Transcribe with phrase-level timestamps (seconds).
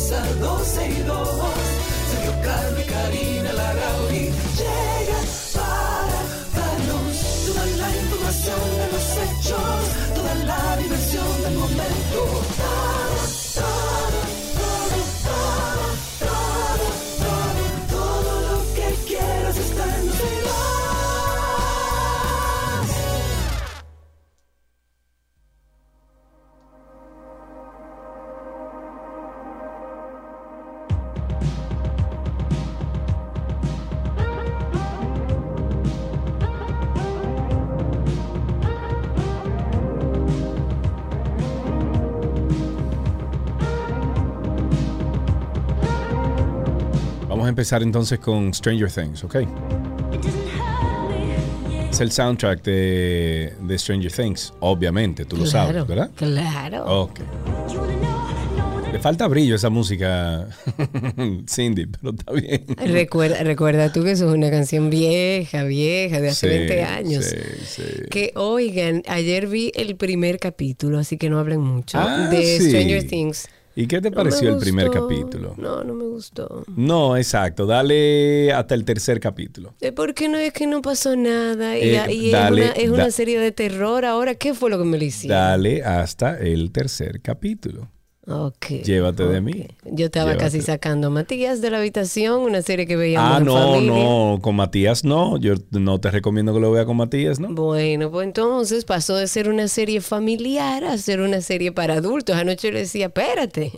[0.00, 1.28] comienza 12 y 2.
[2.10, 2.32] Sergio
[2.80, 3.99] y Karina Larrauri
[47.60, 49.36] empezar entonces con Stranger Things, ¿ok?
[51.90, 56.10] Es el soundtrack de, de Stranger Things, obviamente, tú lo sabes, ¿verdad?
[56.16, 57.02] Claro.
[57.02, 57.20] Ok.
[58.92, 60.48] Le falta brillo a esa música,
[61.46, 62.64] Cindy, pero está bien.
[62.78, 67.24] Recuerda, recuerda tú que eso es una canción vieja, vieja, de hace Sí, 20 años.
[67.26, 67.82] sí, sí.
[68.10, 72.58] Que oigan, ayer vi el primer capítulo, así que no hablen mucho, Ah, de.
[72.58, 73.48] Stranger Things.
[73.76, 75.54] ¿Y qué te No pareció el primer capítulo?
[75.56, 76.64] No, no me gustó.
[76.74, 77.66] No, exacto.
[77.66, 79.74] Dale hasta el tercer capítulo.
[79.80, 81.78] Eh, ¿Por qué no es que no pasó nada?
[81.78, 84.34] Y, Eh, y dale, es, una, es una da- serie de terror ahora.
[84.34, 85.36] ¿Qué fue lo que me le hicieron?
[85.38, 87.88] Dale hasta el tercer capítulo.
[88.30, 88.66] Ok.
[88.84, 89.66] Llévate de mí.
[89.84, 93.44] Yo estaba casi sacando a Matías de la habitación, una serie que veíamos Ah, en
[93.44, 93.92] no, familia.
[93.92, 95.36] no, con Matías no.
[95.36, 97.48] Yo no te recomiendo que lo vea con Matías, ¿no?
[97.52, 102.36] Bueno, pues entonces pasó de ser una serie familiar a ser una serie para adultos.
[102.36, 103.72] Anoche yo le decía, espérate,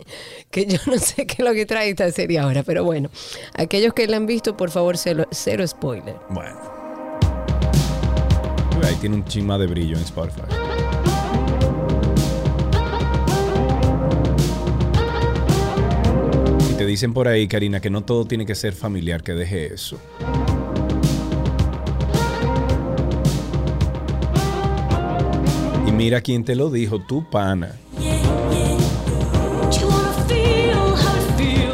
[0.51, 2.63] que yo no sé qué es lo que trae esta serie ahora.
[2.63, 3.09] Pero bueno,
[3.55, 6.15] aquellos que la han visto, por favor, cero, cero spoiler.
[6.29, 6.59] Bueno.
[8.83, 10.41] Ahí tiene un chisma de brillo en Spotify.
[16.85, 19.99] Dicen por ahí, Karina, que no todo tiene que ser familiar, que deje eso.
[25.87, 27.75] Y mira quién te lo dijo, tu pana.
[27.97, 28.72] ¿Tú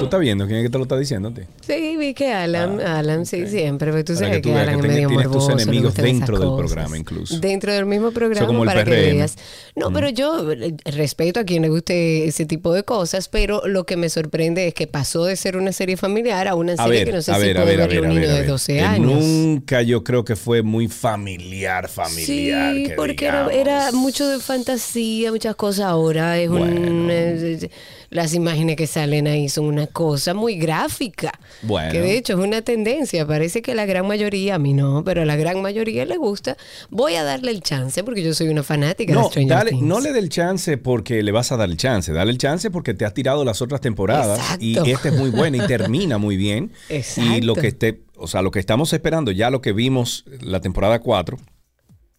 [0.09, 1.41] estás viendo quién es que te lo está diciendo a ti?
[1.61, 4.53] Sí, vi que Alan, Alan, sí, siempre, pero tú Ah, Para sabes que que, tú
[4.55, 5.59] veas Alan que es medio tienes tus morboso.
[5.59, 7.39] enemigos dentro del programa incluso.
[7.39, 9.35] Dentro del mismo programa como el para que veas.
[9.75, 13.85] No, pero yo eh, respeto a quien le guste ese tipo de cosas, pero lo
[13.85, 16.91] que me sorprende es que pasó de ser una serie familiar a una A serie
[16.99, 18.47] ver, que no sé a si ver, puede ver, a ver, un niño de ver.
[18.47, 19.23] 12 Que años.
[19.23, 22.75] Nunca yo creo que fue muy familiar, familiar.
[22.75, 25.85] Sí, que porque era, mucho de fantasía, muchas cosas.
[25.85, 26.57] Ahora es un.
[26.59, 27.67] Bueno.
[28.09, 31.31] Las imágenes que salen ahí son una cosa muy gráfica.
[31.61, 31.91] Bueno.
[31.91, 33.25] Que de hecho es una tendencia.
[33.27, 36.57] Parece que la gran mayoría, a mí no, pero a la gran mayoría le gusta.
[36.89, 39.83] Voy a darle el chance porque yo soy una fanática de No, Stranger dale- Things.
[39.83, 42.11] no le dé el chance porque le vas a dar el chance.
[42.11, 44.65] Dale el chance porque te has tirado las otras temporadas Exacto.
[44.65, 46.71] y esta es muy buena y termina muy bien.
[46.89, 47.31] Exacto.
[47.37, 50.59] Y lo que esté, o sea, lo que estamos esperando, ya lo que vimos la
[50.61, 51.37] temporada 4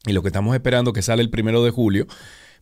[0.06, 2.06] y lo que estamos esperando que sale el primero de julio,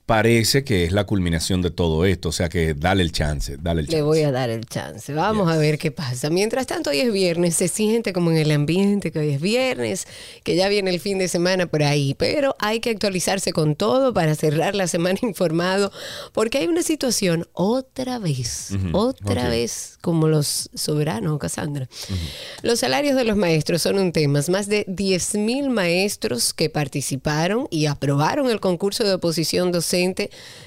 [0.09, 2.31] parece que es la culminación de todo esto.
[2.31, 3.99] O sea que dale el chance, dale el chance.
[3.99, 5.13] Le voy a dar el chance.
[5.13, 6.31] Vamos a ver qué pasa.
[6.31, 7.57] Mientras tanto, hoy es viernes.
[7.57, 10.07] Se siente como en el ambiente que hoy es viernes,
[10.45, 12.15] que ya viene el fin de semana por ahí.
[12.15, 15.93] Pero hay que actualizarse con todo para cerrar la semana informado,
[16.33, 21.87] porque hay una situación otra vez, otra vez, como los soberanos, Cassandra.
[22.63, 24.41] Los salarios de los maestros son un tema.
[24.49, 29.98] Más de 10 mil maestros que participaron y aprobaron el concurso de oposición docente,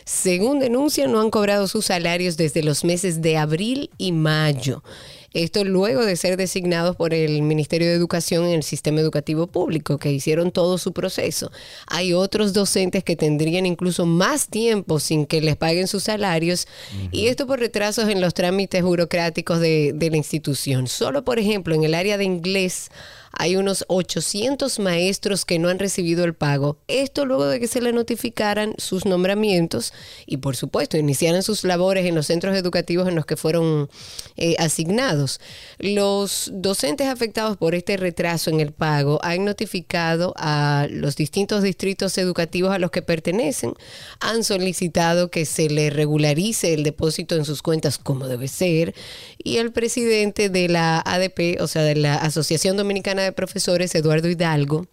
[0.06, 4.84] según denuncian, no han cobrado sus salarios desde los meses de abril y mayo.
[5.34, 9.98] Esto luego de ser designados por el Ministerio de Educación en el sistema educativo público,
[9.98, 11.52] que hicieron todo su proceso.
[11.88, 16.68] Hay otros docentes que tendrían incluso más tiempo sin que les paguen sus salarios,
[17.14, 20.88] y esto por retrasos en los trámites burocráticos de, de la institución.
[20.88, 22.90] Solo, por ejemplo, en el área de inglés
[23.32, 26.78] hay unos 800 maestros que no han recibido el pago.
[26.88, 29.94] Esto luego de que se le notificaran sus nombramientos
[30.26, 33.90] y por supuesto iniciaran sus labores en los centros educativos en los que fueron
[34.38, 35.40] eh, asignados.
[35.80, 42.18] Los docentes afectados por este retraso en el pago han notificado a los distintos distritos
[42.18, 43.74] educativos a los que pertenecen,
[44.20, 48.94] han solicitado que se le regularice el depósito en sus cuentas como debe ser
[49.38, 54.30] y el presidente de la ADP, o sea, de la Asociación Dominicana de Profesores, Eduardo
[54.30, 54.88] Hidalgo,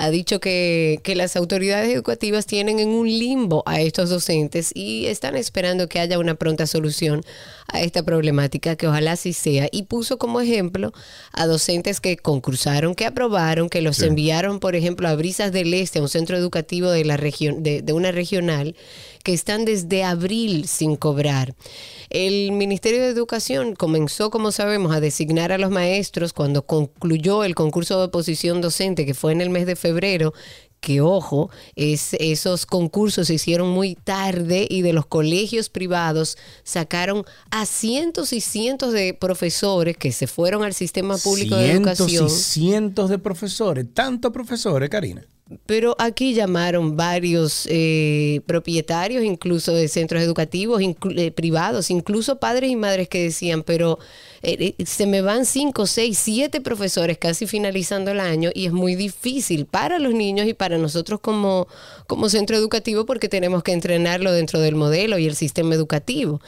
[0.00, 5.06] ha dicho que, que, las autoridades educativas tienen en un limbo a estos docentes y
[5.06, 7.22] están esperando que haya una pronta solución
[7.66, 9.68] a esta problemática, que ojalá así sea.
[9.72, 10.92] Y puso como ejemplo
[11.32, 14.06] a docentes que concursaron, que aprobaron, que los Sí.
[14.06, 17.82] enviaron, por ejemplo, a Brisas del Este, a un centro educativo de, la región, de,
[17.82, 18.76] de una regional,
[19.28, 21.54] que están desde abril sin cobrar.
[22.08, 27.54] El Ministerio de Educación comenzó, como sabemos, a designar a los maestros cuando concluyó el
[27.54, 30.32] concurso de oposición docente, que fue en el mes de febrero,
[30.80, 37.26] que ojo, es, esos concursos se hicieron muy tarde y de los colegios privados sacaron
[37.50, 42.26] a cientos y cientos de profesores que se fueron al sistema público de cientos educación.
[42.28, 45.22] y cientos de profesores, tantos profesores, Karina.
[45.64, 52.70] Pero aquí llamaron varios eh, propietarios, incluso de centros educativos inclu- eh, privados, incluso padres
[52.70, 53.98] y madres que decían, pero
[54.42, 58.72] eh, eh, se me van cinco, seis, siete profesores casi finalizando el año y es
[58.72, 61.66] muy difícil para los niños y para nosotros como,
[62.06, 66.42] como centro educativo porque tenemos que entrenarlo dentro del modelo y el sistema educativo.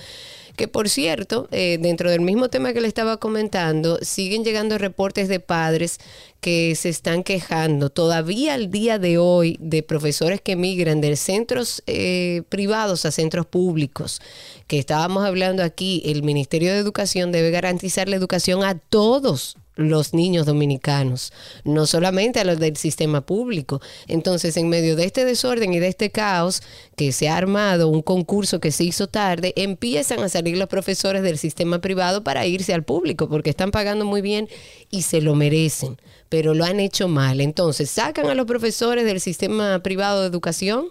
[0.61, 5.27] Que por cierto, eh, dentro del mismo tema que le estaba comentando, siguen llegando reportes
[5.27, 5.97] de padres
[6.43, 11.83] que se están quejando todavía al día de hoy de profesores que migran de centros
[11.87, 14.21] eh, privados a centros públicos.
[14.67, 20.15] Que estábamos hablando aquí, el Ministerio de Educación debe garantizar la educación a todos los
[20.15, 21.33] niños dominicanos,
[21.65, 23.81] no solamente a los del sistema público.
[24.07, 26.63] Entonces, en medio de este desorden y de este caos
[26.97, 31.23] que se ha armado, un concurso que se hizo tarde, empiezan a salir los profesores
[31.23, 34.49] del sistema privado para irse al público, porque están pagando muy bien
[34.91, 35.97] y se lo merecen,
[36.31, 37.43] pero lo han hecho mal.
[37.43, 40.87] Entonces, sacan a los profesores del sistema privado de educación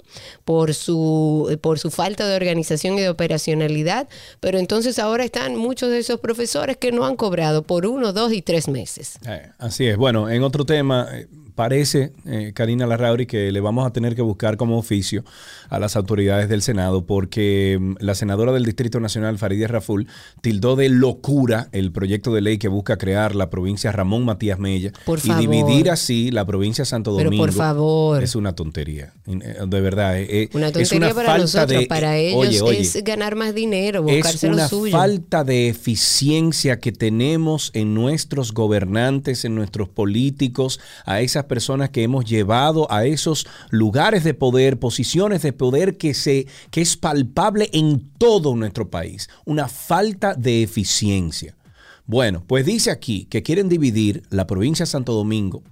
[0.46, 4.08] por su, por su falta de organización y de operacionalidad,
[4.40, 8.34] pero entonces ahora están muchos de esos profesores que no han cobrado por uno, dos
[8.34, 9.18] y tres meses.
[9.28, 9.98] Eh, así es.
[9.98, 11.28] Bueno, en otro tema, eh,
[11.60, 15.26] parece, eh, Karina Larrauri, que le vamos a tener que buscar como oficio
[15.70, 20.08] a las autoridades del Senado porque mm, la senadora del Distrito Nacional, Farideh Raful,
[20.40, 24.94] tildó de locura el proyecto de ley que busca crear la provincia Ramón Matías Mella
[25.06, 25.42] Por y favor.
[25.42, 27.44] dividir así la provincia Santo Pero Domingo.
[27.46, 28.24] por favor.
[28.24, 29.12] Es una tontería.
[29.28, 30.18] Eh, De verdad.
[30.18, 33.36] eh, Una es tontería una para falta nosotros, de- para ellos oye, oye, es ganar
[33.36, 34.94] más dinero, es buscarse lo una suyo.
[34.98, 42.04] falta de eficiencia que tenemos en nuestros gobernantes, en nuestros políticos, a esas personas que
[42.04, 47.70] hemos llevado a esos lugares de poder, posiciones de poder que se que es palpable
[47.74, 51.58] en todo nuestro país, una falta de eficiencia.
[52.06, 55.64] Bueno, pues dice aquí que quieren dividir la provincia de Santo Domingo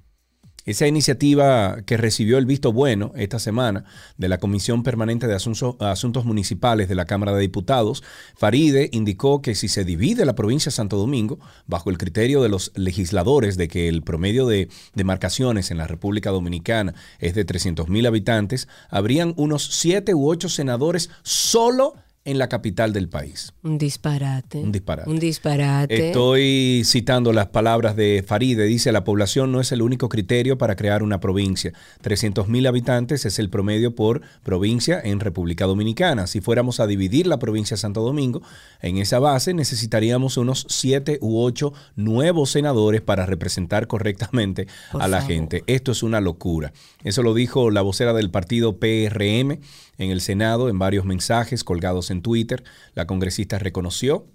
[0.67, 3.85] esa iniciativa que recibió el visto bueno esta semana
[4.17, 8.03] de la Comisión Permanente de Asuntos, Municipales de la Cámara de Diputados,
[8.35, 12.49] Faride indicó que si se divide la provincia de Santo Domingo, bajo el criterio de
[12.49, 17.87] los legisladores de que el promedio de demarcaciones en la República Dominicana es de 300
[17.87, 21.95] mil habitantes, habrían unos 7 u 8 senadores solo
[22.27, 23.53] en la capital del país.
[23.63, 24.57] Un disparate.
[24.59, 25.09] Un disparate.
[25.09, 26.07] Un disparate.
[26.07, 28.65] Estoy citando las palabras de Faride.
[28.65, 31.71] Dice, la población no es el único criterio para crear una provincia.
[32.01, 36.27] 300 mil habitantes es el promedio por provincia en República Dominicana.
[36.27, 38.41] Si fuéramos a dividir la provincia de Santo Domingo,
[38.81, 45.07] en esa base necesitaríamos unos 7 u 8 nuevos senadores para representar correctamente Por a
[45.07, 45.33] la favor.
[45.33, 45.63] gente.
[45.67, 46.73] Esto es una locura.
[47.05, 49.59] Eso lo dijo la vocera del partido PRM
[49.97, 52.63] en el Senado en varios mensajes colgados en Twitter.
[52.93, 54.27] La congresista reconoció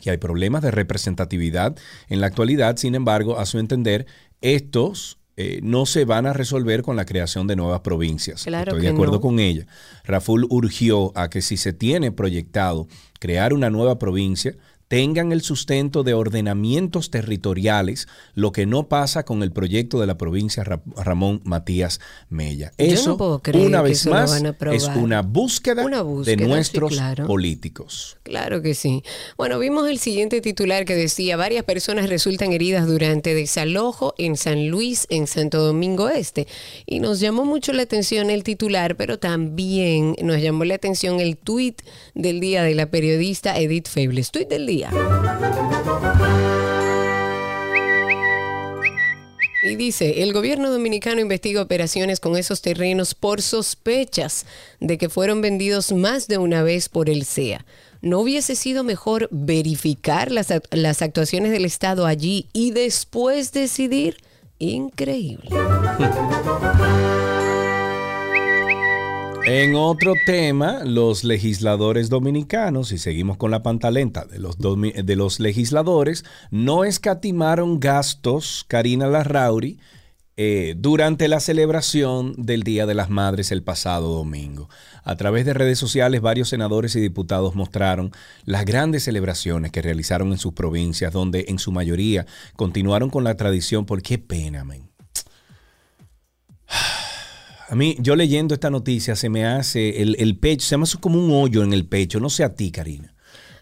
[0.00, 1.76] que hay problemas de representatividad
[2.08, 4.06] en la actualidad, sin embargo, a su entender,
[4.40, 8.42] estos eh, no se van a resolver con la creación de nuevas provincias.
[8.42, 9.20] Claro Estoy de acuerdo no.
[9.20, 9.66] con ella.
[10.04, 12.88] Raful urgió a que si se tiene proyectado
[13.20, 14.56] crear una nueva provincia,
[14.88, 20.16] tengan el sustento de ordenamientos territoriales, lo que no pasa con el proyecto de la
[20.18, 22.72] provincia Ra- Ramón Matías Mella.
[22.78, 24.42] No Eso, puedo creer una vez más,
[24.72, 27.26] es una búsqueda, Una búsqueda, de sí, nuestros claro.
[27.26, 28.16] políticos.
[28.22, 29.02] Claro que sí.
[29.36, 34.68] Bueno, vimos el siguiente titular que decía, varias personas resultan heridas durante desalojo en San
[34.68, 36.46] Luis, en Santo Domingo Este.
[36.86, 41.36] Y nos llamó mucho la atención el titular, pero también nos llamó la atención el
[41.36, 41.82] tuit
[42.14, 44.30] del día de la periodista Edith Febles.
[44.30, 44.77] Tuit del día.
[49.62, 54.46] Y dice, el gobierno dominicano investiga operaciones con esos terrenos por sospechas
[54.80, 57.64] de que fueron vendidos más de una vez por el CEA.
[58.00, 64.18] ¿No hubiese sido mejor verificar las, las actuaciones del Estado allí y después decidir?
[64.58, 65.50] Increíble.
[69.50, 75.40] En otro tema, los legisladores dominicanos, y seguimos con la pantalenta de los, de los
[75.40, 79.80] legisladores, no escatimaron gastos, Karina Larrauri,
[80.36, 84.68] eh, durante la celebración del Día de las Madres el pasado domingo.
[85.02, 88.12] A través de redes sociales, varios senadores y diputados mostraron
[88.44, 93.34] las grandes celebraciones que realizaron en sus provincias, donde en su mayoría continuaron con la
[93.38, 94.90] tradición, por qué pena, men.
[97.68, 100.98] A mí, yo leyendo esta noticia, se me hace el, el pecho, se me hace
[100.98, 102.18] como un hoyo en el pecho.
[102.18, 103.14] No sé a ti, Karina.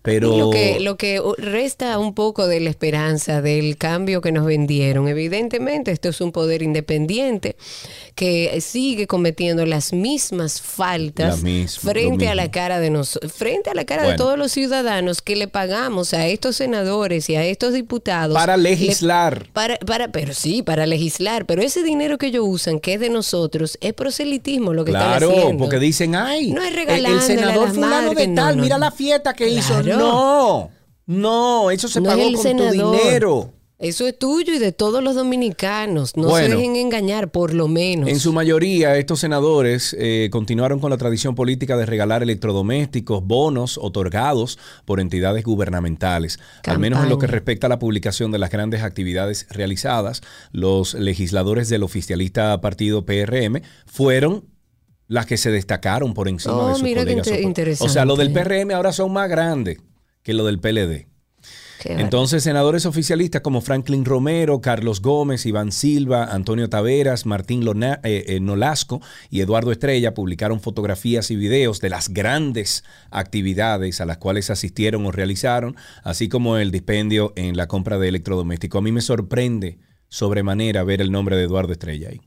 [0.07, 0.37] Pero.
[0.39, 5.09] Lo que, lo que resta un poco de la esperanza del cambio que nos vendieron.
[5.09, 7.57] Evidentemente, esto es un poder independiente
[8.15, 13.69] que sigue cometiendo las mismas faltas La misma- frente a la cara de nos, frente
[13.71, 17.45] a la cara de todos los ciudadanos que le pagamos a estos senadores y a
[17.45, 19.49] estos diputados Para le- legislar.
[19.53, 21.47] para, para, pero sí, para legislar.
[21.47, 25.27] Pero ese dinero que ellos usan, que es de nosotros, es proselitismo lo que Claro,
[25.27, 25.65] están haciendo.
[25.65, 29.35] porque dicen, ay, No es el- senador fulano de no, tal, no, mira la fiesta
[29.35, 29.83] que hizo.
[29.99, 30.71] No,
[31.07, 32.73] no, eso se No pagó con senador.
[32.73, 33.53] tu dinero.
[33.79, 36.17] Eso es tuyo y de todos los dominicanos.
[36.17, 36.47] No Bueno.
[36.49, 38.09] se dejen engañar, por lo menos.
[38.09, 43.77] En su mayoría, estos senadores eh, continuaron con la tradición política de regalar electrodomésticos, bonos
[43.77, 46.39] otorgados por entidades gubernamentales.
[46.65, 50.23] Al menos en lo que respecta a la publicación de las grandes actividades realizadas,
[50.53, 54.45] los legisladores del oficialista partido PRM fueron
[55.09, 57.81] las que se destacaron por encima Oh, de sus mira qué colegas.
[57.81, 59.79] O sea, lo del PRM ahora son más grandes
[60.23, 61.07] que lo del PLD.
[61.79, 61.93] Qué.
[61.93, 68.25] Entonces, senadores oficialistas como Franklin Romero, Carlos Gómez, Iván Silva, Antonio Taveras, Martín Lona- eh,
[68.29, 74.17] eh, Nolasco y Eduardo Estrella publicaron fotografías y videos de las grandes actividades a las
[74.19, 78.79] cuales asistieron o realizaron, así como el dispendio en la compra de electrodomésticos.
[78.79, 82.21] A mí me sorprende sobremanera ver el nombre de Eduardo Estrella ahí.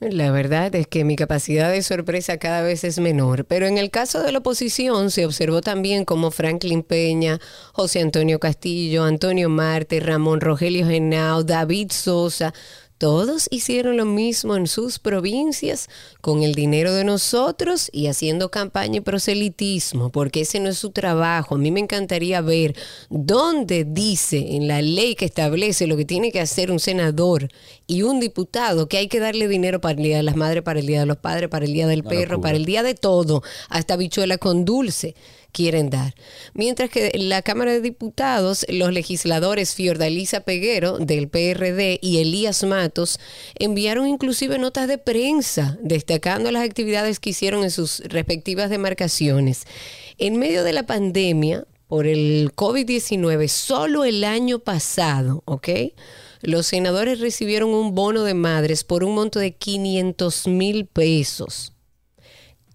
[0.00, 3.90] La verdad es que mi capacidad de sorpresa cada vez es menor, pero en el
[3.90, 7.40] caso de la oposición se observó también como Franklin Peña,
[7.72, 12.54] José Antonio Castillo, Antonio Marte, Ramón Rogelio Genao, David Sosa,
[12.98, 15.88] todos hicieron lo mismo en sus provincias
[16.20, 20.90] con el dinero de nosotros y haciendo campaña y proselitismo, porque ese no es su
[20.90, 21.54] trabajo.
[21.54, 22.74] A mí me encantaría ver
[23.08, 27.48] dónde dice en la ley que establece lo que tiene que hacer un senador
[27.86, 30.80] y un diputado, que hay que darle dinero para el Día de las Madres, para
[30.80, 33.42] el Día de los Padres, para el Día del Perro, para el Día de todo,
[33.68, 35.14] hasta bichuela con dulce
[35.58, 36.14] quieren dar.
[36.54, 43.18] Mientras que la Cámara de Diputados, los legisladores Fiordalisa Peguero del PRD y Elías Matos
[43.58, 49.64] enviaron inclusive notas de prensa destacando las actividades que hicieron en sus respectivas demarcaciones.
[50.16, 55.70] En medio de la pandemia, por el COVID-19, solo el año pasado, ¿ok?
[56.40, 61.72] Los senadores recibieron un bono de madres por un monto de 500 mil pesos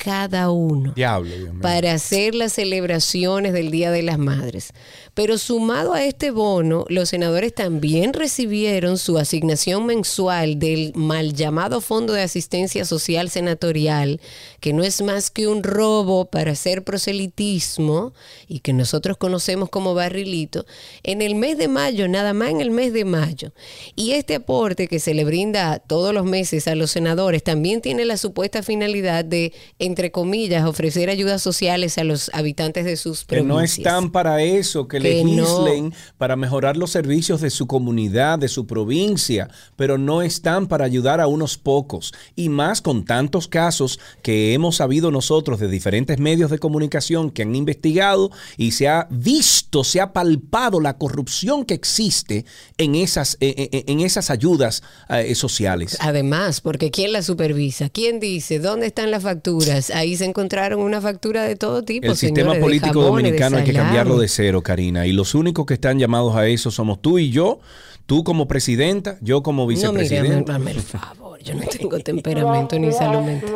[0.03, 1.31] cada uno Diablo,
[1.61, 4.73] para hacer las celebraciones del Día de las Madres.
[5.15, 11.81] Pero sumado a este bono, los senadores también recibieron su asignación mensual del mal llamado
[11.81, 14.19] Fondo de Asistencia Social Senatorial,
[14.59, 18.13] que no es más que un robo para hacer proselitismo
[18.47, 20.65] y que nosotros conocemos como barrilito,
[21.03, 23.51] en el mes de mayo, nada más en el mes de mayo.
[23.95, 28.05] Y este aporte que se le brinda todos los meses a los senadores también tiene
[28.05, 33.41] la supuesta finalidad de, entre comillas, ofrecer ayudas sociales a los habitantes de sus Que
[33.43, 33.77] no provincias.
[33.79, 39.49] están para eso, que, Legislen para mejorar los servicios de su comunidad, de su provincia,
[39.75, 42.13] pero no están para ayudar a unos pocos.
[42.35, 47.43] Y más con tantos casos que hemos sabido nosotros de diferentes medios de comunicación que
[47.43, 52.45] han investigado y se ha visto, se ha palpado la corrupción que existe
[52.77, 55.97] en esas, eh, eh, en esas ayudas eh, sociales.
[55.99, 57.89] Además, porque ¿quién la supervisa?
[57.89, 58.59] ¿Quién dice?
[58.59, 59.89] ¿Dónde están las facturas?
[59.89, 62.07] Ahí se encontraron una factura de todo tipo.
[62.07, 64.92] El sistema señores, de político jamones, dominicano hay que cambiarlo de cero, Karina.
[65.07, 67.59] Y los únicos que están llamados a eso somos tú y yo.
[68.05, 70.55] Tú como presidenta, yo como No, vicepresidenta.
[70.55, 71.39] hazme el favor.
[71.41, 73.51] Yo no tengo temperamento ni salud mental.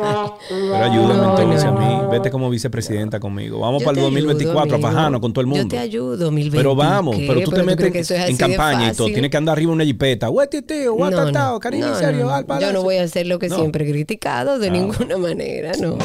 [0.48, 1.84] Pero ayúdame No, entonces no, a mí.
[2.04, 2.08] no.
[2.08, 3.58] Vete como vicepresidenta conmigo.
[3.60, 5.64] Vamos Yo para el te ayudo, 2024 a fajarnos con todo el mundo.
[5.64, 6.56] Yo te ayudo, 2020.
[6.56, 7.26] Pero vamos, ¿qué?
[7.28, 9.08] pero tú te metes que eso es en campaña y todo.
[9.08, 10.28] Tienes que andar arriba una jipeta.
[10.66, 11.30] Tío, No, no.
[11.30, 13.56] No, no, Yo no voy a hacer lo que No.
[13.56, 15.98] siempre he criticado de Ah, ninguna manera, no.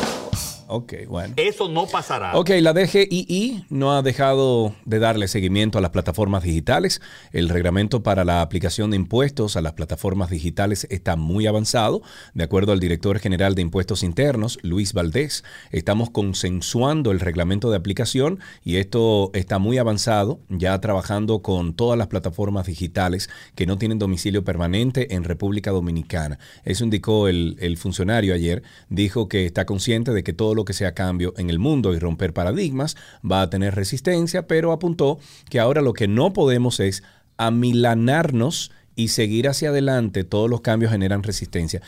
[0.75, 1.35] Ok, bueno.
[1.37, 2.35] Eso no pasará.
[2.35, 6.99] Ok, la DGII no ha dejado de darle seguimiento a las plataformas digitales.
[7.31, 12.01] El reglamento para la aplicación de impuestos a las plataformas digitales está muy avanzado.
[12.33, 17.77] De acuerdo al director general de Impuestos Internos, Luis Valdés, estamos consensuando el reglamento de
[17.77, 23.77] aplicación y esto está muy avanzado, ya trabajando con todas las plataformas digitales que no
[23.77, 26.39] tienen domicilio permanente en República Dominicana.
[26.63, 28.63] Eso indicó el, el funcionario ayer.
[28.89, 31.99] Dijo que está consciente de que todo lo que sea cambio en el mundo y
[31.99, 32.95] romper paradigmas
[33.29, 37.03] va a tener resistencia, pero apuntó que ahora lo que no podemos es
[37.37, 40.23] amilanarnos y seguir hacia adelante.
[40.23, 41.81] Todos los cambios generan resistencia.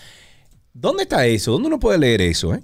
[0.74, 1.52] ¿Dónde está eso?
[1.54, 2.54] ¿Dónde uno puede leer eso?
[2.54, 2.62] Eh?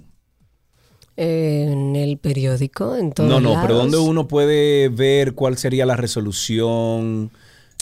[1.16, 3.74] En el periódico, en todos No, no, pero.
[3.76, 7.30] ¿dónde uno puede ver cuál sería la resolución?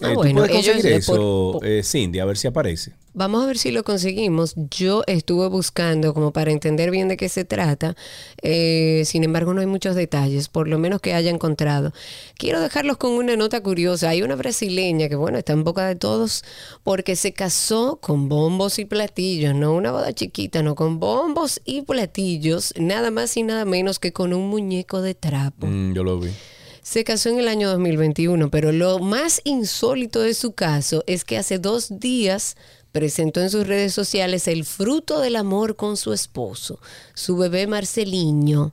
[0.02, 2.18] Ah, Eh, bueno, ¿Tú puedes ellos conseguir le eso, por- eh, Cindy?
[2.18, 2.92] A ver si aparece.
[3.12, 4.54] Vamos a ver si lo conseguimos.
[4.70, 7.96] Yo estuve buscando como para entender bien de qué se trata.
[8.42, 11.92] Eh, sin embargo, no hay muchos detalles, por lo menos que haya encontrado.
[12.36, 14.10] Quiero dejarlos con una nota curiosa.
[14.10, 16.44] Hay una brasileña que, bueno, está en boca de todos
[16.84, 21.82] porque se casó con bombos y platillos, no una boda chiquita, no, con bombos y
[21.82, 25.66] platillos, nada más y nada menos que con un muñeco de trapo.
[25.66, 26.30] Mm, yo lo vi.
[26.82, 31.36] Se casó en el año 2021, pero lo más insólito de su caso es que
[31.36, 32.56] hace dos días
[32.92, 36.80] presentó en sus redes sociales el fruto del amor con su esposo,
[37.14, 38.72] su bebé Marceliño.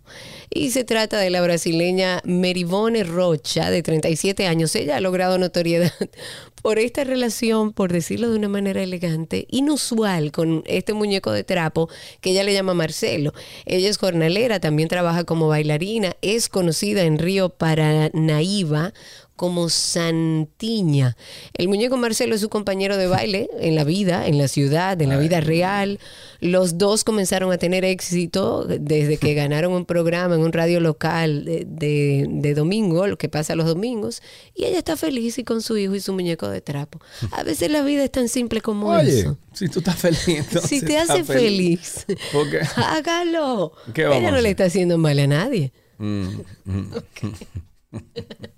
[0.50, 4.76] Y se trata de la brasileña Merivone Rocha, de 37 años.
[4.76, 5.92] Ella ha logrado notoriedad
[6.62, 11.90] por esta relación, por decirlo de una manera elegante, inusual con este muñeco de trapo
[12.22, 13.34] que ella le llama Marcelo.
[13.66, 18.94] Ella es jornalera, también trabaja como bailarina, es conocida en Río Paranaíba
[19.38, 21.15] como Santiña.
[21.53, 25.08] El muñeco Marcelo es su compañero de baile en la vida, en la ciudad, en
[25.08, 26.00] la vida real.
[26.41, 31.46] Los dos comenzaron a tener éxito desde que ganaron un programa en un radio local
[31.46, 34.22] de, de- de domingo, lo que pasa los domingos,
[34.53, 37.00] y ella está feliz y con su hijo y su muñeco de trapo.
[37.32, 39.38] A veces la vida es tan simple como Oye, eso.
[39.53, 42.60] si tú estás feliz, Si te hace feliz, ¿Por qué?
[42.75, 43.72] hágalo.
[43.94, 45.72] ¿Qué vamos Ella no le está haciendo mal a nadie.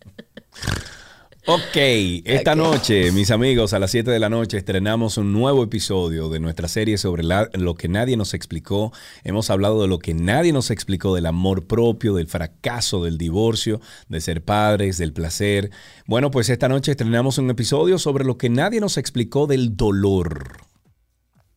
[1.45, 1.77] Ok,
[2.25, 6.39] esta noche, mis amigos, a las 7 de la noche estrenamos un nuevo episodio de
[6.39, 8.91] nuestra serie sobre la- lo que nadie nos explicó.
[9.23, 13.81] Hemos hablado de lo que nadie nos explicó, del amor propio, del fracaso, del divorcio,
[14.09, 15.71] de ser padres, del placer.
[16.05, 20.57] Bueno, pues esta noche estrenamos un episodio sobre lo que nadie nos explicó del dolor.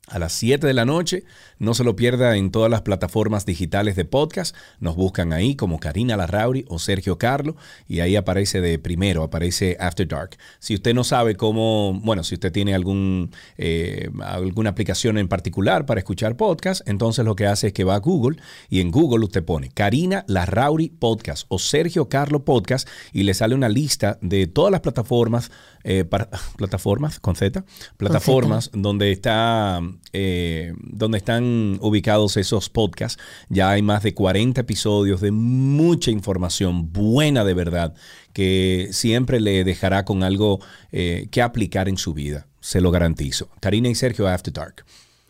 [0.08, 1.24] A las 7 de la noche,
[1.62, 4.56] no se lo pierda en todas las plataformas digitales de podcast.
[4.80, 7.54] Nos buscan ahí como Karina Larrauri o Sergio Carlo
[7.86, 10.36] y ahí aparece de primero, aparece After Dark.
[10.58, 15.86] Si usted no sabe cómo, bueno, si usted tiene algún, eh, alguna aplicación en particular
[15.86, 19.24] para escuchar podcast, entonces lo que hace es que va a Google y en Google
[19.24, 24.48] usted pone Karina Larrauri Podcast o Sergio Carlo Podcast y le sale una lista de
[24.48, 25.52] todas las plataformas,
[25.84, 27.64] eh, para- plataformas con Z,
[27.96, 29.80] plataformas donde está
[30.12, 33.22] eh, donde están ubicados esos podcasts.
[33.48, 37.94] Ya hay más de 40 episodios de mucha información buena de verdad
[38.32, 42.46] que siempre le dejará con algo eh, que aplicar en su vida.
[42.60, 43.48] Se lo garantizo.
[43.60, 44.84] Karina y Sergio After Dark.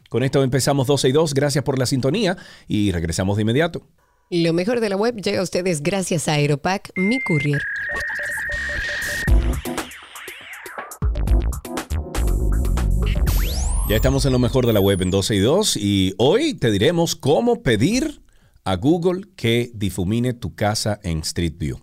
[0.08, 1.34] Con esto empezamos 12 y 2.
[1.34, 2.36] Gracias por la sintonía
[2.68, 3.86] y regresamos de inmediato.
[4.30, 7.60] Lo mejor de la web llega a ustedes gracias a Aeropack, mi courier.
[13.88, 16.70] Ya estamos en lo mejor de la web en 12 y 2 y hoy te
[16.70, 18.22] diremos cómo pedir
[18.64, 21.78] a Google que difumine tu casa en Street View.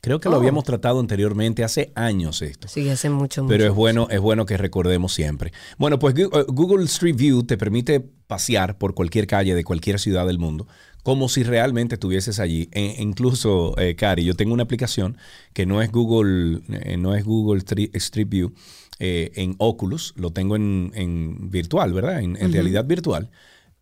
[0.00, 0.38] Creo que lo Oh.
[0.38, 2.68] habíamos tratado anteriormente, hace años esto.
[2.68, 3.50] Sí, hace mucho, mucho.
[3.52, 5.52] Pero es bueno, es bueno que recordemos siempre.
[5.76, 10.26] Bueno, pues eh, Google Street View te permite pasear por cualquier calle de cualquier ciudad
[10.26, 10.66] del mundo
[11.02, 12.68] como si realmente estuvieses allí.
[12.72, 15.16] E- incluso, eh, Cari, yo tengo una aplicación
[15.54, 17.62] que no es Google, eh, no es Google
[17.94, 18.52] Street View
[19.00, 22.20] eh, en Oculus, lo tengo en, en virtual, ¿verdad?
[22.20, 23.30] En, en realidad virtual.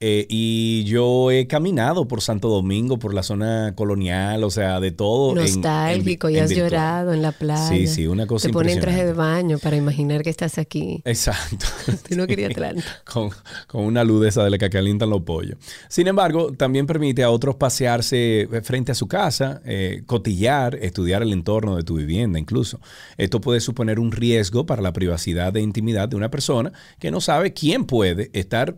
[0.01, 4.93] Eh, y yo he caminado por Santo Domingo, por la zona colonial, o sea, de
[4.93, 5.33] todo.
[5.33, 6.71] en- en Nostálgico, y en has virtual.
[6.71, 7.67] llorado en la playa.
[7.69, 11.03] Sí, sí, una cosa Te ponen traje de baño para imaginar que estás aquí.
[11.05, 11.67] Exacto.
[12.09, 12.85] Tú no querías Atlanta.
[13.11, 13.31] con,
[13.67, 15.57] con una luz de esa de la que calientan los pollos.
[15.89, 21.23] Sin embargo, también permite a otros pasearse eh, frente a su casa, eh, cotillar, estudiar
[21.23, 22.79] el entorno de tu vivienda incluso.
[23.17, 27.21] Esto puede suponer un riesgo para la privacidad e intimidad de una persona que no
[27.21, 28.77] sabe quién puede estar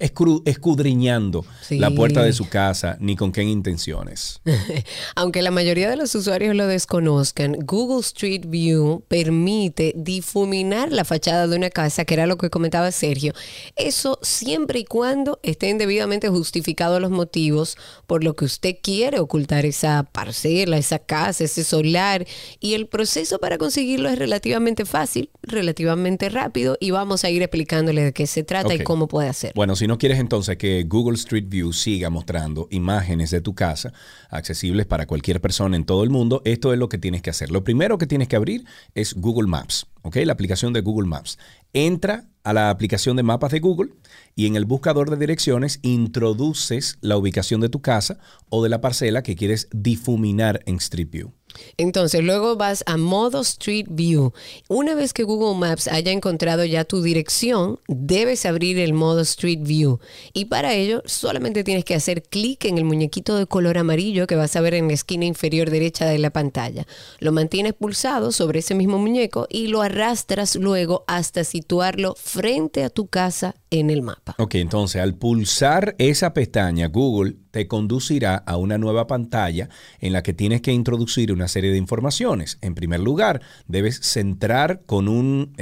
[0.00, 1.78] escudriñando Sí.
[1.78, 4.40] la puerta de su casa ni con qué intenciones.
[5.14, 11.46] Aunque la mayoría de los usuarios lo desconozcan, Google Street View permite difuminar la fachada
[11.46, 13.32] de una casa, que era lo que comentaba Sergio.
[13.76, 19.66] Eso siempre y cuando estén debidamente justificados los motivos por lo que usted quiere ocultar
[19.66, 22.26] esa parcela, esa casa, ese solar.
[22.58, 28.02] Y el proceso para conseguirlo es relativamente fácil, relativamente rápido, y vamos a ir explicándole
[28.04, 29.52] de qué se trata y cómo puede hacer.
[29.54, 33.92] Bueno, si no quieres entonces que Google Street View siga mostrando imágenes de tu casa
[34.28, 37.50] accesibles para cualquier persona en todo el mundo, esto es lo que tienes que hacer.
[37.50, 40.18] Lo primero que tienes que abrir es Google Maps, ¿ok?
[40.24, 41.40] La aplicación de Google Maps.
[41.72, 43.90] Entra a la aplicación de mapas de Google
[44.36, 48.80] y en el buscador de direcciones introduces la ubicación de tu casa o de la
[48.80, 51.39] parcela que quieres difuminar en Street View.
[51.76, 54.32] Entonces, luego vas a modo Street View.
[54.68, 59.60] Una vez que Google Maps haya encontrado ya tu dirección, debes abrir el modo Street
[59.62, 60.00] View.
[60.32, 64.36] Y para ello, solamente tienes que hacer clic en el muñequito de color amarillo que
[64.36, 66.86] vas a ver en la esquina inferior derecha de la pantalla.
[67.18, 72.90] Lo mantienes pulsado sobre ese mismo muñeco y lo arrastras luego hasta situarlo frente a
[72.90, 74.34] tu casa en el mapa.
[74.38, 79.68] Ok, entonces al pulsar esa pestaña, Google te conducirá a una nueva pantalla
[80.00, 82.58] en la que tienes que introducir serie de informaciones.
[82.60, 85.52] En primer lugar, debes centrar con un...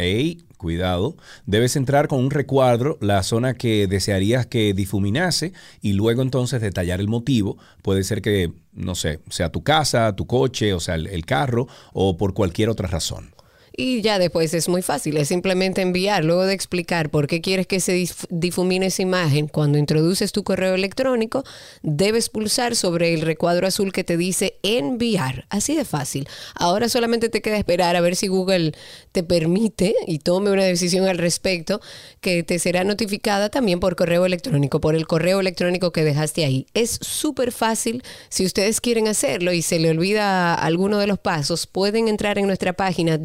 [0.56, 6.60] cuidado, debes centrar con un recuadro la zona que desearías que difuminase y luego entonces
[6.60, 7.58] detallar el motivo.
[7.82, 12.16] Puede ser que, no sé, sea tu casa, tu coche, o sea, el carro o
[12.16, 13.37] por cualquier otra razón.
[13.80, 17.68] Y ya después es muy fácil, es simplemente enviar, luego de explicar por qué quieres
[17.68, 19.46] que se dif- difumine esa imagen.
[19.46, 21.44] Cuando introduces tu correo electrónico,
[21.82, 25.46] debes pulsar sobre el recuadro azul que te dice enviar.
[25.48, 26.26] Así de fácil.
[26.56, 28.72] Ahora solamente te queda esperar a ver si Google
[29.12, 31.80] te permite y tome una decisión al respecto,
[32.20, 36.66] que te será notificada también por correo electrónico, por el correo electrónico que dejaste ahí.
[36.74, 38.02] Es súper fácil.
[38.28, 42.48] Si ustedes quieren hacerlo y se le olvida alguno de los pasos, pueden entrar en
[42.48, 43.18] nuestra página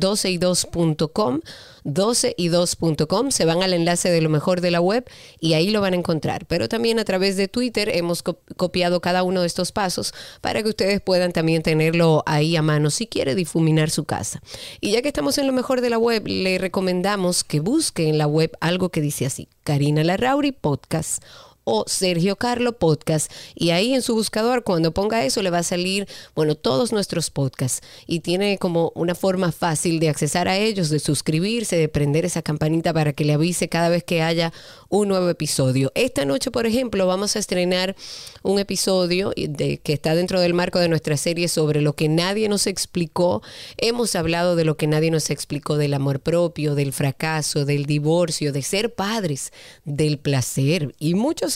[0.44, 1.40] 12y2.com,
[1.86, 5.06] 12y2.com, se van al enlace de lo mejor de la web
[5.40, 6.46] y ahí lo van a encontrar.
[6.46, 10.64] Pero también a través de Twitter hemos co- copiado cada uno de estos pasos para
[10.64, 14.42] que ustedes puedan también tenerlo ahí a mano si quiere difuminar su casa.
[14.82, 18.18] Y ya que estamos en lo mejor de la web, le recomendamos que busque en
[18.18, 21.24] la web algo que dice así, Karina Larrauri Podcast
[21.64, 23.32] o Sergio Carlo Podcast.
[23.56, 27.30] Y ahí en su buscador, cuando ponga eso, le va a salir, bueno, todos nuestros
[27.30, 27.82] podcasts.
[28.08, 32.42] Y tiene como una forma fácil de accesar a ellos, de suscribirse, de prender esa
[32.42, 34.54] campanita para que le avise cada vez que haya
[34.90, 35.92] un nuevo episodio.
[35.96, 37.96] Esta noche, por ejemplo, vamos a estrenar
[38.44, 42.50] un episodio de, que está dentro del marco de nuestra serie sobre lo que nadie
[42.50, 43.42] nos explicó.
[43.78, 48.52] Hemos hablado de lo que nadie nos explicó del amor propio, del fracaso, del divorcio,
[48.52, 49.52] de ser padres,
[49.86, 51.53] del placer y muchos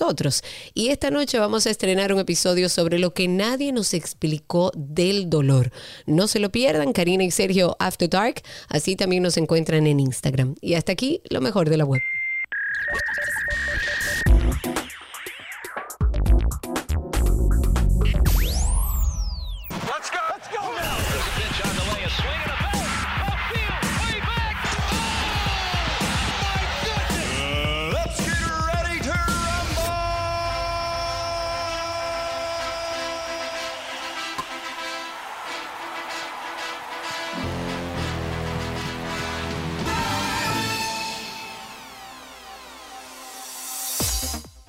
[0.74, 5.30] Y esta noche vamos a estrenar un episodio sobre lo que nadie nos explicó del
[5.30, 5.72] dolor.
[6.06, 8.42] No se lo pierdan, Karina y Sergio After Dark.
[8.70, 10.56] Así también nos encuentran en Instagram.
[10.62, 12.02] Y hasta aquí lo mejor de la web.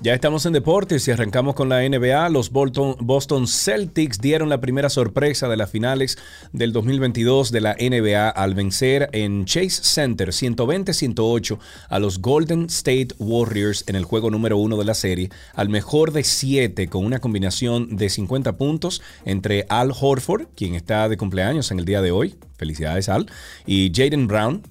[0.08, 2.30] Ya estamos en deportes y arrancamos con la NBA.
[2.30, 6.16] Los Boston Celtics dieron la primera sorpresa de las finales
[6.50, 11.58] del 2022 de la NBA al vencer en Chase Center 120-108
[11.90, 16.12] a los Golden State Warriors en el juego número uno de la serie, al mejor
[16.12, 21.70] de siete con una combinación de 50 puntos entre Al Horford, quien está de cumpleaños
[21.70, 23.26] en el día de hoy, felicidades Al,
[23.66, 24.62] y Jaden Brown,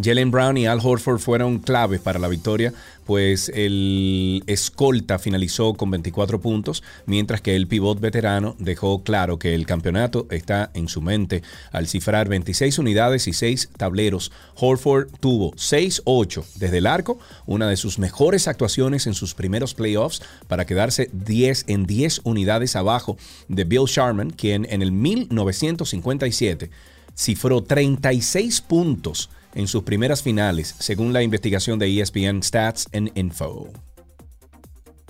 [0.00, 2.72] Jalen Brown y Al Horford fueron claves para la victoria,
[3.04, 9.54] pues el escolta finalizó con 24 puntos, mientras que el pivot veterano dejó claro que
[9.54, 14.32] el campeonato está en su mente al cifrar 26 unidades y 6 tableros.
[14.56, 20.22] Horford tuvo 6-8 desde el arco, una de sus mejores actuaciones en sus primeros playoffs
[20.48, 26.70] para quedarse 10 en 10 unidades abajo de Bill Sharman, quien en el 1957
[27.14, 33.68] cifró 36 puntos en sus primeras finales, según la investigación de ESPN Stats and Info.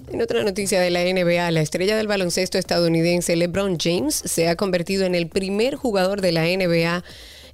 [0.08, 4.56] En otra noticia de la NBA, la estrella del baloncesto estadounidense LeBron James se ha
[4.56, 7.02] convertido en el primer jugador de la NBA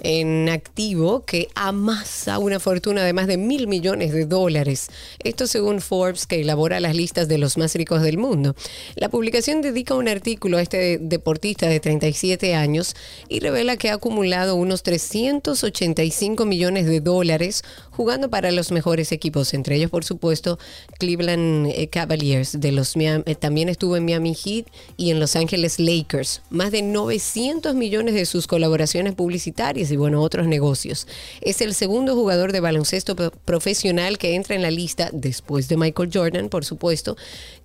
[0.00, 4.90] en activo que amasa una fortuna de más de mil millones de dólares.
[5.22, 8.54] Esto según Forbes, que elabora las listas de los más ricos del mundo.
[8.94, 12.94] La publicación dedica un artículo a este deportista de 37 años
[13.28, 19.54] y revela que ha acumulado unos 385 millones de dólares jugando para los mejores equipos,
[19.54, 20.58] entre ellos, por supuesto,
[20.98, 22.60] Cleveland eh, Cavaliers.
[22.60, 26.42] De los, eh, también estuvo en Miami Heat y en Los Ángeles Lakers.
[26.48, 31.06] Más de 900 millones de sus colaboraciones publicitarias y, bueno, otros negocios.
[31.40, 35.76] Es el segundo jugador de baloncesto pro- profesional que entra en la lista después de
[35.76, 37.16] Michael Jordan, por supuesto,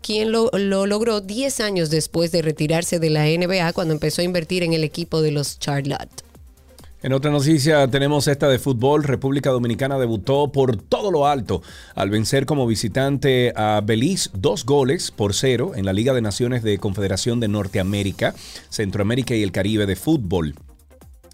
[0.01, 4.25] quien lo, lo logró 10 años después de retirarse de la NBA cuando empezó a
[4.25, 6.23] invertir en el equipo de los Charlotte.
[7.01, 9.03] En otra noticia tenemos esta de fútbol.
[9.03, 11.61] República Dominicana debutó por todo lo alto
[11.95, 16.63] al vencer como visitante a Belice dos goles por cero en la Liga de Naciones
[16.63, 18.33] de Confederación de Norteamérica,
[18.69, 20.55] Centroamérica y el Caribe de fútbol.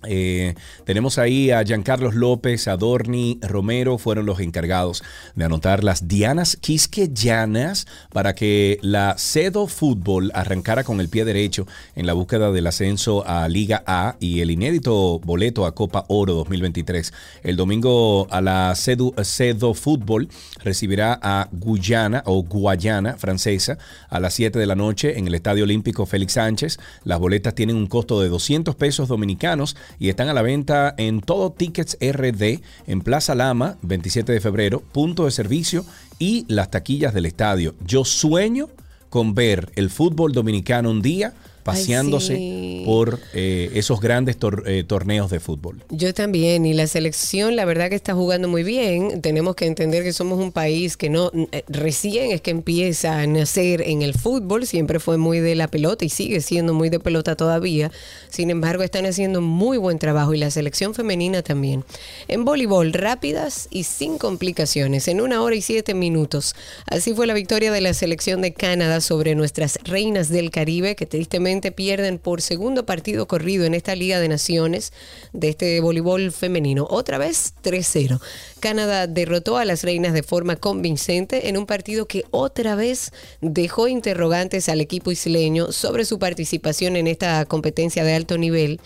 [0.04, 5.04] Eh, tenemos ahí a Giancarlos López, a Dorni Romero, fueron los encargados
[5.36, 11.68] de anotar las dianas quisqueyanas para que la Cedo Fútbol arrancara con el pie derecho
[11.96, 16.34] en la búsqueda del ascenso a Liga A y el inédito boleto a Copa Oro
[16.34, 17.14] 2023.
[17.44, 20.30] El domingo a la Cedo, Cedo Fútbol
[20.64, 23.78] recibirá a Guyana o Guayana francesa
[24.10, 26.80] a las 7 de la noche en el Estadio Olímpico Félix Sánchez.
[27.04, 31.22] Las boletas tienen un costo de 200 pesos dominicanos y están a la venta en
[31.22, 35.86] todo Tickets RD en Plaza Lama, 27 de febrero, punto de servicio
[36.20, 37.76] y las taquillas del estadio.
[37.86, 38.70] Yo sueño
[39.10, 41.34] con ver el fútbol dominicano un día
[41.72, 42.84] paseándose sí.
[42.86, 45.82] por eh, esos grandes tor- eh, torneos de fútbol.
[45.90, 49.22] Yo también, y la selección la verdad que está jugando muy bien.
[49.22, 53.28] Tenemos que entender que somos un país que no eh, recién es que empieza a
[53.28, 57.00] nacer en el fútbol, siempre fue muy de la pelota y sigue siendo muy de
[57.00, 57.92] pelota todavía.
[58.30, 61.84] Sin embargo, están haciendo muy buen trabajo y la selección femenina también.
[62.28, 66.56] En voleibol, rápidas y sin complicaciones, en una hora y siete minutos.
[66.86, 71.06] Así fue la victoria de la selección de Canadá sobre nuestras reinas del Caribe, que
[71.06, 74.94] tristemente pierden por segundo partido corrido en esta Liga de Naciones
[75.34, 76.88] de este voleibol femenino.
[76.90, 78.20] Otra vez 3-0.
[78.60, 83.88] Canadá derrotó a las reinas de forma convincente en un partido que otra vez dejó
[83.88, 88.80] interrogantes al equipo isleño sobre su participación en esta competencia de alto nivel,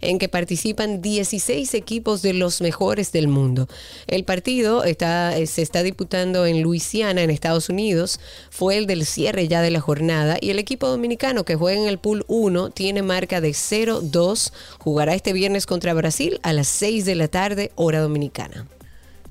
[0.00, 3.68] en que participan 16 equipos de los mejores del mundo.
[4.06, 4.96] El partido eh,
[5.46, 8.20] se está disputando en Luisiana, en Estados Unidos.
[8.50, 11.88] Fue el del cierre ya de la jornada y el equipo dominicano que juega en
[11.88, 14.52] el pool 1 tiene marca de 0-2.
[14.78, 18.66] Jugará este viernes contra Brasil a las 6 de la tarde, hora dominicana.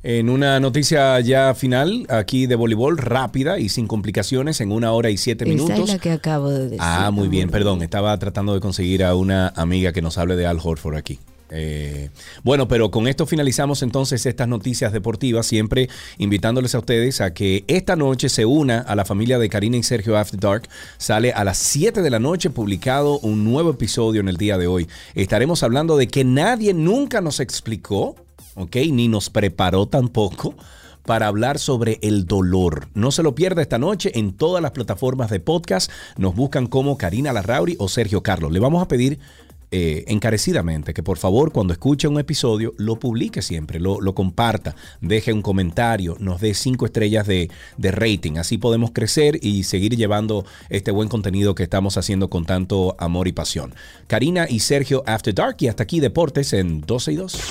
[0.10, 5.10] En una noticia ya final, aquí de voleibol, rápida y sin complicaciones, en una hora
[5.10, 5.90] y siete Esa minutos.
[5.90, 6.80] es la que acabo de decir.
[6.80, 7.82] Ah, muy bien, perdón.
[7.82, 11.20] Estaba tratando de conseguir a una amiga que nos hable de Al Horford aquí.
[11.50, 12.10] Eh,
[12.42, 15.90] bueno, pero con esto finalizamos entonces estas noticias deportivas, siempre
[16.20, 19.84] invitándoles a ustedes a que esta noche se una a la familia de Karina y
[19.84, 20.70] Sergio After Dark.
[20.98, 24.68] Sale a las 7 de la noche publicado un nuevo episodio en el día de
[24.68, 24.88] hoy.
[25.16, 28.16] Estaremos hablando de que nadie nunca nos explicó,
[28.58, 28.76] ¿ok?
[28.92, 30.56] Ni nos preparó tampoco
[31.06, 32.90] para hablar sobre el dolor.
[32.94, 35.90] No se lo pierda esta noche en todas las plataformas de podcast.
[36.18, 38.52] Nos buscan como Karina Larrauri o Sergio Carlos.
[38.52, 39.20] Le vamos a pedir
[39.70, 45.34] eh, encarecidamente que por favor cuando escuche un episodio lo publique siempre, lo, comparta, deje
[45.34, 48.38] un comentario, nos dé cinco estrellas de, de rating.
[48.38, 53.28] Así podemos crecer y seguir llevando este buen contenido que estamos haciendo con tanto amor
[53.28, 53.76] y pasión.
[54.08, 57.42] Karina y Sergio After Dark y hasta aquí Deportes en 12 y 2.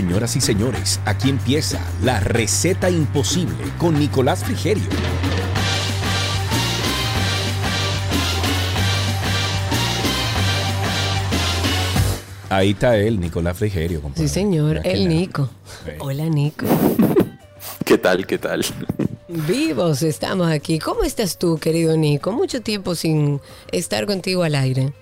[0.00, 4.88] Señoras y señores, aquí empieza la receta imposible con Nicolás Frigerio.
[12.48, 14.00] Ahí está él, Nicolás Frigerio.
[14.00, 14.26] compadre.
[14.26, 15.06] Sí, señor, el.
[15.06, 15.50] Nico.
[15.98, 16.64] Hola, Nico.
[17.84, 18.26] ¿Qué tal?
[18.26, 18.64] ¿Qué tal?
[19.28, 20.78] Vivos estamos aquí.
[20.78, 22.32] ¿Cómo estás tú, querido Nico?
[22.32, 23.38] Mucho tiempo sin
[23.70, 24.94] estar contigo al aire.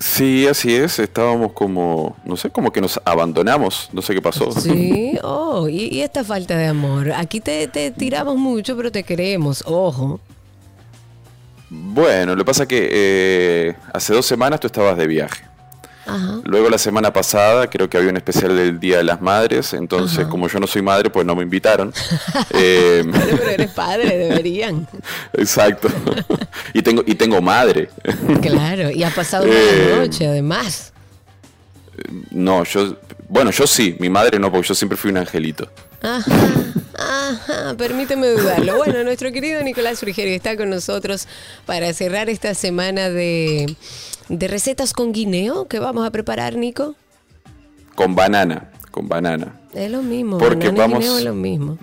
[0.00, 0.98] Sí, así es.
[0.98, 3.90] Estábamos como, no sé, como que nos abandonamos.
[3.92, 4.50] No sé qué pasó.
[4.50, 7.12] Sí, oh, y, y esta falta de amor.
[7.12, 9.62] Aquí te, te tiramos mucho, pero te queremos.
[9.66, 10.18] Ojo.
[11.68, 15.44] Bueno, lo que pasa es que eh, hace dos semanas tú estabas de viaje.
[16.14, 16.40] Ajá.
[16.44, 20.26] Luego la semana pasada creo que había un especial del Día de las Madres, entonces
[20.26, 21.92] como yo no soy madre, pues no me invitaron.
[22.50, 24.88] Eh, Pero, pero eres padre, deberían.
[25.34, 25.88] exacto.
[26.74, 27.90] y tengo y tengo madre.
[28.42, 30.92] Claro, y ha pasado una Eh, noche además.
[32.30, 32.96] no, yo
[33.28, 35.70] bueno, yo sí, mi madre no, porque yo siempre fui un angelito.
[36.02, 36.48] Ajá,
[36.98, 38.76] ajá, permíteme dudarlo.
[38.78, 41.28] Bueno, nuestro querido Nicolás Frigerio está con nosotros
[41.66, 43.76] para cerrar esta semana de,
[44.30, 46.94] de recetas con guineo que vamos a preparar, Nico.
[47.94, 49.60] Con banana, con banana.
[49.74, 51.78] Es lo mismo, Porque banana y vamos- guineo es lo mismo.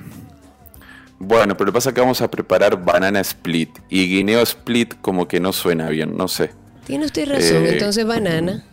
[1.20, 3.70] Bueno, pero pasa que vamos a preparar banana split.
[3.90, 6.52] Y guineo split como que no suena bien, no sé.
[6.86, 8.64] Tiene usted razón, Eh, entonces banana.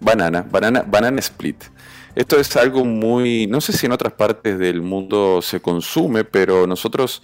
[0.00, 1.56] Banana, banana, banana split.
[2.14, 6.66] Esto es algo muy, no sé si en otras partes del mundo se consume, pero
[6.66, 7.22] nosotros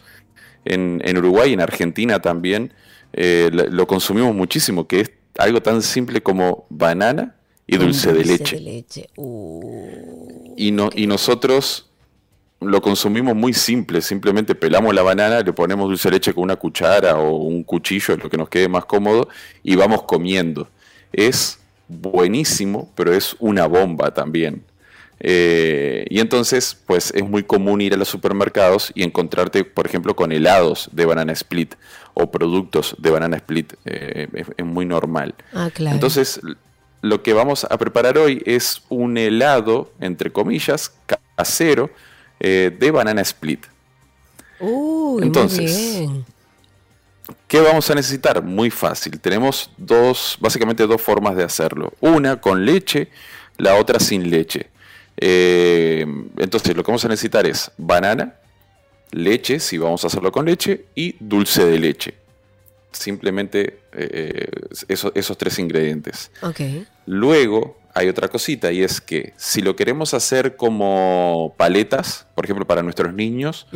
[0.64, 2.72] en, en Uruguay y en Argentina también
[3.12, 8.57] eh, lo consumimos muchísimo, que es algo tan simple como banana y dulce de leche.
[8.57, 9.11] de leche.
[9.16, 11.88] Uh, Y, no, y nosotros
[12.61, 16.57] lo consumimos muy simple, simplemente pelamos la banana, le ponemos dulce de leche con una
[16.57, 19.29] cuchara o un cuchillo, lo que nos quede más cómodo,
[19.62, 20.68] y vamos comiendo.
[21.12, 24.64] Es buenísimo, pero es una bomba también.
[25.20, 30.14] Eh, y entonces, pues es muy común ir a los supermercados y encontrarte, por ejemplo,
[30.14, 31.74] con helados de banana split
[32.14, 33.72] o productos de banana split.
[33.85, 35.35] eh, es, es muy normal.
[35.52, 35.94] Ah, claro.
[35.94, 36.40] Entonces,
[37.02, 40.92] lo que vamos a preparar hoy es un helado, entre comillas,
[41.37, 41.90] casero
[42.40, 43.66] eh, de banana split.
[44.61, 46.24] Uy, entonces, muy bien.
[47.48, 48.42] ¿Qué vamos a necesitar?
[48.42, 49.20] Muy fácil.
[49.20, 51.92] Tenemos dos, básicamente dos formas de hacerlo.
[52.00, 53.09] Una con leche,
[53.57, 54.68] la otra sin leche.
[55.18, 56.05] Eh,
[56.38, 58.35] entonces, lo que vamos a necesitar es banana,
[59.12, 62.14] leche, si vamos a hacerlo con leche, y dulce de leche.
[62.92, 64.48] Simplemente eh,
[64.88, 66.31] eso- esos tres ingredientes.
[66.42, 66.61] Ok.
[67.07, 72.66] Luego hay otra cosita y es que si lo queremos hacer como paletas, por ejemplo
[72.66, 73.66] para nuestros niños,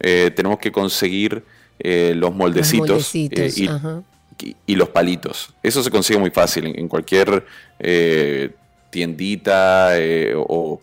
[0.00, 1.44] eh, tenemos que conseguir
[1.78, 4.02] eh, los moldecitos, moldecitos, eh, y, ajá.
[4.42, 5.54] y- y los palitos.
[5.62, 7.44] Eso se consigue muy fácil en, en cualquier
[7.78, 8.50] eh,
[8.90, 10.80] tiendita eh, o,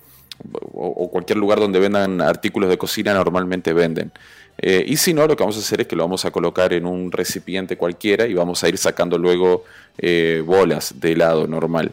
[0.53, 4.11] o- o cualquier lugar donde vendan artículos de cocina normalmente venden.
[4.59, 6.73] Eh, y si no, lo que vamos a hacer es que lo vamos a colocar
[6.73, 9.63] en un recipiente cualquiera y vamos a ir sacando luego
[9.99, 11.91] eh, bolas de helado normal.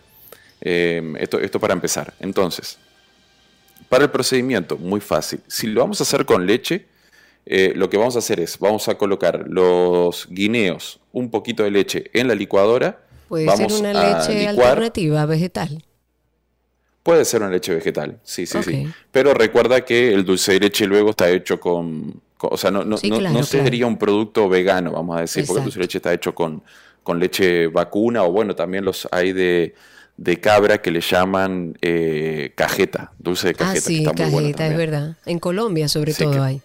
[0.61, 2.15] Eh, esto, esto para empezar.
[2.21, 2.79] Entonces,
[3.89, 5.41] para el procedimiento, muy fácil.
[5.47, 6.87] Si lo vamos a hacer con leche,
[7.47, 11.71] eh, lo que vamos a hacer es, vamos a colocar los guineos, un poquito de
[11.71, 12.99] leche en la licuadora.
[13.29, 14.69] Puede vamos ser una a leche licuar.
[14.69, 15.85] alternativa, vegetal.
[17.05, 18.89] Puede ser una leche vegetal, sí, sí, sí.
[19.13, 22.21] Pero recuerda que el dulce de leche luego está hecho con...
[22.39, 23.89] con- o sea, no, no, Sí, no- claro, no sería claro.
[23.89, 26.63] un producto vegano, vamos a decir, porque el dulce de leche está hecho con,
[27.03, 29.75] con leche vacuna o bueno, también los hay de,
[30.17, 34.31] de cabra que le llaman eh, cajeta, dulce de Ah, cajeta, que sí, está muy
[34.31, 35.17] bueno cajeta, es verdad.
[35.27, 36.63] En Colombia, sobre todo, hay.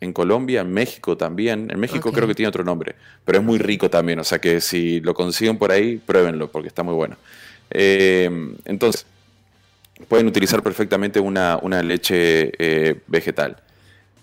[0.00, 1.70] En Colombia, en México también.
[1.70, 4.18] En México creo que tiene otro nombre, pero es muy rico también.
[4.20, 7.16] O sea que si lo consiguen por ahí, pruébenlo porque está muy bueno.
[7.70, 8.30] Eh,
[8.66, 9.06] entonces,
[10.08, 13.56] pueden utilizar perfectamente una, una leche eh, vegetal.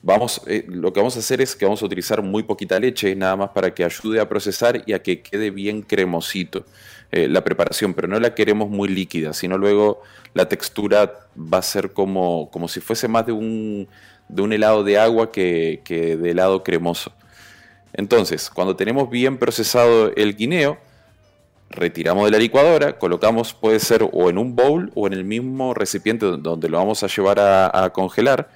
[0.02, 3.16] Vamos, eh, lo que vamos a hacer es que vamos a utilizar muy poquita leche,
[3.16, 6.66] nada más para que ayude a procesar y a que quede bien cremosito
[7.12, 10.02] eh, la preparación, pero no la queremos muy líquida, sino luego
[10.34, 13.88] la textura va a ser como, como si fuese más de un,
[14.28, 17.14] de un helado de agua que, que de helado cremoso.
[17.94, 20.80] Entonces, cuando tenemos bien procesado el guineo,
[21.74, 25.74] retiramos de la licuadora, colocamos, puede ser o en un bowl o en el mismo
[25.74, 28.50] recipiente donde- lo vamos a llevar a, a congelar.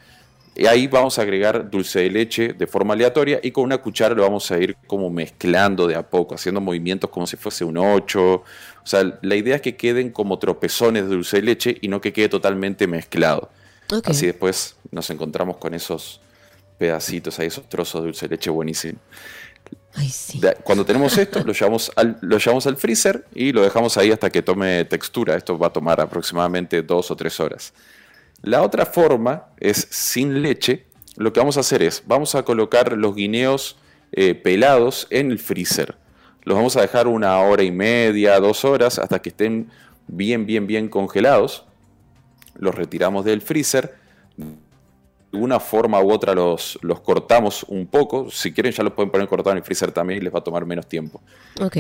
[0.56, 4.16] Y ahí vamos a agregar dulce de leche de forma aleatoria y con una cuchara
[4.16, 7.78] lo vamos a ir como mezclando de a poco, haciendo movimientos como si fuese un
[7.78, 8.34] 8.
[8.34, 8.44] O
[8.84, 12.12] sea, la idea es que queden como tropezones de dulce de leche y no que
[12.12, 13.52] quede totalmente mezclado.
[14.10, 16.22] Así después nos encontramos con esos
[16.80, 19.02] pedacitos ahí, esos trozos de dulce de leche buenísimos.
[20.64, 24.30] Cuando tenemos esto, lo llevamos, al, lo llevamos al freezer y lo dejamos ahí hasta
[24.30, 25.36] que tome textura.
[25.36, 27.74] Esto va a tomar aproximadamente dos o tres horas.
[28.42, 30.86] La otra forma es sin leche.
[31.16, 33.78] Lo que vamos a hacer es, vamos a colocar los guineos
[34.12, 35.98] eh, pelados en el freezer.
[36.44, 39.70] Los vamos a dejar una hora y media, dos horas, hasta que estén
[40.08, 41.66] bien, bien, bien congelados.
[42.56, 43.96] Los retiramos del freezer
[45.38, 48.30] de una forma u otra los, los cortamos un poco.
[48.30, 50.44] Si quieren ya los pueden poner cortados en el freezer también y les va a
[50.44, 51.22] tomar menos tiempo.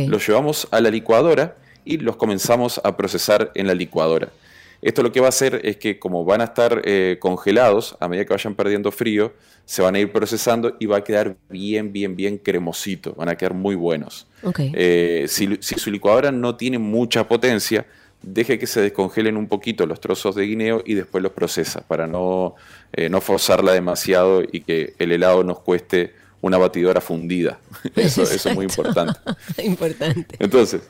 [0.08, 4.30] Los llevamos a la licuadora y los comenzamos a procesar en la licuadora.
[4.82, 8.08] Esto lo que va a hacer es que como van a estar eh, congelados, a
[8.08, 9.34] medida que vayan perdiendo frío,
[9.66, 13.14] se van a ir procesando y va a quedar bien, bien, bien cremosito.
[13.16, 14.28] Van a quedar muy buenos.
[14.56, 17.88] Eh, si, si su licuadora no tiene mucha potencia,
[18.22, 22.08] deje que se descongelen un poquito los trozos de guineo y después los procesa para
[22.08, 22.56] no,
[22.94, 27.60] eh, no forzarla demasiado y que el helado nos cueste una batidora fundida.
[27.96, 29.20] Eso, eso es muy importante.
[29.64, 30.36] Importante.
[30.40, 30.82] Entonces,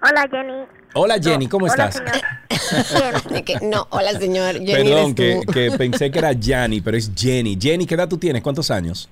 [0.01, 0.65] Hola Jenny.
[0.93, 1.47] Hola, Jenny.
[1.47, 2.03] ¿Cómo Hola, estás?
[2.03, 2.19] señor.
[3.63, 4.55] No, hola señor.
[4.55, 5.53] Jenny Perdón, que, eres tú.
[5.53, 7.57] que pensé que era Yanni, pero es Jenny.
[7.57, 8.43] Jenny, ¿qué edad tú tienes?
[8.43, 9.07] ¿Cuántos años?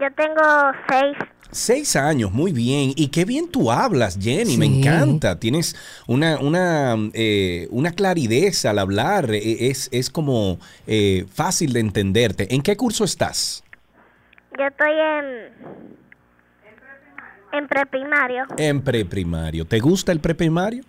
[0.00, 0.42] Yo tengo
[0.88, 1.16] seis.
[1.50, 2.92] Seis años, muy bien.
[2.94, 5.40] Y qué bien tú hablas, Jenny, me encanta.
[5.40, 5.74] Tienes
[6.06, 9.30] una, una, eh, una claridad al hablar.
[9.32, 12.54] Eh, Es, es como eh, fácil de entenderte.
[12.54, 13.64] ¿En qué curso estás?
[14.58, 15.88] Yo estoy en
[17.52, 18.44] en preprimario.
[18.58, 19.64] En preprimario.
[19.64, 20.84] ¿Te gusta el preprimario?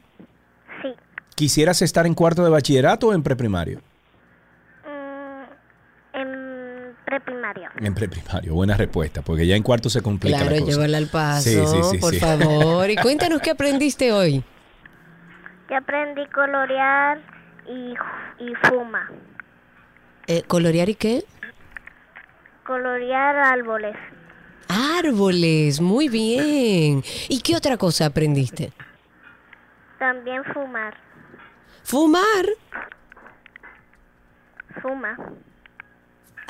[0.82, 0.90] Sí.
[1.36, 3.80] ¿Quisieras estar en cuarto de bachillerato o en preprimario?
[4.86, 7.70] Mm, en preprimario.
[7.82, 10.72] En preprimario, buena respuesta, porque ya en cuarto se complica Claro, la cosa.
[10.72, 12.20] llévala al paso, Sí, sí, sí, por sí.
[12.20, 12.90] favor.
[12.90, 14.44] Y cuéntanos qué aprendiste hoy.
[15.70, 17.20] Yo aprendí colorear
[17.68, 17.94] y,
[18.44, 19.10] y fuma.
[20.28, 21.24] Eh, ¿Colorear y qué?
[22.66, 23.96] Colorear árboles.
[24.68, 27.04] Árboles, muy bien.
[27.28, 28.72] ¿Y qué otra cosa aprendiste?
[29.98, 30.96] También fumar.
[31.84, 32.46] Fumar.
[34.82, 35.18] Fuma.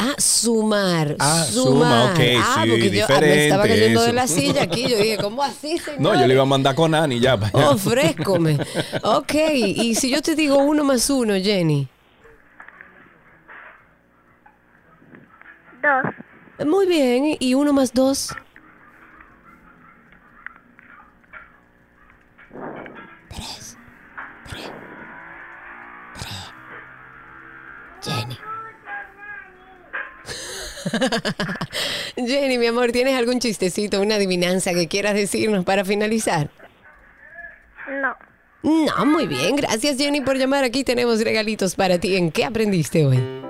[0.01, 1.17] Ah, sumar.
[1.19, 1.51] Ah, sumar.
[1.51, 4.15] suma, ok, ah, sí, porque yo ah, me estaba cayendo de eso.
[4.15, 4.87] la silla aquí.
[4.87, 5.99] Yo dije, ¿cómo así, señor?
[5.99, 7.35] No, yo le iba a mandar con Ani ya.
[7.37, 7.69] para allá.
[7.71, 8.57] Oh, frescome.
[9.03, 11.89] Ok, y si yo te digo uno más uno, Jenny.
[15.81, 16.65] Dos.
[16.65, 18.29] Muy bien, y uno más dos.
[23.29, 23.77] Tres.
[24.47, 24.71] Tres.
[26.15, 26.53] Tres.
[28.01, 28.37] Jenny.
[32.15, 36.49] Jenny, mi amor, ¿tienes algún chistecito, una adivinanza que quieras decirnos para finalizar?
[37.89, 38.15] No.
[38.61, 39.55] No, muy bien.
[39.55, 40.63] Gracias, Jenny, por llamar.
[40.63, 42.15] Aquí tenemos regalitos para ti.
[42.15, 43.48] ¿En qué aprendiste hoy?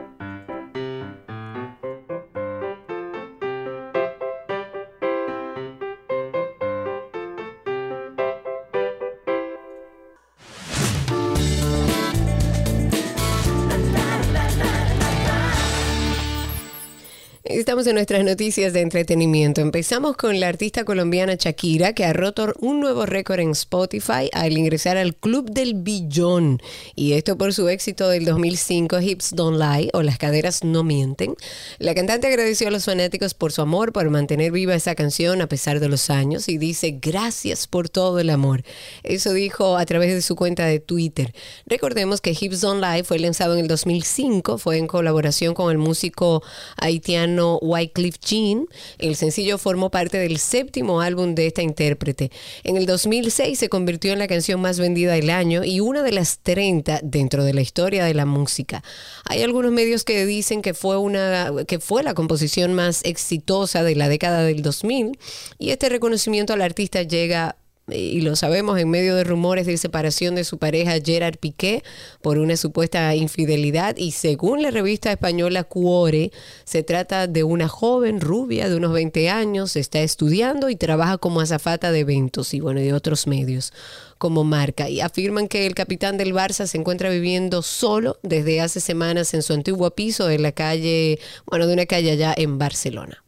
[17.70, 19.62] Estamos en nuestras noticias de entretenimiento.
[19.62, 24.58] Empezamos con la artista colombiana Shakira, que ha roto un nuevo récord en Spotify al
[24.58, 26.64] ingresar al Club del Billón.
[26.96, 31.36] Y esto por su éxito del 2005, Hips Don't Lie, o Las caderas no mienten.
[31.78, 35.48] La cantante agradeció a los fanáticos por su amor, por mantener viva esa canción a
[35.48, 38.64] pesar de los años, y dice, gracias por todo el amor.
[39.04, 41.36] Eso dijo a través de su cuenta de Twitter.
[41.68, 45.78] Recordemos que Hips Don't Lie fue lanzado en el 2005, fue en colaboración con el
[45.78, 46.42] músico
[46.76, 48.68] haitiano Wycliffe Jean.
[48.98, 52.32] El sencillo formó parte del séptimo álbum de esta intérprete.
[52.64, 56.12] En el 2006 se convirtió en la canción más vendida del año y una de
[56.12, 58.84] las 30 dentro de la historia de la música.
[59.26, 63.96] Hay algunos medios que dicen que fue una que fue la composición más exitosa de
[63.96, 65.18] la década del 2000
[65.58, 67.56] y este reconocimiento al artista llega
[67.92, 71.84] y lo sabemos en medio de rumores de separación de su pareja Gerard Piqué
[72.22, 76.32] por una supuesta infidelidad y según la revista española Cuore
[76.64, 81.42] se trata de una joven rubia de unos 20 años, está estudiando y trabaja como
[81.42, 83.74] azafata de eventos y bueno, de otros medios
[84.18, 88.80] como marca y afirman que el capitán del Barça se encuentra viviendo solo desde hace
[88.80, 93.24] semanas en su antiguo piso de la calle, bueno, de una calle allá en Barcelona.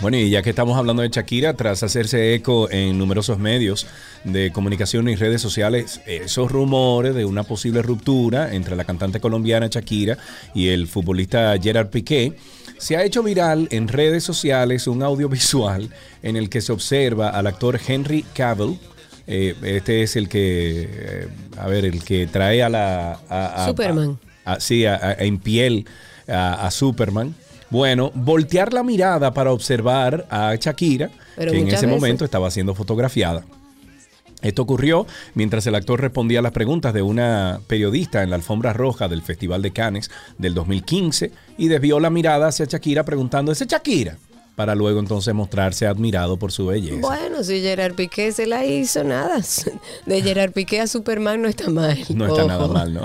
[0.00, 3.86] Bueno, y ya que estamos hablando de Shakira, tras hacerse eco en numerosos medios
[4.24, 9.66] de comunicación y redes sociales, esos rumores de una posible ruptura entre la cantante colombiana
[9.68, 10.16] Shakira
[10.54, 12.34] y el futbolista Gerard Piqué,
[12.78, 15.90] se ha hecho viral en redes sociales un audiovisual
[16.22, 18.78] en el que se observa al actor Henry Cavill.
[19.26, 23.20] eh, este es el que, eh, a ver, el que trae a la...
[23.28, 24.18] a- a- Superman.
[24.26, 25.86] a- a- sí, a- a- en piel
[26.28, 27.34] a, a Superman.
[27.70, 32.50] Bueno, voltear la mirada para observar a Shakira, Pero que en ese veces- momento estaba
[32.50, 33.44] siendo fotografiada.
[34.42, 38.72] Esto ocurrió mientras el actor respondía a las preguntas de una periodista en la alfombra
[38.72, 43.66] roja del Festival de Cannes del 2015 y desvió la mirada hacia Shakira preguntando, ¿ese
[43.66, 44.16] Shakira?
[44.60, 47.00] Para luego entonces mostrarse admirado por su belleza.
[47.00, 49.40] Bueno, si Gerard Piqué se la hizo, nada.
[50.04, 51.98] De Gerard Piqué a Superman no está mal.
[52.14, 53.00] no está nada mal, ¿no?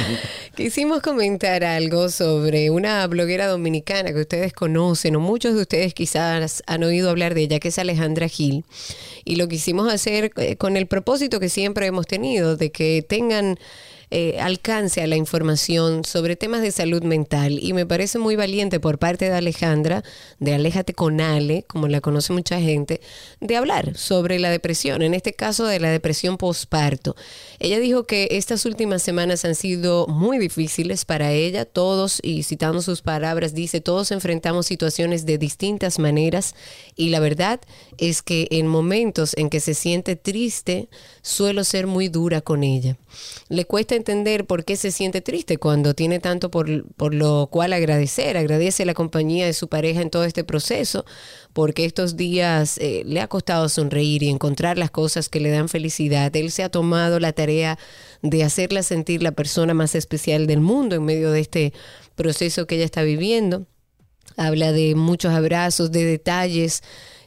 [0.56, 6.62] Quisimos comentar algo sobre una bloguera dominicana que ustedes conocen o muchos de ustedes quizás
[6.66, 8.64] han oído hablar de ella, que es Alejandra Gil.
[9.26, 13.58] Y lo quisimos hacer eh, con el propósito que siempre hemos tenido, de que tengan
[14.10, 17.58] eh, alcance a la información sobre temas de salud mental.
[17.60, 20.02] Y me parece muy valiente por parte de Alejandra,
[20.38, 23.00] de Aléjate con Ale, como la conoce mucha gente,
[23.40, 27.16] de hablar sobre la depresión, en este caso de la depresión postparto.
[27.58, 32.82] Ella dijo que estas últimas semanas han sido muy difíciles para ella, todos, y citando
[32.82, 36.54] sus palabras, dice, todos enfrentamos situaciones de distintas maneras
[36.96, 37.60] y la verdad
[37.98, 40.88] es que en momentos en que se siente triste,
[41.22, 42.96] suelo ser muy dura con ella.
[43.48, 47.72] Le cuesta entender por qué se siente triste cuando tiene tanto por, por lo cual
[47.72, 48.36] agradecer.
[48.36, 51.04] Agradece la compañía de su pareja en todo este proceso,
[51.52, 55.68] porque estos días eh, le ha costado sonreír y encontrar las cosas que le dan
[55.68, 56.34] felicidad.
[56.36, 57.78] Él se ha tomado la tarea
[58.22, 61.72] de hacerla sentir la persona más especial del mundo en medio de este
[62.14, 63.66] proceso que ella está viviendo.
[64.36, 66.82] Habla de muchos abrazos, de detalles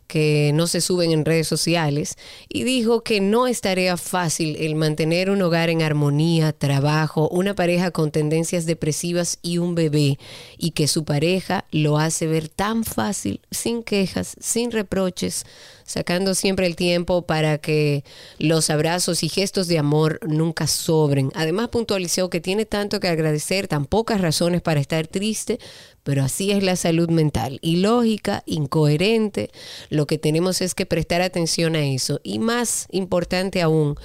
[0.07, 2.15] que no se suben en redes sociales
[2.49, 7.53] y dijo que no es tarea fácil el mantener un hogar en armonía, trabajo, una
[7.53, 10.17] pareja con tendencias depresivas y un bebé
[10.57, 15.45] y que su pareja lo hace ver tan fácil, sin quejas, sin reproches,
[15.83, 18.03] sacando siempre el tiempo para que
[18.39, 21.31] los abrazos y gestos de amor nunca sobren.
[21.33, 25.59] Además puntualizó que tiene tanto que agradecer, tan pocas razones para estar triste,
[26.07, 27.59] pero así es la salud mental.
[27.61, 29.49] Ilógica, incoherente.
[29.89, 32.21] Lo que tenemos es que prestar atención a eso.
[32.23, 33.95] Y más importante aún,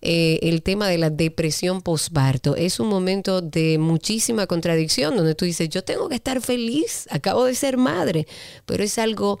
[0.00, 2.54] eh, el tema de la depresión postparto.
[2.54, 7.44] Es un momento de muchísima contradicción donde tú dices, yo tengo que estar feliz, acabo
[7.44, 8.28] de ser madre,
[8.64, 9.40] pero es algo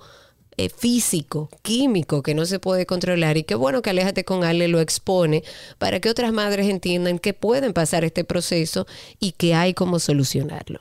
[0.56, 3.36] eh, físico, químico, que no se puede controlar.
[3.36, 5.44] Y qué bueno que Aléjate con Ale lo expone
[5.78, 8.88] para que otras madres entiendan que pueden pasar este proceso
[9.20, 10.80] y que hay cómo solucionarlo.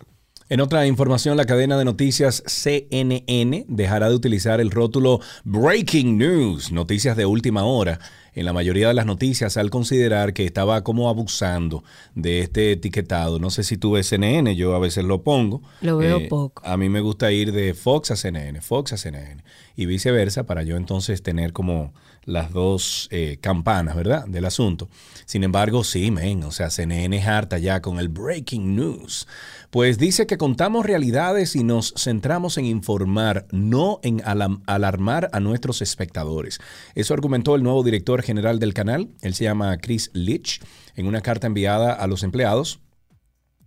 [0.50, 6.72] En otra información, la cadena de noticias CNN dejará de utilizar el rótulo Breaking News,
[6.72, 8.00] noticias de última hora,
[8.34, 11.84] en la mayoría de las noticias al considerar que estaba como abusando
[12.16, 13.39] de este etiquetado.
[13.39, 15.62] No sé si tú ves CNN, yo a veces lo pongo.
[15.82, 16.62] Eh, Lo veo poco.
[16.66, 19.43] A mí me gusta ir de Fox a CNN, Fox a CNN
[19.76, 21.93] y viceversa para yo entonces tener como
[22.28, 24.28] las dos eh, campanas, ¿verdad?
[24.28, 24.89] Del asunto.
[25.25, 29.28] Sin embargo, sí, men, o sea, CNN es harta ya con el breaking news.
[29.71, 35.82] Pues dice que contamos realidades y nos centramos en informar, no en alarmar a nuestros
[35.82, 36.59] espectadores.
[36.95, 40.59] Eso argumentó el nuevo director general del canal, él se llama Chris Leach,
[40.95, 42.82] en una carta enviada a los empleados.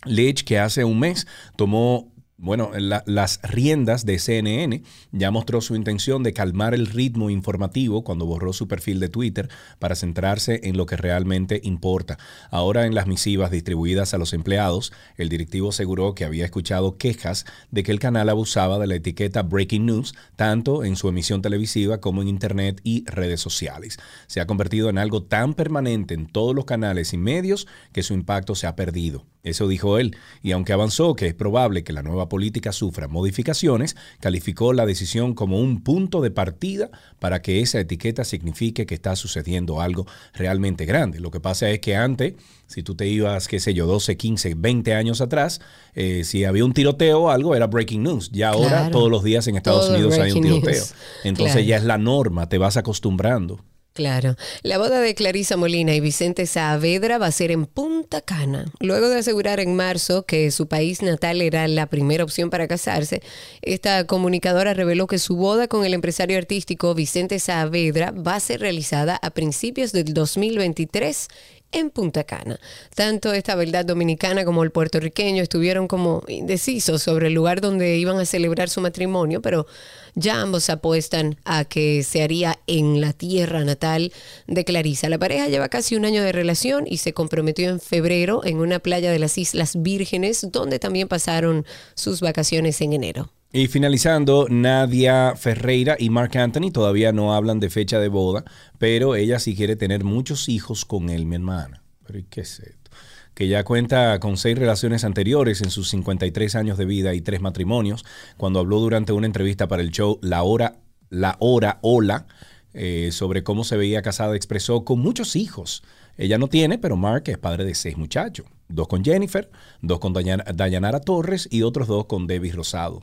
[0.05, 2.10] Leach, que hace un mes tomó
[2.41, 4.83] bueno, la- las riendas de CNN,
[5.13, 9.49] ya mostró su intención de calmar el ritmo informativo cuando borró su perfil de Twitter
[9.79, 12.19] para centrarse en lo que realmente importa.
[12.51, 17.45] Ahora en las misivas distribuidas a los empleados, el directivo aseguró que había escuchado quejas
[17.71, 22.01] de que el canal abusaba de la etiqueta Breaking News, tanto en su emisión televisiva
[22.01, 23.99] como en Internet y redes sociales.
[24.27, 28.15] Se ha convertido en algo tan permanente en todos los canales y medios que su
[28.15, 29.27] impacto se ha perdido.
[29.43, 33.97] Eso dijo él, y aunque avanzó que es probable que la nueva política sufra modificaciones,
[34.21, 39.17] calificó la decisión como un punto de partida para que esa etiqueta signifique que está
[39.17, 41.21] sucediendo algo realmente grande.
[41.21, 42.35] Lo que pasa es que antes,
[42.67, 45.63] si tú te ibas, qué sé yo, 12, 15, 20 años atrás,
[45.95, 48.31] eh, si había un tiroteo o algo, era breaking news.
[48.33, 48.91] Ya ahora Claro.
[48.91, 50.71] todos los días en Estados Todo Unidos hay un tiroteo.
[50.75, 50.95] news.
[51.25, 51.67] Entonces Claro.
[51.67, 53.65] ya es la norma, te vas acostumbrando.
[53.93, 54.37] Claro.
[54.63, 58.67] La boda de Clarisa Molina y Vicente Saavedra va a ser en Punta Cana.
[58.79, 63.21] Luego de asegurar en marzo que su país natal era la primera opción para casarse,
[63.63, 68.61] esta comunicadora reveló que su boda con el empresario artístico Vicente Saavedra va a ser
[68.61, 71.29] realizada a principios del 2023
[71.73, 72.59] en Punta Cana.
[72.95, 78.19] Tanto esta verdad dominicana como el puertorriqueño estuvieron como indecisos sobre el lugar donde iban
[78.19, 79.67] a celebrar su matrimonio, pero
[80.15, 84.13] ya ambos apuestan a que se haría en la tierra natal
[84.47, 85.09] de Clarisa.
[85.09, 88.79] La pareja lleva casi un año de relación y se comprometió en febrero en una
[88.79, 91.65] playa de las Islas Vírgenes, donde también pasaron
[91.95, 93.31] sus vacaciones en enero.
[93.53, 98.45] Y finalizando, Nadia Ferreira y Mark Anthony todavía no hablan de fecha de boda,
[98.79, 101.83] pero ella sí quiere tener muchos hijos con él, mi hermana.
[102.07, 102.91] Pero ¿y qué es esto?
[103.35, 107.41] Que ya cuenta con seis relaciones anteriores en sus 53 años de vida y tres
[107.41, 108.05] matrimonios.
[108.37, 110.77] Cuando habló durante una entrevista para el show La Hora,
[111.09, 112.27] La Hora Hola,
[112.73, 115.83] eh, sobre cómo se veía casada, expresó con muchos hijos.
[116.17, 118.47] Ella no tiene, pero Mark es padre de seis muchachos.
[118.69, 123.03] Dos con Jennifer, dos con Dayan- Dayanara Torres y otros dos con David Rosado.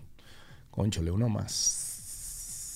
[0.78, 1.87] Conchole, uno más.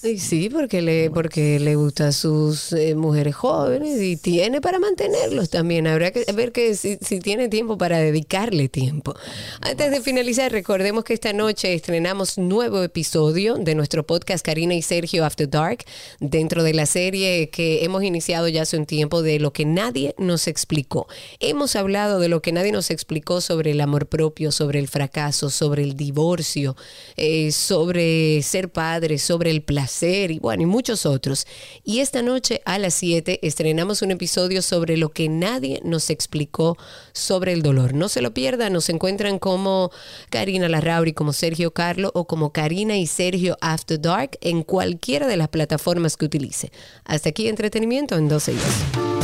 [0.03, 5.51] Y sí, porque le, porque le gustan sus eh, mujeres jóvenes y tiene para mantenerlos
[5.51, 5.85] también.
[5.85, 9.13] Habrá que ver que si, si tiene tiempo para dedicarle tiempo.
[9.61, 14.81] Antes de finalizar, recordemos que esta noche estrenamos nuevo episodio de nuestro podcast Karina y
[14.81, 15.85] Sergio After Dark,
[16.19, 20.15] dentro de la serie que hemos iniciado ya hace un tiempo de lo que nadie
[20.17, 21.05] nos explicó.
[21.39, 25.51] Hemos hablado de lo que nadie nos explicó sobre el amor propio, sobre el fracaso,
[25.51, 26.75] sobre el divorcio,
[27.17, 31.45] eh, sobre ser padre, sobre el placer y bueno, y muchos otros.
[31.83, 36.77] Y esta noche a las 7 estrenamos un episodio sobre lo que nadie nos explicó
[37.13, 37.93] sobre el dolor.
[37.93, 39.91] No se lo pierdan, nos encuentran como
[40.29, 45.37] Karina Larrauri, como Sergio Carlo o como Karina y Sergio After Dark en cualquiera de
[45.37, 46.71] las plataformas que utilice.
[47.03, 49.20] Hasta aquí entretenimiento en 12 días.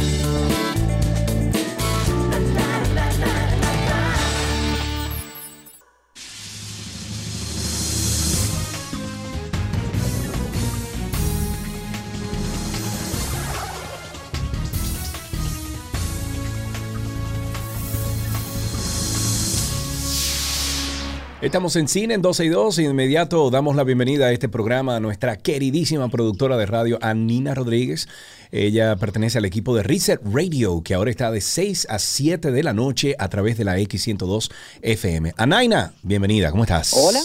[21.47, 24.49] Estamos en cine en 12 y 2 y de inmediato damos la bienvenida a este
[24.49, 28.09] programa a nuestra queridísima productora de radio, Anina Rodríguez.
[28.51, 32.63] Ella pertenece al equipo de Reset Radio, que ahora está de 6 a 7 de
[32.63, 35.35] la noche a través de la X102 FM.
[35.37, 36.91] Anaina, bienvenida, ¿cómo estás?
[36.93, 37.21] Hola.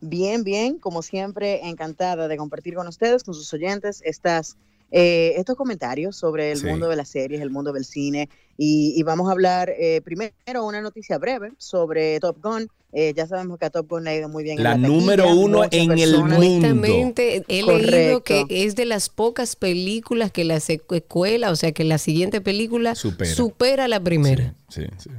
[0.00, 4.58] Bien, bien, como siempre, encantada de compartir con ustedes, con sus oyentes, estas,
[4.90, 6.66] eh, estos comentarios sobre el Sí.
[6.66, 8.28] mundo de las series, el mundo del cine.
[8.56, 12.68] Y, y vamos a hablar eh, primero una noticia breve sobre Top Gun.
[12.92, 14.58] Eh, ya sabemos que a Top Gun le ha ido muy bien.
[14.58, 17.22] en La taquilla, número uno en el mundo.
[17.48, 21.98] He leído que es de las pocas películas que la secuela, o sea que la
[21.98, 23.30] siguiente película Supera.
[23.30, 24.54] supera la primera.
[24.68, 25.10] Sí, sí.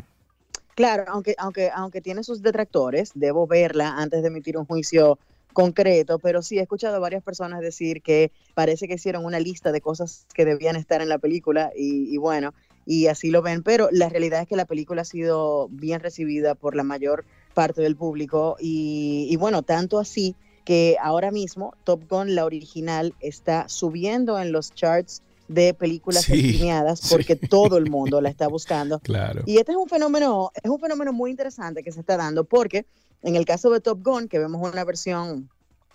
[0.75, 5.17] Claro, aunque, aunque, aunque tiene sus detractores, debo verla antes de emitir un juicio
[5.53, 9.71] concreto, pero sí he escuchado a varias personas decir que parece que hicieron una lista
[9.71, 12.53] de cosas que debían estar en la película y, y bueno,
[12.85, 16.55] y así lo ven, pero la realidad es que la película ha sido bien recibida
[16.55, 22.03] por la mayor parte del público y, y bueno, tanto así que ahora mismo Top
[22.09, 26.61] Gun, la original, está subiendo en los charts de películas Sí,
[27.09, 27.47] porque sí.
[27.47, 28.99] todo el mundo la está buscando.
[28.99, 29.43] Claro.
[29.45, 32.85] Y este es un fenómeno, es un fenómeno muy interesante que se está dando porque
[33.23, 35.49] en el caso de Top Gun, que vemos una versión,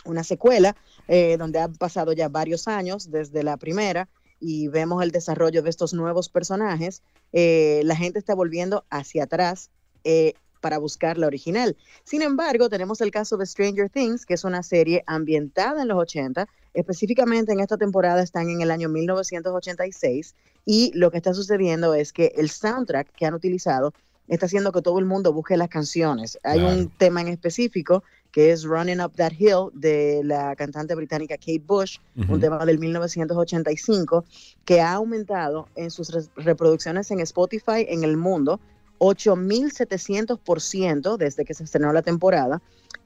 [0.05, 0.77] una secuela,
[1.09, 4.09] eh, donde han pasado ya varios años desde la primera
[4.41, 7.03] y vemos el desarrollo de estos nuevos personajes,
[7.33, 9.71] eh, la gente está volviendo hacia atrás
[10.05, 11.77] eh, para buscar la original.
[12.05, 15.99] Sin embargo, tenemos el caso de Stranger Things, que es una serie ambientada en los
[15.99, 21.95] 80, específicamente en esta temporada están en el año 1986 y lo que está sucediendo
[21.95, 23.95] es que el soundtrack que han utilizado
[24.29, 26.37] está haciendo que todo el mundo busque las canciones.
[26.43, 26.77] Hay Claro.
[26.77, 28.03] un tema en específico
[28.33, 31.99] que es Running Up That Hill de la cantante británica Kate Bush,
[32.29, 34.25] un tema del 1985
[34.65, 38.61] que ha aumentado en sus re- reproducciones en Spotify en el mundo
[38.99, 42.61] 8.700% desde que se estrenó la temporada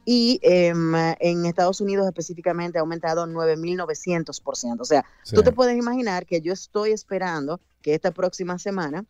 [0.04, 4.80] y em, en Estados Unidos específicamente ha aumentado 9.900%.
[4.80, 5.34] O sea, Sí.
[5.36, 9.04] tú te puedes imaginar que yo estoy esperando que esta próxima semana,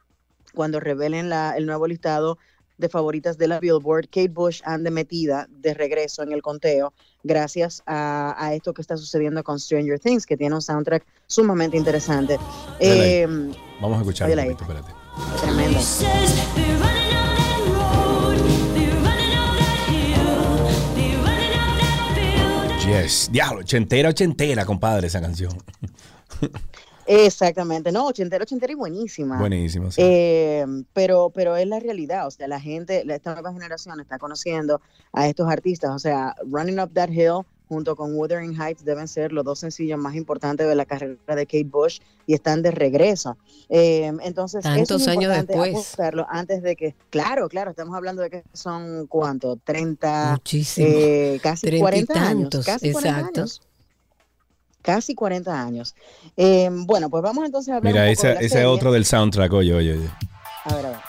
[0.54, 2.38] cuando revelen la- el nuevo listado
[2.78, 7.82] de favoritas de la Billboard, Kate Bush ande metida de regreso en el conteo gracias
[7.84, 12.38] a, a esto que está sucediendo con Stranger Things, que tiene un soundtrack sumamente interesante.
[12.78, 14.92] Em, Vamos a escuchar poquito, espérate.
[15.42, 15.78] tremendo.
[22.86, 23.28] Yes.
[23.30, 25.52] Diablo, ochentera, ochentera, compadre, esa canción.
[27.12, 29.38] Exactamente, no, ochentera, ochentera y buenísima.
[29.38, 30.00] Buenísimo, sí.
[30.04, 34.80] Eh, pero, pero es la realidad, o sea, la gente, esta nueva generación está conociendo
[35.12, 39.32] a estos artistas, o sea, Running Up That Hill junto con Wuthering Heights deben ser
[39.32, 43.36] los dos sencillos más importantes de la carrera de Kate Bush y están de regreso.
[43.68, 45.96] Eh, entonces, Tantos es años después.
[46.28, 49.56] antes de que, claro, claro, estamos hablando de que son, ¿cuánto?
[49.62, 50.88] 30, Muchísimo.
[50.90, 52.66] eh, casi Treinta y 40 años.
[52.66, 53.40] Casi 40 exacto.
[53.40, 53.60] años.
[54.82, 55.94] Casi 40 años.
[56.36, 58.66] Eh, bueno, pues vamos entonces a hablar Mira, un poco esa, de la ese es
[58.66, 60.10] otro del soundtrack, oye, oye, oye.
[60.64, 61.00] A ver, a ver.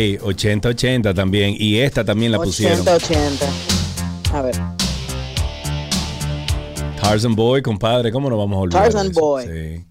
[0.00, 1.54] Ey, 80-80 también.
[1.58, 2.86] Y esta también la pusieron.
[2.86, 4.32] 80-80.
[4.32, 4.54] A ver.
[6.98, 8.82] Tarzan Boy, compadre, ¿cómo no vamos a olvidar?
[8.84, 9.12] Tarzan?
[9.12, 9.44] Boy.
[9.44, 9.84] Sí.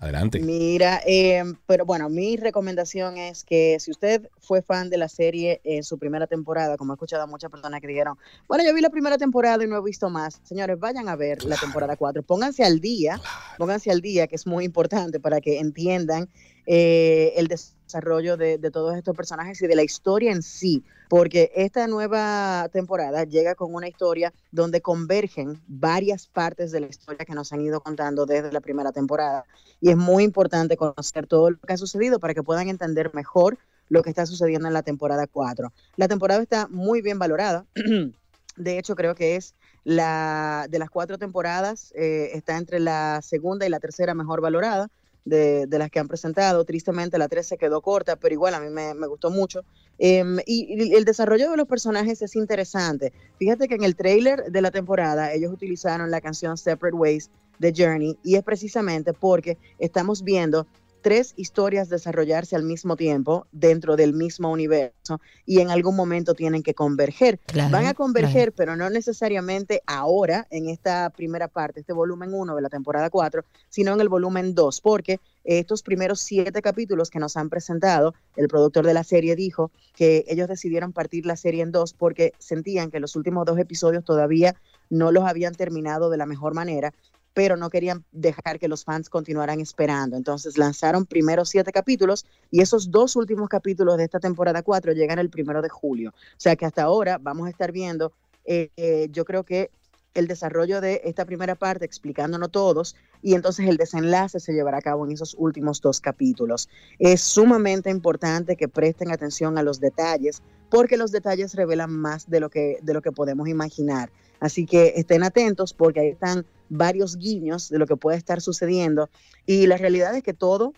[0.00, 0.40] Adelante.
[0.40, 5.60] Mira, eh, pero bueno, mi recomendación es que si usted fue fan de la serie
[5.62, 8.80] en su primera temporada, como he escuchado a muchas personas que dijeron, bueno, yo vi
[8.80, 12.22] la primera temporada y no he visto más, señores, vayan a ver la temporada 4,
[12.24, 13.20] pónganse al día,
[13.58, 16.28] pónganse al día, que es muy importante para que entiendan
[16.66, 21.52] eh, el desarrollo de, de todos estos personajes y de la historia en sí, porque
[21.54, 27.34] esta nueva temporada llega con una historia donde convergen varias partes de la historia que
[27.34, 29.44] nos han ido contando desde la primera temporada
[29.80, 33.58] y es muy importante conocer todo lo que ha sucedido para que puedan entender mejor
[33.88, 35.72] lo que está sucediendo en la temporada 4.
[35.96, 37.66] La temporada está muy bien valorada.
[38.56, 43.66] De hecho, creo que es la de las cuatro temporadas, eh, está entre la segunda
[43.66, 44.90] y la tercera mejor valorada
[45.24, 46.64] de, de las que han presentado.
[46.64, 49.62] Tristemente, la 3 se quedó corta, pero igual a mí me, me gustó mucho.
[49.98, 53.12] Em, y, y el desarrollo de los personajes es interesante.
[53.38, 57.72] Fíjate que en el trailer de la temporada ellos utilizaron la canción Separate Ways de
[57.76, 60.66] Journey y es precisamente porque estamos viendo
[61.04, 66.62] tres historias desarrollarse al mismo tiempo dentro del mismo universo y en algún momento tienen
[66.62, 67.38] que converger.
[67.40, 72.56] Claro, Van a converger, pero no necesariamente ahora en esta primera parte, este volumen 1
[72.56, 77.18] de la temporada 4, sino en el volumen 2, porque estos primeros siete capítulos que
[77.18, 81.62] nos han presentado, el productor de la serie dijo que ellos decidieron partir la serie
[81.62, 84.56] en dos porque sentían que los últimos dos episodios todavía
[84.88, 86.94] no los habían terminado de la mejor manera
[87.34, 90.16] pero no querían dejar que los fans continuaran esperando.
[90.16, 95.18] Entonces lanzaron primero siete capítulos y esos dos últimos capítulos de esta temporada 4 llegan
[95.18, 96.10] el primero de julio.
[96.10, 98.12] O sea que hasta ahora vamos a estar viendo,
[98.44, 99.70] eh, eh, yo creo que
[100.14, 104.82] el desarrollo de esta primera parte explicándonos todos y entonces el desenlace se llevará a
[104.82, 106.68] cabo en esos últimos dos capítulos.
[107.00, 112.38] Es sumamente importante que presten atención a los detalles porque los detalles revelan más de
[112.38, 114.10] lo que, de lo que podemos imaginar.
[114.38, 119.08] Así que estén atentos porque ahí están varios guiños de lo que puede estar sucediendo
[119.46, 120.72] y la realidad es que todo,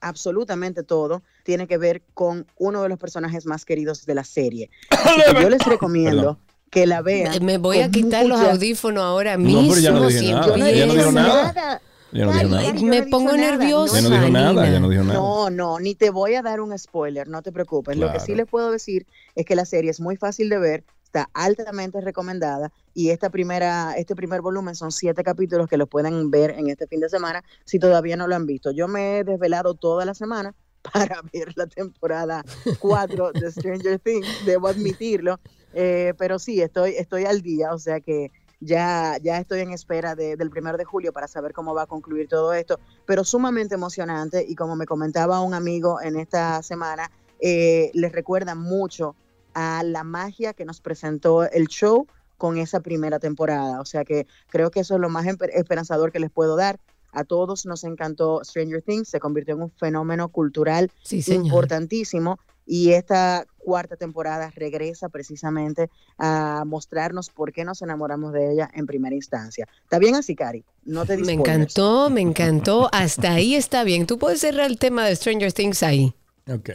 [0.00, 4.70] absolutamente todo, tiene que ver con uno de los personajes más queridos de la serie.
[4.90, 6.38] Así que yo les recomiendo Perdón.
[6.70, 7.44] que la vean.
[7.44, 9.68] Me voy a quitar los mucha- audífonos ahora No, mismo.
[9.70, 10.46] pero ya no dije si nada.
[10.46, 11.52] Yo no no dijo nada.
[11.52, 11.82] nada.
[12.10, 12.72] Ya no dijo nada.
[12.84, 13.50] Me no pongo nada.
[13.50, 14.00] nerviosa.
[14.00, 15.18] Ya no dijo nada, ya no dijo nada.
[15.18, 17.96] No, no, ni te voy a dar un spoiler, no te preocupes.
[17.96, 20.84] Lo que sí les puedo decir es que la serie es muy fácil de ver,
[21.08, 26.30] está altamente recomendada y esta primera, este primer volumen son siete capítulos que los pueden
[26.30, 28.70] ver en este fin de semana si todavía no lo han visto.
[28.72, 30.54] Yo me he desvelado toda la semana
[30.92, 32.44] para ver la temporada
[32.78, 35.40] 4 de Stranger Things, debo admitirlo,
[35.72, 38.30] eh, pero sí, estoy, estoy al día, o sea que
[38.60, 41.86] ya, ya estoy en espera de- del primero de julio para saber cómo va a
[41.86, 47.10] concluir todo esto, pero sumamente emocionante y como me comentaba un amigo en esta semana,
[47.40, 49.14] eh, les recuerda mucho
[49.54, 53.80] a la magia que nos presentó el show con esa primera temporada.
[53.80, 56.80] O sea que creo que eso es lo más esperanzador que les puedo dar.
[57.12, 62.38] A todos nos encantó Stranger Things, se convirtió en un fenómeno cultural Sí, importantísimo
[62.68, 68.86] y esta cuarta temporada regresa precisamente a mostrarnos por qué nos enamoramos de ella en
[68.86, 69.66] primera instancia.
[69.82, 70.64] ¿Está bien así, Cari?
[70.84, 72.90] No te Me encantó, me encantó.
[72.92, 74.06] Hasta ahí está bien.
[74.06, 76.14] Tú puedes cerrar el tema de Stranger Things ahí.
[76.46, 76.70] Ok.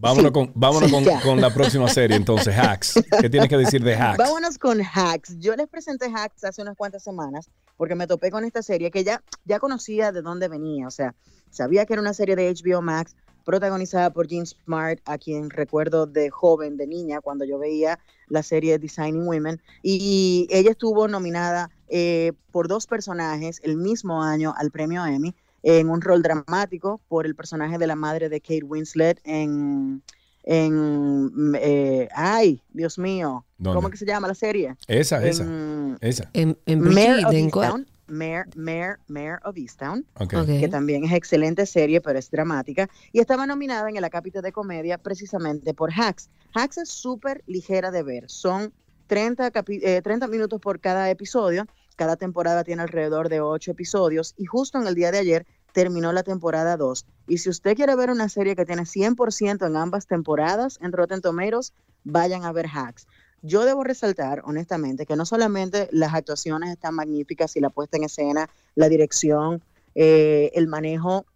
[0.00, 0.32] Vámonos, Sí.
[0.32, 2.94] con, vámonos Sí, con, con la próxima serie, entonces, Hacks.
[3.20, 4.18] ¿Qué tienes que decir de Hacks?
[4.18, 5.38] Vámonos con Hacks.
[5.38, 9.02] Yo les presenté Hacks hace unas cuantas semanas porque me topé con esta serie que
[9.04, 10.86] ya, ya conocía de dónde venía.
[10.86, 11.14] O sea,
[11.50, 16.06] sabía que era una serie de HBO Max protagonizada por Jean Smart, a quien recuerdo
[16.06, 19.60] de joven, de niña, cuando yo veía la serie Designing Women.
[19.82, 25.88] Y ella estuvo nominada eh, por dos personajes el mismo año al premio Emmy en
[25.90, 30.02] un rol dramático por el personaje de la madre de Kate Winslet en...
[30.44, 33.76] en eh, ay, Dios mío, ¿Dónde?
[33.76, 34.76] ¿cómo que se llama la serie?
[34.86, 36.30] Esa, esa, En esa.
[36.32, 37.34] En, en Mayor Bridget, of.
[37.34, 37.86] Easttown.
[38.10, 40.32] Mayor, Mayor, Mayor of Easttown, Ok.
[40.34, 40.46] Ok.
[40.60, 44.50] que también es excelente serie, pero es dramática, y estaba nominada en el Acápite de
[44.50, 46.30] Comedia precisamente por Hacks.
[46.54, 48.72] Hacks es súper ligera de ver, son
[49.08, 51.66] 30, capi- eh, 30 minutos por cada episodio,
[51.98, 56.12] cada temporada tiene alrededor de 8 episodios, y justo en el día de ayer terminó
[56.12, 57.04] la temporada 2.
[57.26, 61.20] Y si usted quiere ver una serie que tiene 100% en ambas temporadas en Rotten
[61.20, 61.72] Tomatoes,
[62.04, 63.08] vayan a ver Hacks.
[63.42, 68.04] Yo debo resaltar, honestamente, que no solamente las actuaciones están magníficas y la puesta en
[68.04, 69.60] escena, la dirección,
[69.96, 71.26] eh, el manejo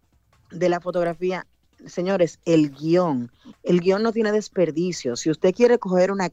[0.49, 1.45] de la fotografía.
[1.85, 3.31] Señores, el guion.
[3.63, 5.17] El guion no tiene desperdicio.
[5.17, 6.29] Si usted quiere coger una,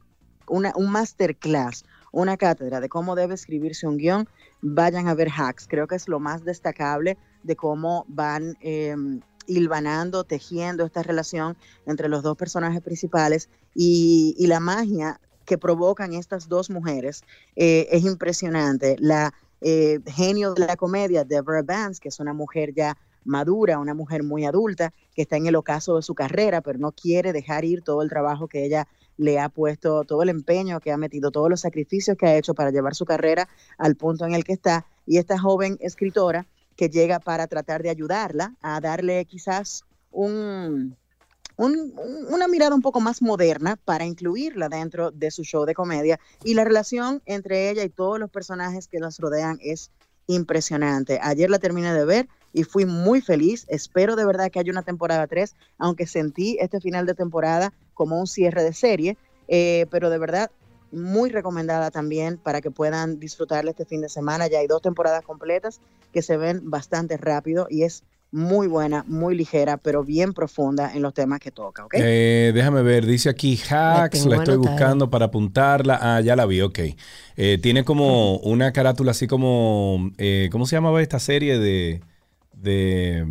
[0.47, 4.27] una, un masterclass, una cátedra de cómo debe escribirse un guion,
[4.61, 5.67] vayan a ver Hacks.
[5.67, 8.95] Creo que es lo más destacable de cómo van eh,
[9.47, 16.13] hilvanando, tejiendo esta relación entre los dos personajes principales y, y la magia que provocan
[16.13, 17.23] estas dos mujeres
[17.55, 18.95] eh, es impresionante.
[18.99, 23.93] La eh, genio de la comedia, Deborah Vance, que es una mujer ya madura, una
[23.93, 27.65] mujer muy adulta, que está en el ocaso de su carrera, pero no quiere dejar
[27.65, 28.87] ir todo el trabajo que ella
[29.17, 32.53] le ha puesto, todo el empeño que ha metido, todos los sacrificios que ha hecho
[32.55, 33.47] para llevar su carrera
[33.77, 34.85] al punto en el que está.
[35.05, 40.97] Y esta joven escritora que llega para tratar de ayudarla a darle quizás un,
[41.57, 45.73] un- un- una mirada un poco más moderna para incluirla dentro de su show de
[45.75, 46.19] comedia.
[46.43, 49.91] Y la relación entre ella y todos los personajes que las rodean es
[50.27, 51.19] impresionante.
[51.21, 53.65] Ayer la terminé de ver y fui muy feliz.
[53.67, 58.19] Espero de verdad que haya una temporada 3, aunque sentí este final de temporada como
[58.19, 59.17] un cierre de serie,
[59.47, 60.51] eh, pero de verdad
[60.91, 64.47] muy recomendada también para que puedan disfrutarla este fin de semana.
[64.47, 65.79] Ya hay dos temporadas completas
[66.11, 71.01] que se ven bastante rápido y es muy buena, muy ligera, pero bien profunda en
[71.01, 71.95] los temas que toca, ¿ok?
[71.97, 75.99] Eh, déjame ver, dice aquí Hacks, la estoy buscando para apuntarla.
[76.01, 76.79] Ah, ya la vi, ok.
[77.35, 82.01] Eh, tiene como una carátula así como, eh, ¿cómo se llamaba esta serie de,
[82.53, 83.25] de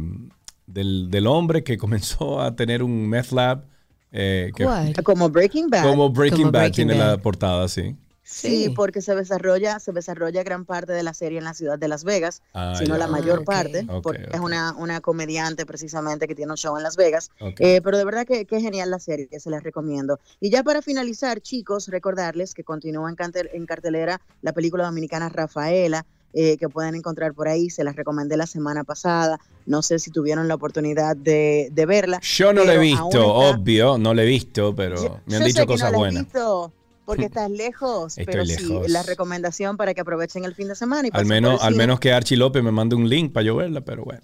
[0.66, 3.64] del, del hombre que comenzó a tener un meth lab?
[4.12, 4.92] Eh, que- ¿Cuál?
[5.04, 5.82] Como Breaking Bad.
[5.84, 7.20] Como Breaking Como Bad Breaking tiene la Bad.
[7.22, 7.96] portada, sí.
[8.22, 8.70] Sí, Sí.
[8.70, 12.04] porque se desarrolla, se desarrolla gran parte de la serie en la ciudad de Las
[12.04, 12.98] Vegas, Ah, sino ya.
[12.98, 13.46] la mayor Ah, ok.
[13.46, 14.34] parte, Ok, porque ok.
[14.34, 17.30] es una, una comediante precisamente que tiene un show en Las Vegas.
[17.58, 20.20] Eh, pero de verdad que, que es genial la serie, que se las recomiendo.
[20.38, 23.16] Y ya para finalizar, chicos, recordarles que continúa en,
[23.52, 28.37] en cartelera la película dominicana Rafaela, eh, que pueden encontrar por ahí, se las recomendé
[28.37, 29.39] la semana pasada.
[29.66, 32.20] No sé si tuvieron la oportunidad de, de verla.
[32.22, 35.45] Yo no la he visto, está- obvio, no la he visto, pero Yo- me han
[35.45, 36.24] dicho cosas no buenas.
[36.24, 36.72] visto
[37.11, 38.88] porque estás lejos, Estoy pero sí, lejos.
[38.90, 41.08] la recomendación para que aprovechen el fin de semana.
[41.08, 43.80] Y Al menos, al menos que Archie López me mande un link para yo verla,
[43.82, 44.22] pero bueno.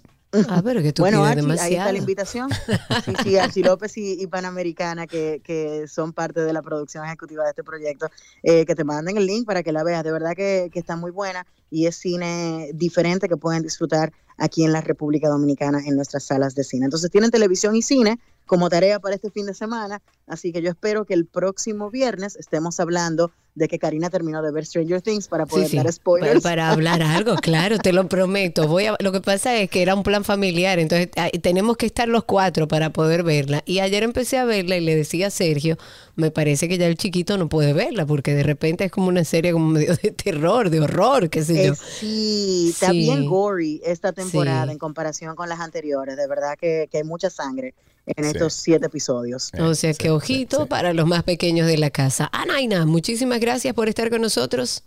[0.49, 1.91] Ah, pero que tú Bueno, Archie, ahí está demasiado.
[1.93, 2.49] la invitación.
[3.05, 7.43] Sí, sí, Archie López y, y Panamericana, que, que son parte de la producción ejecutiva
[7.45, 8.07] de este proyecto,
[8.43, 10.03] eh, que te manden el link para que la veas.
[10.03, 14.63] De verdad que, que está muy buena y es cine diferente que pueden disfrutar aquí
[14.63, 16.85] en la República Dominicana en nuestras salas de cine.
[16.85, 20.69] Entonces tienen televisión y cine como tarea para este fin de semana, así que yo
[20.69, 25.27] espero que el próximo viernes estemos hablando de que Karina terminó de ver Stranger Things
[25.27, 25.77] para poder Sí, sí.
[25.77, 26.43] dar spoilers.
[26.43, 28.67] Para, para hablar algo, claro, te lo prometo.
[28.67, 31.87] Voy a, lo que pasa es que era un plan familiar, entonces ay, tenemos que
[31.87, 33.63] estar los cuatro para poder verla.
[33.65, 35.75] Y ayer empecé a verla y le decía a Sergio,
[36.15, 39.23] me parece que ya el chiquito no puede verla porque de repente es como una
[39.23, 41.73] serie como medio de terror, de horror, qué sé yo.
[41.73, 42.99] Eh, sí, está Sí.
[42.99, 44.71] bien gory esta temporada Sí.
[44.73, 46.15] en comparación con las anteriores.
[46.15, 47.73] De verdad que, que hay mucha sangre
[48.05, 48.31] en Sí.
[48.35, 49.49] estos siete episodios.
[49.59, 50.65] O sea Sí, que sí, ojito sí.
[50.67, 52.29] para los más pequeños de la casa.
[52.31, 54.83] Anaina, muchísimas gracias por estar con nosotros.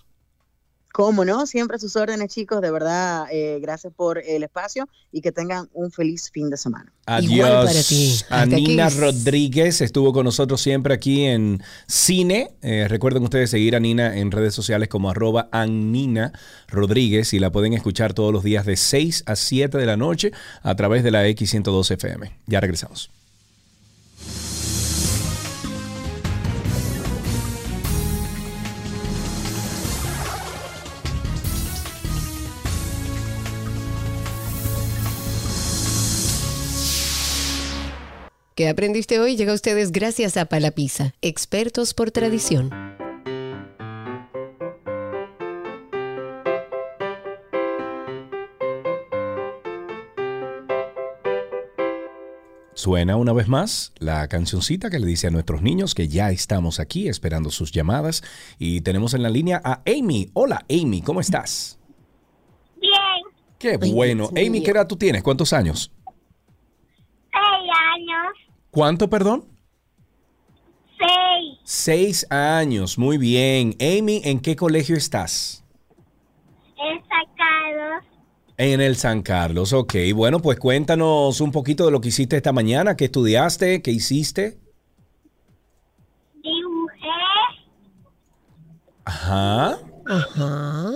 [0.92, 2.60] Cómo no, siempre a sus órdenes, chicos.
[2.60, 6.92] De verdad, eh, gracias por el espacio y que tengan un feliz fin de semana.
[7.20, 7.66] Igual Adiós.
[7.66, 8.20] para ti.
[8.28, 8.98] Anina aquí.
[8.98, 12.50] Rodríguez estuvo con nosotros siempre aquí en Cine.
[12.62, 16.32] Eh, recuerden ustedes seguir a Nina en redes sociales como arroba Anina
[16.66, 20.32] Rodríguez y la pueden escuchar todos los días de 6 a 7 de la noche
[20.62, 22.32] a través de la X102 FM.
[22.46, 23.10] Ya regresamos.
[38.60, 39.36] ¿Qué aprendiste hoy?
[39.36, 42.68] Llega a ustedes gracias a Palapisa, expertos por tradición.
[52.74, 56.80] Suena una vez más la cancioncita que le dice a nuestros niños que ya estamos
[56.80, 58.22] aquí esperando sus llamadas
[58.58, 60.28] y tenemos en la línea a Amy.
[60.34, 61.78] Hola Amy, ¿cómo estás?
[62.78, 62.92] Bien,
[63.58, 64.28] Qué Ay, bueno.
[64.36, 64.62] Amy.
[64.62, 65.22] ¿qué edad tú tienes?
[65.22, 65.92] ¿Cuántos años?
[68.70, 69.44] ¿Cuánto, perdón?
[70.98, 71.58] Seis.
[71.64, 73.74] Seis años, muy bien.
[73.80, 75.64] Amy, ¿en qué colegio estás?
[76.76, 78.04] He sacado
[78.56, 79.94] En el San Carlos, ok.
[80.14, 84.58] Bueno, pues cuéntanos un poquito de lo que hiciste esta mañana, qué estudiaste, qué hiciste.
[86.42, 87.08] dibujé,
[89.04, 89.78] Ajá.
[90.06, 90.92] Ajá.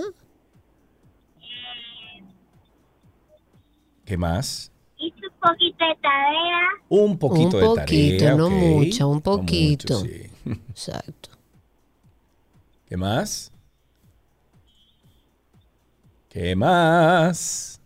[4.05, 4.71] ¿Qué más?
[5.49, 6.59] Un poquito de tarea.
[6.89, 8.35] Un poquito Un de poquito, tarea.
[8.35, 8.51] no ok.
[8.53, 9.99] mucho, un No mucho, poquito.
[10.01, 10.29] sí.
[10.69, 11.29] Exacto.
[12.87, 13.51] ¿Qué más?
[16.29, 17.79] ¿Qué más?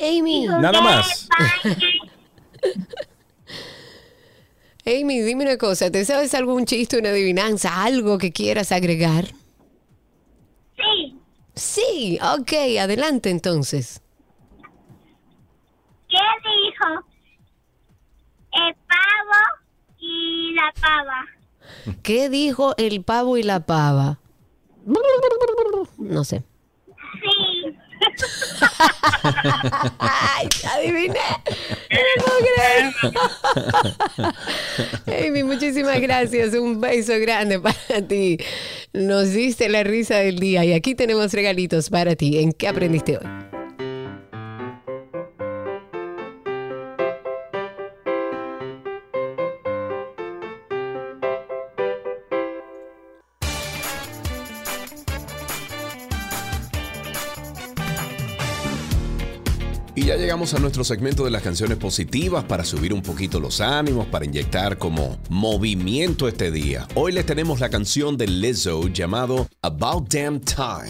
[0.00, 1.28] Amy, Nada más.
[4.86, 9.26] Amy, dime una cosa, ¿te sabes algún chiste, una adivinanza, algo que quieras agregar?
[10.76, 11.16] Sí,
[11.54, 14.00] Sí, ok, adelante entonces.
[16.10, 17.06] ¿Qué dijo
[18.52, 19.40] el pavo
[19.98, 21.26] y la pava?
[22.02, 24.18] ¿Qué dijo el pavo y la pava?
[25.98, 26.42] No sé.
[27.22, 27.76] Sí,
[29.98, 31.20] ¡Ay, adiviné!
[31.90, 32.38] No puedo
[35.06, 35.26] creer.
[35.28, 36.54] Amy, muchísimas gracias.
[36.54, 38.38] Un beso grande para ti.
[38.92, 42.38] Nos diste la risa del día y aquí tenemos regalitos para ti.
[42.38, 43.49] ¿En qué aprendiste hoy?
[60.40, 64.78] A nuestro segmento de las canciones positivas para subir un poquito los ánimos, para inyectar
[64.78, 66.88] como movimiento este día.
[66.94, 70.88] Hoy les tenemos la canción de Lizzo llamado About Damn Time.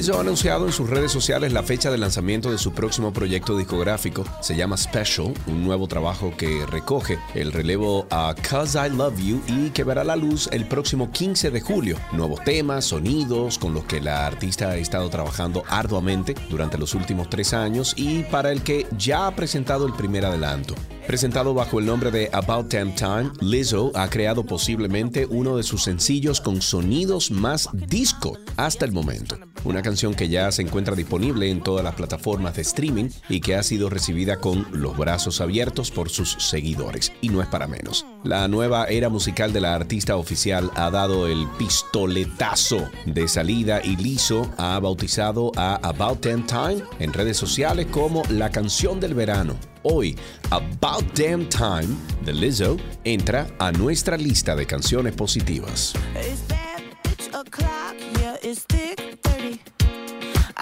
[0.00, 3.58] Lizzo ha anunciado en sus redes sociales la fecha de lanzamiento de su próximo proyecto
[3.58, 4.24] discográfico.
[4.40, 9.42] Se llama Special, un nuevo trabajo que recoge el relevo a Cause I Love You
[9.46, 11.98] y que verá la luz el próximo 15 de julio.
[12.12, 17.28] Nuevos temas, sonidos con los que la artista ha estado trabajando arduamente durante los últimos
[17.28, 20.76] tres años y para el que ya ha presentado el primer adelanto.
[21.06, 25.82] Presentado bajo el nombre de About Damn Time, Lizzo ha creado posiblemente uno de sus
[25.82, 29.36] sencillos con sonidos más disco hasta el momento.
[29.64, 33.56] Una canción que ya se encuentra disponible en todas las plataformas de streaming y que
[33.56, 37.12] ha sido recibida con los brazos abiertos por sus seguidores.
[37.20, 38.06] Y no es para menos.
[38.24, 43.96] La nueva era musical de la artista oficial ha dado el pistoletazo de salida y
[43.96, 49.56] Lizzo ha bautizado a About Damn Time en redes sociales como la canción del verano.
[49.82, 50.16] Hoy,
[50.50, 55.94] About Damn Time de Lizzo entra a nuestra lista de canciones positivas.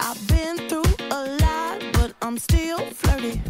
[0.01, 3.41] I've been through a lot, but I'm still flirty.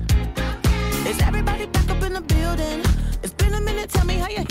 [1.08, 2.82] Is everybody back up in the building?
[3.22, 4.46] It's been a minute, tell me how you're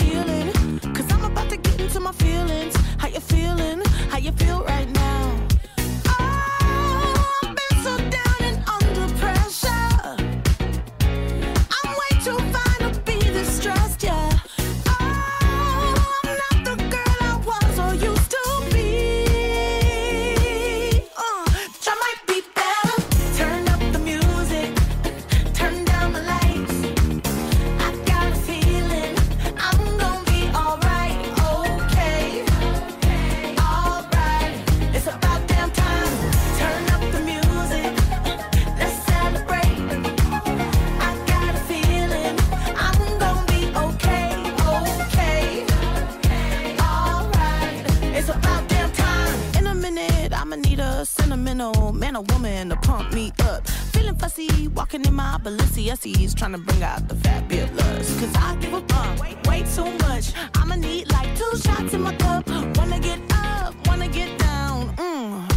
[1.11, 2.73] I'm about to get into my feelings.
[2.97, 3.81] How you feeling?
[4.09, 5.48] How you feel right now?
[51.47, 53.67] A woman to pump me up.
[53.67, 57.15] Feeling fussy, walking in my Balenciennes, trying to bring out the
[57.47, 57.69] bit.
[57.77, 60.33] Cause I give a fuck way, way too much.
[60.55, 62.47] I'ma need like two shots in my cup.
[62.77, 64.95] Wanna get up, wanna get down.
[64.97, 65.48] Mm,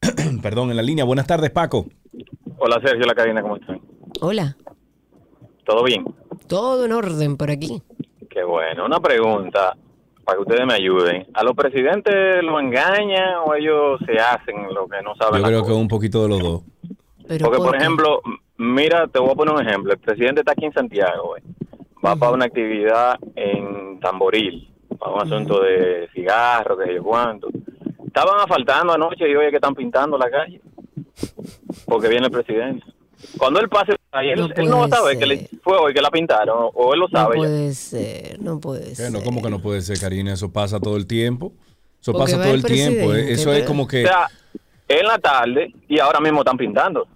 [0.42, 1.04] perdón, en la línea.
[1.04, 1.86] Buenas tardes, Paco.
[2.58, 3.80] Hola Sergio, la cadena, ¿cómo están?
[4.20, 4.56] Hola,
[5.64, 6.04] ¿Todo bien?
[6.46, 7.82] todo en orden por aquí.
[8.28, 8.84] Qué bueno.
[8.84, 9.76] Una pregunta
[10.24, 11.26] para que ustedes me ayuden.
[11.34, 15.40] ¿A los presidentes lo engañan o ellos se hacen lo que no saben?
[15.40, 16.62] Yo creo que un poquito de los dos.
[17.26, 18.20] Pero Porque, ¿por por ejemplo,
[18.58, 19.92] mira, te voy a poner un ejemplo.
[19.92, 21.42] El presidente está aquí en Santiago, güey.
[22.04, 27.48] Va para una actividad en Tamboril, para un asunto de cigarros, que sé yo cuánto.
[28.06, 30.60] Estaban asfaltando anoche y hoy es que están pintando la calle.
[31.86, 32.84] Porque viene el presidente.
[33.38, 36.10] Cuando él pase ahí, él No él no, sabe que le, fue hoy que la
[36.10, 37.38] pintaron, o- o él lo No sabe ya.
[37.38, 39.10] puede ser, no puede ser.
[39.10, 40.34] Bueno, ¿cómo que no puede ser, Karina?
[40.34, 41.52] Eso pasa todo el tiempo.
[42.00, 43.14] Eso Porque pasa todo el el tiempo.
[43.14, 43.32] eh.
[43.32, 44.02] Eso es como O que...
[44.02, 44.26] sea,
[44.88, 47.06] en la tarde y ahora mismo están pintando.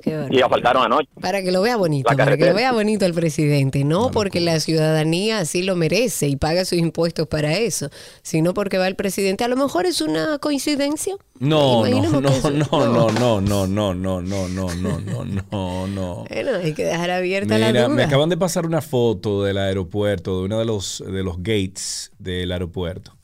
[0.00, 1.08] Qué y asfaltaron anoche.
[1.20, 4.60] Para que lo vea bonito, para que lo vea bonito el presidente, no porque la
[4.60, 7.90] ciudadanía así lo merece y paga sus impuestos para eso,
[8.22, 9.44] sino porque va el presidente.
[9.44, 11.16] A lo mejor es una coincidencia.
[11.38, 16.24] No, no, no, no, no, no, no, no, no, no, no, no, no, no, no.
[16.32, 17.94] Bueno, hay que dejar abierta la Mira, duda.
[17.96, 22.12] me acaban de pasar una foto del aeropuerto, de uno de los, de los gates
[22.18, 23.16] del aeropuerto.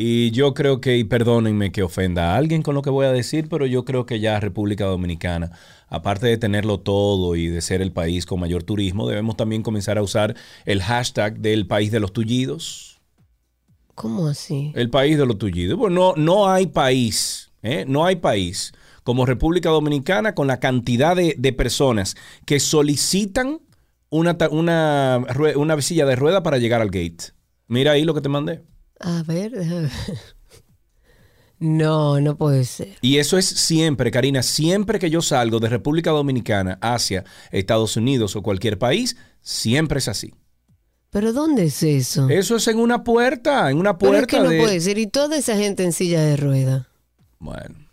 [0.00, 3.10] Y yo creo que, y perdónenme que ofenda a alguien con lo que voy a
[3.10, 5.50] decir, pero yo creo que ya República Dominicana,
[5.88, 9.98] aparte de tenerlo todo y de ser el país con mayor turismo, debemos también comenzar
[9.98, 13.00] a usar el hashtag del país de los tullidos.
[13.96, 14.70] ¿Cómo así?
[14.76, 15.76] El país de los tullidos.
[15.76, 17.84] Bueno, no, no hay país, ¿eh?
[17.88, 18.72] no hay país
[19.02, 22.14] como República Dominicana con la cantidad de, de personas
[22.46, 23.62] que solicitan
[24.10, 25.24] una, una,
[25.56, 27.32] una silla de rueda para llegar al gate.
[27.66, 28.62] Mira ahí lo que te mandé.
[29.00, 29.90] A ver, déjame ver.
[31.60, 32.96] No, no puede ser.
[33.00, 38.36] Y eso es siempre, Karina, siempre que yo salgo de República Dominicana hacia Estados Unidos
[38.36, 40.34] o cualquier país, siempre es así.
[41.10, 42.28] ¿Pero dónde es eso?
[42.28, 44.60] Eso es en una puerta, en una Pero puerta es que no de...
[44.60, 44.98] puede ser.
[44.98, 46.88] Y toda esa gente en silla de rueda.
[47.38, 47.87] Bueno, ¿qué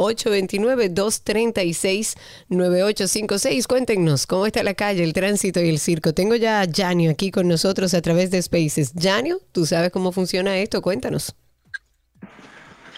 [2.46, 3.66] 829-236-9856.
[3.66, 6.12] Cuéntenos, ¿cómo está la calle, el tránsito y el circo?
[6.14, 8.92] Tengo ya a Janio aquí con nosotros a través de Spaces.
[8.98, 10.80] Janio, ¿tú sabes cómo funciona esto?
[10.82, 11.34] Cuéntanos.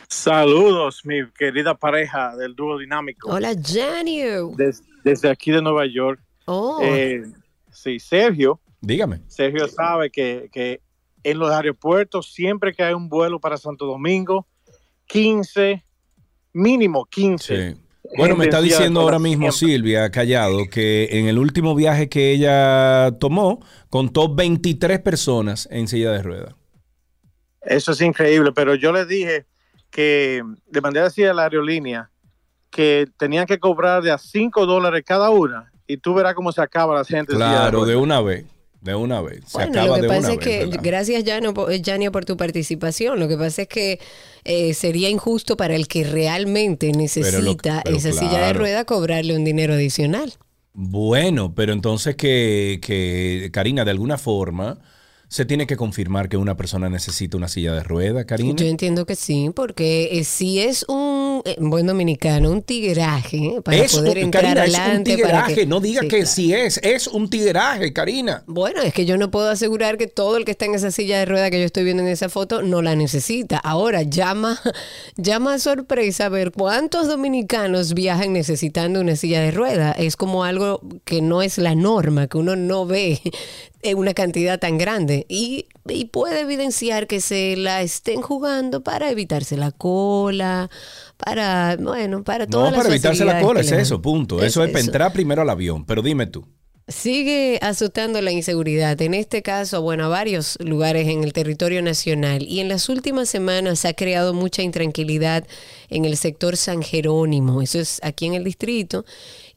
[0.09, 3.29] Saludos, mi querida pareja del dúo dinámico.
[3.31, 4.53] Hola, Janio.
[4.57, 6.21] Des- desde aquí de Nueva York.
[6.47, 7.25] Oh, Eh,
[7.71, 8.61] sí, Sergio.
[8.81, 9.21] Dígame.
[9.27, 10.81] Sergio sabe que, que
[11.23, 14.47] en los aeropuertos, siempre que hay un vuelo para Santo Domingo,
[15.07, 15.85] 15,
[16.53, 17.73] mínimo 15.
[17.73, 17.81] Sí.
[18.17, 19.77] Bueno, me está diciendo ahora mismo siempre.
[19.77, 23.61] Silvia Callado que en el último viaje que ella tomó,
[23.91, 26.55] contó 23 personas en silla de ruedas.
[27.63, 29.47] Eso es increíble, pero yo le dije
[29.91, 32.11] que le mandé a decir a la aerolínea
[32.71, 36.61] que tenían que cobrar de a 5 dólares cada una y tú verás cómo se
[36.61, 37.35] acaba la gente.
[37.35, 38.45] Claro, de una vez.
[38.81, 39.41] De una vez.
[39.47, 40.47] Se Bueno, acaba lo que de pasa una es vez.
[40.47, 40.81] que, ¿verdad?
[40.83, 43.99] gracias Jano, po- eh, Jania por tu participación, lo que pasa es que
[44.45, 49.45] eh, sería injusto para el que realmente necesita pero esa silla de rueda cobrarle un
[49.45, 50.33] dinero adicional.
[50.73, 54.79] Bueno, pero entonces que, que, Karina, de alguna forma,
[55.29, 58.55] se tiene que confirmar que una persona necesita una silla de rueda, Karina.
[58.57, 63.61] Yo entiendo que sí, porque eh, si es un eh, buen dominicano, un tigueraje eh,
[63.63, 65.55] para es poder un, entrar Karina, es un adelante.
[65.55, 66.31] que- no diga Sí, que claro.
[66.31, 66.79] sí es.
[66.83, 68.45] Es un tigueraje, Karina.
[68.47, 71.19] Bueno, es que yo no puedo asegurar que todo el que está en esa silla
[71.19, 73.59] de rueda que yo estoy viendo en esa foto no la necesita.
[73.59, 74.61] Ahora, llama,
[75.17, 79.91] llama a sorpresa ver cuántos dominicanos viajan necesitando una silla de rueda.
[79.93, 83.21] Es como algo que no es la norma, que uno no ve
[83.95, 85.27] una cantidad tan grande.
[85.29, 90.71] Y, y puede evidenciar que se la estén jugando para evitarse la cola,
[91.17, 94.43] para, bueno, para todas No, las para evitarse la cola, es eso, punto.
[94.43, 95.85] Eso es para entrar primero al avión.
[95.85, 96.45] Pero dime tú.
[96.89, 102.45] Sigue azotando la inseguridad, en este caso, bueno, a varios lugares en el territorio nacional
[102.45, 105.49] y en las últimas semanas ha creado mucha intranquilidad
[105.89, 109.05] en el sector San Jerónimo, eso es aquí en el distrito,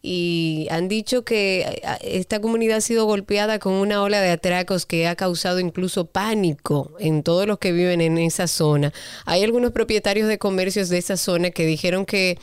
[0.01, 5.07] y han dicho que esta comunidad ha sido golpeada con una ola de atracos que
[5.07, 8.93] ha causado incluso pánico en todos los que viven en esa zona.
[9.25, 12.37] Hay algunos propietarios de comercios de esa zona que dijeron que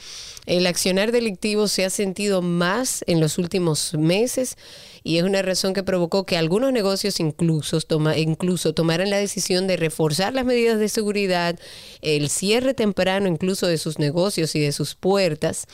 [0.45, 4.57] el accionar delictivo se ha sentido más en los últimos meses
[5.07, 7.79] y es una razón que provocó que algunos negocios incluso,
[8.17, 11.57] incluso tomaran la decisión de reforzar las medidas de seguridad,
[12.03, 15.69] el cierre temprano incluso de sus negocios y de sus puertas.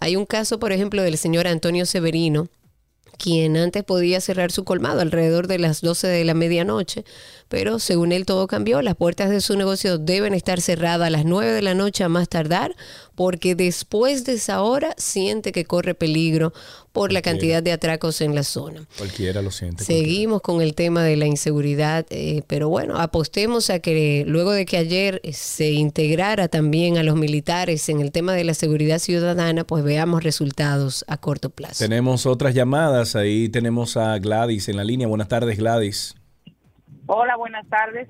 [0.00, 2.48] Hay un caso, por ejemplo, del señor Antonio Severino,
[3.18, 7.04] quien antes podía cerrar su colmado alrededor de las 12 de la medianoche,
[7.48, 11.24] pero según él todo cambió, las puertas de su negocio deben estar cerradas a las
[11.24, 12.76] 9 de la noche a más tardar,
[13.14, 16.52] porque después de esa hora siente que corre peligro
[16.92, 18.86] por la cantidad de atracos en la zona.
[18.96, 19.84] Cualquiera lo siente.
[19.84, 24.66] Seguimos con el tema de la inseguridad, eh, pero bueno, apostemos a que luego de
[24.66, 28.98] que ayer eh, se integrara también a los militares en el tema de la seguridad
[28.98, 31.84] ciudadana, pues veamos resultados a corto plazo.
[31.84, 33.14] Tenemos otras llamadas.
[33.16, 35.06] Ahí tenemos a Gladys en la línea.
[35.06, 36.17] Buenas tardes, Gladys.
[37.10, 38.06] Hola, buenas tardes.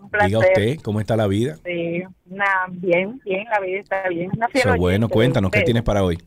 [0.00, 0.28] Un placer.
[0.28, 1.56] Diga usted, ¿cómo está la vida?
[1.66, 4.30] Sí, nada, bien, bien, la vida está bien.
[4.34, 5.04] Una fiel Eso es bueno.
[5.04, 6.18] oyente Cuéntanos, ¿qué tienes para hoy?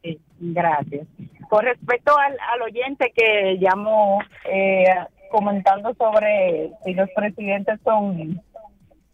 [0.00, 1.08] Sí, gracias.
[1.48, 4.84] Con respecto al, al oyente que llamó eh,
[5.32, 8.40] comentando sobre si los presidentes son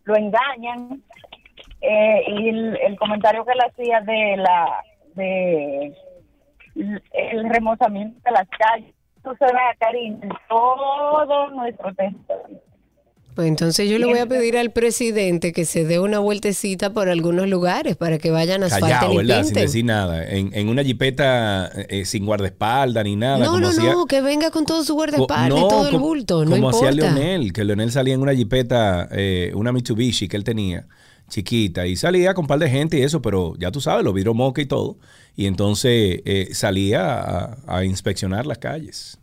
[0.04, 1.02] lo engañan
[1.80, 4.84] eh, y el, el comentario que le hacía de la
[5.14, 5.94] de
[7.12, 12.60] el remozamiento de las calles Eso se da, Karina, en todo nuestro territorio.
[13.34, 17.08] Pues entonces yo le voy a pedir al presidente que se dé una vueltecita por
[17.08, 19.36] algunos lugares para que vayan, asfalten Callado, y ¿verdad?
[19.36, 19.62] Sin pinten.
[19.62, 20.28] decir nada.
[20.28, 23.38] En, en una jipeta eh, sin guardaespaldas ni nada.
[23.38, 25.98] No, como no, hacía- no, que venga con todo su guardaespaldas y no, todo el
[25.98, 26.90] bulto, no Como hacía.
[26.90, 30.86] Leonel, que Leonel salía en una jipeta, eh, una Mitsubishi que él tenía,
[31.28, 34.12] chiquita, y salía con un par de gente y eso, pero ya tú sabes, lo
[34.12, 34.96] vidrio moca y todo.
[35.36, 39.19] Y entonces eh, salía a, a inspeccionar las calles.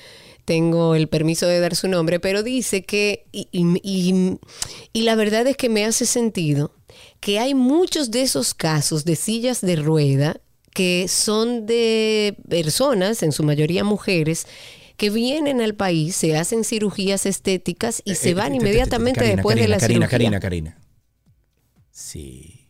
[0.44, 4.38] tengo el permiso de dar su nombre, pero dice que, y, y- y-
[4.92, 6.74] y la verdad es que me hace sentido,
[7.20, 10.40] que hay muchos de esos casos de sillas de rueda
[10.74, 14.46] que son de personas, en su mayoría mujeres,
[14.96, 19.36] que vienen al país, se hacen cirugías estéticas y se Eh, van te- inmediatamente Karina,
[19.36, 20.40] después de Karina, la Karina, cirugía.
[20.40, 20.78] Karina, Karina.
[21.90, 22.61] Sí.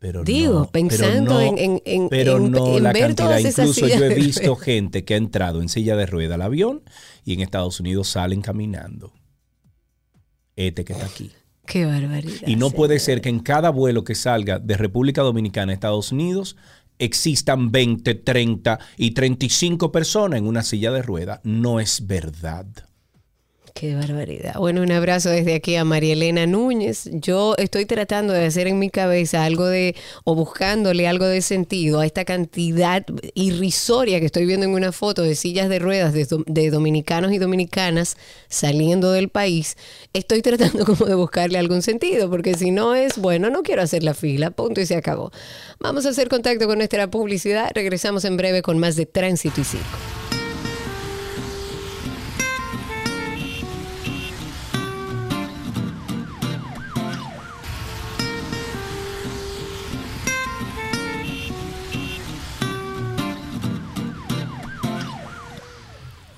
[0.00, 3.38] Pero Digo, no, pensando pero no, en- pero en- no en la ver cantidad.
[3.38, 6.82] Incluso yo he visto gente que ha entrado en silla de rueda al avión
[7.24, 9.12] y en Estados Unidos salen caminando.
[10.56, 11.30] Este que está aquí.
[11.66, 12.46] Qué barbaridad.
[12.48, 16.12] Y no puede ser que en cada vuelo que salga de República Dominicana a Estados
[16.12, 16.56] Unidos
[16.98, 21.40] existan 20, 30 y 35 personas en una silla de rueda.
[21.44, 22.66] No es verdad.
[23.74, 24.54] Qué barbaridad.
[24.58, 27.08] Bueno, un abrazo desde aquí a María Elena Núñez.
[27.12, 29.94] Yo estoy tratando de hacer en mi cabeza algo de,
[30.24, 35.22] o buscándole algo de sentido a esta cantidad irrisoria que estoy viendo en una foto
[35.22, 38.16] de sillas de ruedas de, de dominicanos y dominicanas
[38.48, 39.76] saliendo del país.
[40.12, 44.02] Estoy tratando como de buscarle algún sentido, porque si no es, bueno, no quiero hacer
[44.02, 45.30] la fila, punto y se acabó.
[45.78, 47.70] Vamos a hacer contacto con nuestra publicidad.
[47.74, 50.19] Regresamos en breve con más de Tránsito y Circo.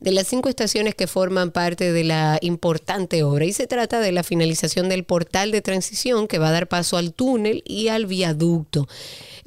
[0.00, 3.44] de las cinco estaciones que forman parte de la importante obra.
[3.44, 6.96] Y se trata de la finalización del portal de transición que va a dar paso
[6.96, 8.86] al túnel y al viaducto.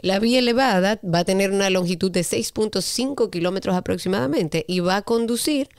[0.01, 5.01] La vía elevada va a tener una longitud de 6.5 kilómetros aproximadamente y va a
[5.03, 5.69] conducir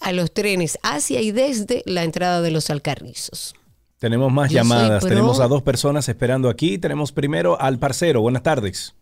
[0.00, 3.54] a los trenes hacia y desde la entrada de los Alcarrizos.
[3.98, 5.04] Tenemos más Yo llamadas.
[5.04, 6.78] Tenemos a dos personas esperando aquí.
[6.78, 8.20] Tenemos primero al parcero.
[8.20, 8.94] Buenas tardes.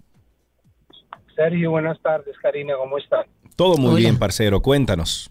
[1.34, 3.26] Sergio, buenas tardes, Karina, ¿cómo están?
[3.56, 3.98] Todo muy Hola.
[4.00, 4.60] bien, parcero.
[4.60, 5.30] Cuéntanos.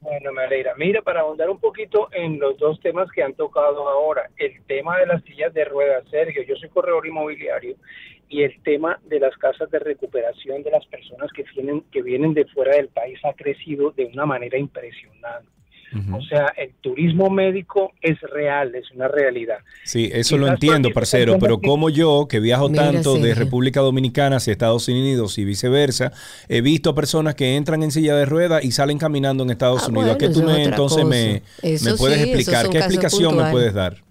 [0.00, 0.74] Bueno, me alegra.
[0.76, 4.98] Mira, para ahondar un poquito en los dos temas que han tocado ahora, el tema
[4.98, 7.74] de las sillas de ruedas, Sergio, yo soy corredor inmobiliario,
[8.28, 12.34] y el tema de las casas de recuperación de las personas que vienen, que vienen
[12.34, 15.50] de fuera del país ha crecido de una manera impresionante.
[16.12, 19.58] O sea, el turismo médico es real, es una realidad.
[19.84, 23.34] Sí, eso lo entiendo, parcero, pero que- como yo, que viajo Mira, tanto de.
[23.34, 26.12] República Dominicana hacia Estados Unidos y viceversa,
[26.48, 29.88] he visto personas que entran en silla de ruedas y salen caminando en Estados Ah,
[29.88, 30.10] Unidos.
[30.14, 31.90] ¿A qué tú me entonces me, cosa.
[31.90, 32.32] Me puedes sí,
[32.78, 34.07] explicación me puedes dar?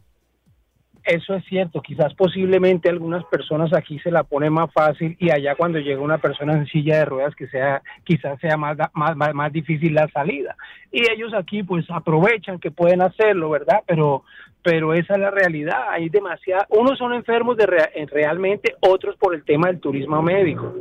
[1.07, 5.55] Eso es cierto, quizás posiblemente algunas personas aquí se la ponen más fácil y allá
[5.55, 9.53] cuando llega una persona en silla de ruedas que sea quizás sea más, más, más,
[9.53, 10.57] difícil la salida.
[10.91, 13.84] Y ellos aquí pues aprovechan que pueden hacerlo, ¿verdad?
[13.88, 14.23] Pero
[14.61, 19.34] pero esa es la realidad, hay demasiada, unos son enfermos de rea- realmente, otros por
[19.34, 20.75] el tema del turismo médico.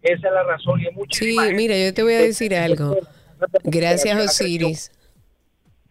[0.00, 2.96] Esa es la razón y hay Sí, mira, yo te voy a decir algo.
[3.64, 4.90] Gracias, Osiris.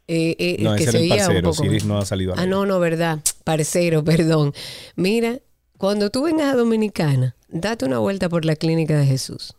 [0.07, 1.51] Eh, eh, No, que ese se era el oía un parcero.
[1.79, 3.19] poco- no ha salido a Ah, no, no, verdad.
[3.43, 4.53] parcero, perdón.
[4.95, 5.39] Mira,
[5.77, 9.53] cuando tú vengas a Dominicana, date una vuelta por la clínica de Jesús.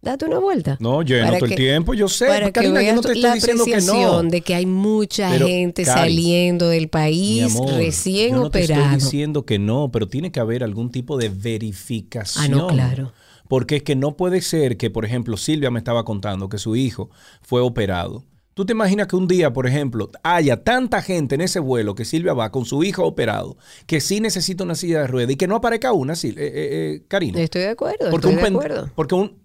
[0.00, 0.76] Date una vuelta.
[0.80, 2.26] No, yo Para todo el que- tiempo, yo sé.
[2.26, 3.76] Para que Karina, yo veas no te la diciendo que no.
[3.92, 8.50] apreciación de que hay mucha Pero, gente Cari, saliendo del país amor, recién yo no
[8.50, 8.82] te operado.
[8.82, 12.44] estoy diciendo que no, pero tiene que haber algún tipo de verificación.
[12.44, 13.12] Ah, no, claro.
[13.46, 16.74] Porque es que no puede ser que, por ejemplo, Silvia me estaba contando que su
[16.74, 17.08] hijo
[17.40, 18.24] fue operado.
[18.54, 22.04] ¿Tú te imaginas que un día, por ejemplo, haya tanta gente en ese vuelo que
[22.04, 23.56] Silvia va con su hijo operado,
[23.86, 26.50] que sí necesita una silla de ruedas y que no aparezca una, Sil- eh, eh,
[26.96, 27.40] eh, Karina?
[27.40, 28.90] Estoy de acuerdo, Porque estoy un de acuerdo.
[28.94, 29.42] Porque un,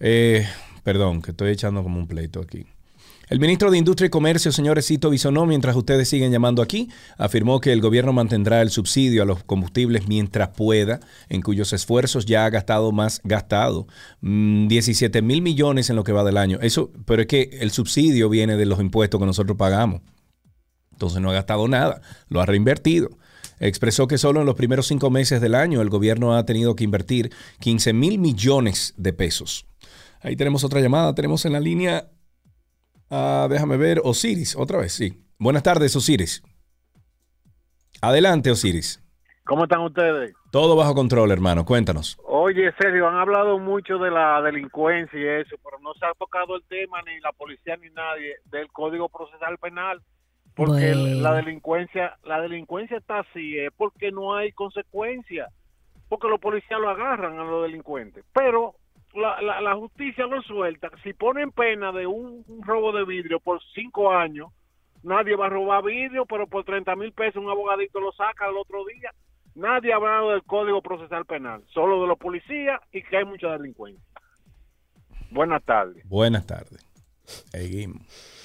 [0.00, 0.46] Eh,
[0.84, 2.66] perdón, que estoy echando como un pleito aquí.
[3.30, 6.88] El ministro de Industria y Comercio, señor Cito Bisonó, mientras ustedes siguen llamando aquí,
[7.18, 12.24] afirmó que el gobierno mantendrá el subsidio a los combustibles mientras pueda, en cuyos esfuerzos
[12.24, 13.86] ya ha gastado más gastado.
[14.22, 16.58] Mm, 17 mil millones en lo que va del año.
[16.62, 20.00] Eso, pero es que el subsidio viene de los impuestos que nosotros pagamos.
[20.92, 22.00] Entonces no ha gastado nada,
[22.30, 23.10] lo ha reinvertido.
[23.60, 26.84] Expresó que solo en los primeros cinco meses del año el gobierno ha tenido que
[26.84, 27.30] invertir
[27.60, 29.66] 15 mil millones de pesos.
[30.22, 32.08] Ahí tenemos otra llamada, tenemos en la línea,
[33.10, 35.22] ah, déjame ver, Osiris, otra vez, sí.
[35.38, 36.42] Buenas tardes, Osiris.
[38.00, 39.02] Adelante, Osiris.
[39.44, 40.34] ¿Cómo están ustedes?
[40.50, 42.18] Todo bajo control, hermano, cuéntanos.
[42.26, 46.56] Oye, Sergio, han hablado mucho de la delincuencia y eso, pero no se ha tocado
[46.56, 50.02] el tema ni la policía ni nadie del Código Procesal Penal,
[50.54, 51.22] porque Bueno.
[51.22, 55.48] la delincuencia, la delincuencia está así, es porque no hay consecuencia,
[56.08, 58.74] porque los policías lo agarran a los delincuentes, pero
[59.18, 60.90] la, la, la justicia lo suelta.
[61.02, 64.48] Si ponen pena de un, robo de vidrio por cinco años,
[65.02, 68.56] nadie va a robar vidrio, pero por 30 mil pesos un abogadito lo saca al
[68.56, 69.10] otro día.
[69.54, 73.48] Nadie ha hablado del Código Procesal Penal, solo de los policías y que hay mucha
[73.48, 74.02] delincuencia.
[75.30, 76.08] Buenas tardes.
[76.08, 76.84] Buenas tardes.
[77.24, 78.37] Seguimos.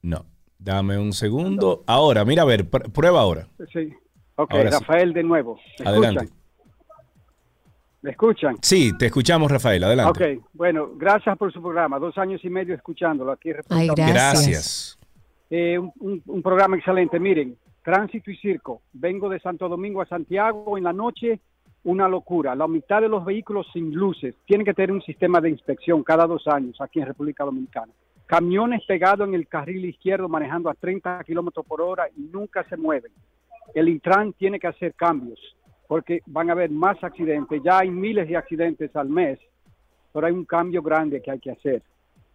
[0.00, 0.24] No,
[0.58, 1.84] dame un segundo.
[1.86, 3.46] Ahora, mira, a ver, pr- prueba ahora.
[3.70, 3.92] Sí.
[4.36, 4.78] Ok, Ahora sí.
[4.78, 5.58] Rafael de nuevo.
[5.80, 6.24] ¿Me Adelante.
[6.24, 6.40] escuchan?
[8.00, 8.56] ¿Me escuchan?
[8.62, 10.38] Sí, te escuchamos, Rafael, adelante.
[10.38, 11.98] Ok, bueno, gracias por su programa.
[11.98, 13.50] Dos años y medio escuchándolo aquí.
[13.68, 14.08] Ay, gracias.
[14.14, 14.98] Gracias.
[15.50, 17.20] Eh, un, un- un programa excelente.
[17.20, 18.80] Miren, tránsito y circo.
[18.94, 21.38] Vengo de Santo Domingo a Santiago en la noche.
[21.84, 22.54] Una locura.
[22.54, 24.34] La mitad de los vehículos sin luces.
[24.44, 27.92] Tienen que tener un sistema de inspección cada dos años aquí en República Dominicana.
[28.26, 32.76] Camiones pegados en el carril izquierdo manejando a 30 kilómetros por hora y nunca se
[32.76, 33.10] mueven.
[33.74, 35.38] El Intran tiene que hacer cambios
[35.88, 37.60] porque van a haber más accidentes.
[37.64, 39.40] Ya hay miles de accidentes al mes,
[40.12, 41.82] pero hay un cambio grande que hay que hacer.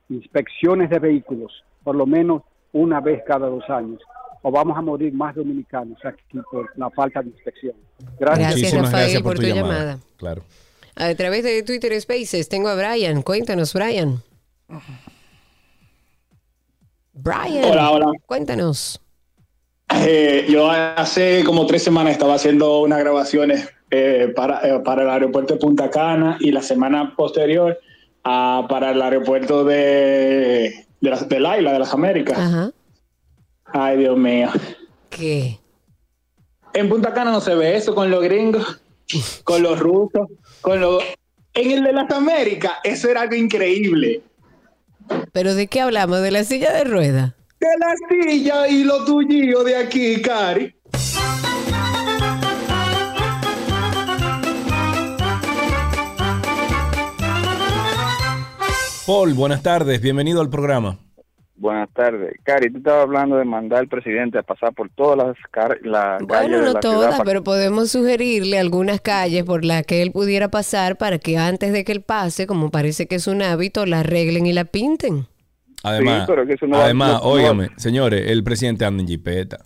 [0.09, 2.43] Inspecciones de vehículos, por lo menos
[2.73, 4.01] una vez cada dos años.
[4.41, 7.75] O vamos a morir más dominicanos aquí por la falta de inspección.
[8.19, 8.55] Gracias.
[8.55, 9.79] Muchísimas Rafael, gracias por, por tu, tu llamada.
[9.79, 9.99] llamada.
[10.17, 10.43] Claro.
[10.95, 13.21] A través de Twitter Spaces tengo a Brian.
[13.21, 14.21] Cuéntanos, Brian.
[17.13, 17.65] Brian.
[17.65, 18.11] Hola, hola.
[18.25, 18.99] Cuéntanos.
[19.93, 25.09] Eh, yo hace como tres semanas estaba haciendo unas grabaciones eh, para, eh, para el
[25.09, 27.77] aeropuerto de Punta Cana y la semana posterior
[28.23, 32.37] para el aeropuerto de, de, las- de la isla de las Américas.
[32.39, 32.71] Ajá.
[33.65, 34.49] Ay, Dios mío.
[35.11, 35.59] ¿Qué?
[36.75, 38.81] En Punta Cana no se ve eso con los gringos.
[39.45, 40.27] con los rusos,
[40.59, 41.01] con los...
[41.53, 44.21] En el de las Américas, eso era algo increíble.
[45.31, 46.21] ¿Pero de qué hablamos?
[46.21, 47.33] ¿De la silla de ruedas?
[47.61, 50.75] De la silla y lo tuyo de aquí, Cari.
[59.07, 61.04] Paul, buenas tardes, bienvenido al programa.
[61.57, 62.33] Buenas tardes.
[62.43, 66.17] Cari, tú estabas hablando de mandar al presidente a pasar por todas las car- la
[66.17, 67.21] calles Bueno, de no la todas, ciudad.
[67.25, 71.85] pero podemos sugerirle algunas calles por las que él pudiera pasar para que antes de
[71.85, 75.27] que él pase, como parece que es un hábito, la arreglen y la pinten.
[75.83, 79.01] Además, Sí, pero que eso no va- además, no- no- óigame, señores, el presidente anda
[79.03, 79.59] en jipeta.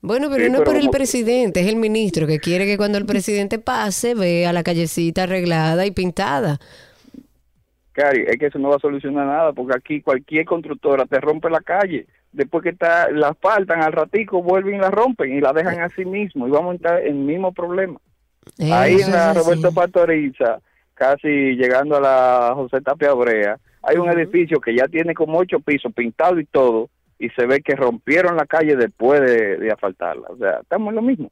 [0.00, 2.76] Bueno, pero Sí, no es pero por el presidente, es el ministro que quiere que
[2.76, 6.58] cuando el presidente pase vea la callecita arreglada y pintada.
[7.92, 11.50] Cari, es que eso no va a solucionar nada, porque aquí cualquier constructora te rompe
[11.50, 12.06] la calle.
[12.32, 16.04] Después que está, la asfaltan al ratico, vuelven y la rompen y la dejan así
[16.04, 16.48] mismo.
[16.48, 18.00] Y vamos a estar en el mismo problema.
[18.58, 19.34] Ahí Eso en la.
[19.34, 20.58] Roberto Pastoriza,
[20.94, 25.60] casi llegando a la José Tapia Brea, hay un edificio que ya tiene como ocho
[25.60, 26.88] pisos pintado y todo,
[27.18, 30.28] y se ve que rompieron la calle después de, de asfaltarla.
[30.28, 31.30] O sea, estamos en lo mismo.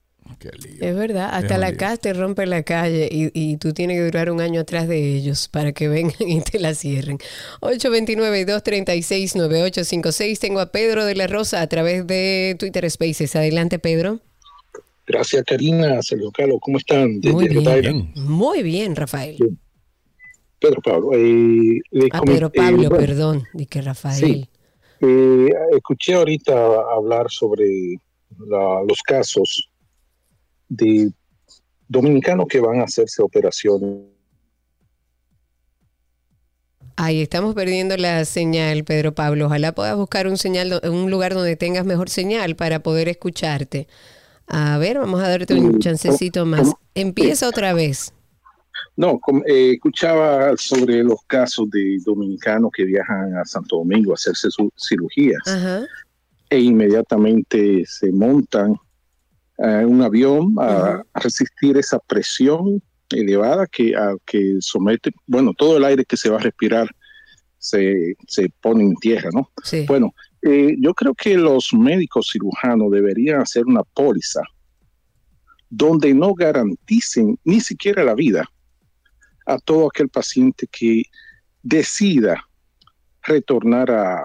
[0.80, 4.30] Es verdad, hasta la casa te rompe la calle y, y tú tienes que durar
[4.30, 7.18] un año atrás de ellos para que vengan y te la cierren.
[7.60, 10.38] 829-236-9856.
[10.38, 13.36] Tengo a Pedro de la Rosa a través de Twitter Spaces.
[13.36, 14.20] Adelante, Pedro.
[15.06, 17.20] Gracias, Karina, Sergio Carlos, ¿cómo están?
[17.20, 18.12] Desde Muy bien.
[18.14, 19.36] Muy bien, Rafael.
[20.60, 21.10] Pedro Pablo.
[21.14, 24.20] eh, le Ah, Pedro eh, Pablo, bueno, perdón, di que Rafael.
[24.20, 24.48] Sí.
[25.00, 26.52] eh, escuché ahorita
[26.94, 27.64] hablar sobre
[28.46, 29.69] la- los casos
[30.70, 31.12] de
[31.88, 34.00] dominicanos que van a hacerse operaciones.
[36.96, 39.46] Ahí estamos perdiendo la señal, Pedro Pablo.
[39.46, 43.88] Ojalá puedas buscar un señal, un lugar donde tengas mejor señal para poder escucharte.
[44.46, 46.72] A ver, vamos a darte un chancecito más.
[46.94, 48.12] Empieza otra vez.
[48.96, 54.50] No, eh, escuchaba sobre los casos de dominicanos que viajan a Santo Domingo a hacerse
[54.50, 55.86] sus cirugías Ajá.
[56.50, 58.74] e inmediatamente se montan
[59.62, 65.76] a un avión a, a resistir esa presión elevada que, a, que somete, bueno, todo
[65.76, 66.88] el aire que se va a respirar
[67.58, 69.50] se, se pone en tierra, ¿no?
[69.62, 69.84] Sí.
[69.86, 74.40] Bueno, eh, yo creo que los médicos cirujanos deberían hacer una póliza
[75.68, 78.48] donde no garanticen ni siquiera la vida
[79.46, 81.02] a todo aquel paciente que
[81.62, 82.42] decida
[83.22, 84.24] retornar a, a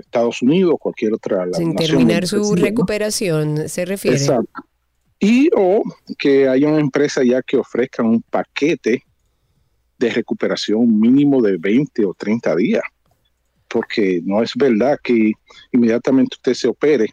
[0.00, 4.18] Estados Unidos o cualquier otra Sin nación terminar su recuperación, se refiere.
[4.18, 4.52] Exacto.
[5.18, 5.82] Y o
[6.18, 9.02] que haya una empresa ya que ofrezca un paquete
[9.98, 12.82] de recuperación mínimo de 20 o 30 días.
[13.68, 15.32] Porque no es verdad que
[15.72, 17.08] inmediatamente usted se opere,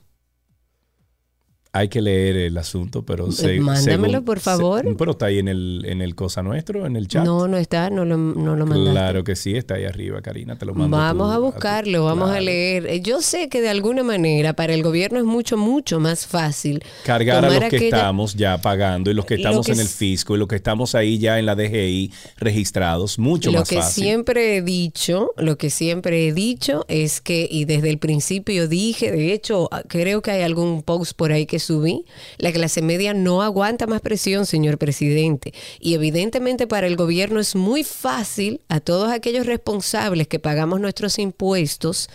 [1.71, 4.83] Hay que leer el asunto, pero se- Mándamelo, según- por favor.
[4.83, 7.23] se- pero está ahí en el, en el cosa nuestro, en el chat.
[7.23, 8.91] No, no está, no lo, no lo mandaste.
[8.91, 10.97] Claro que sí, está ahí arriba, Karina, te lo mando.
[10.97, 12.87] Vamos tú a buscarlo, vamos a leer.
[12.87, 16.83] Eh, Yo sé que de alguna manera para el gobierno es mucho, mucho más fácil
[17.05, 19.79] Cargar a los que aquella- estamos ya pagando y los que Lo estamos que en
[19.79, 23.69] el fisco y los que estamos ahí ya en la DGI registrados, mucho lo más
[23.69, 24.03] que fácil.
[24.05, 29.11] siempre he dicho, lo que siempre he dicho es que, y desde el principio dije,
[29.11, 32.05] de hecho, ah, creo que hay algún post por ahí que subí,
[32.37, 35.53] la clase media no aguanta más presión, señor presidente.
[35.79, 41.19] Y evidentemente para el gobierno es muy fácil a todos aquellos responsables que pagamos nuestros
[41.19, 42.09] impuestos.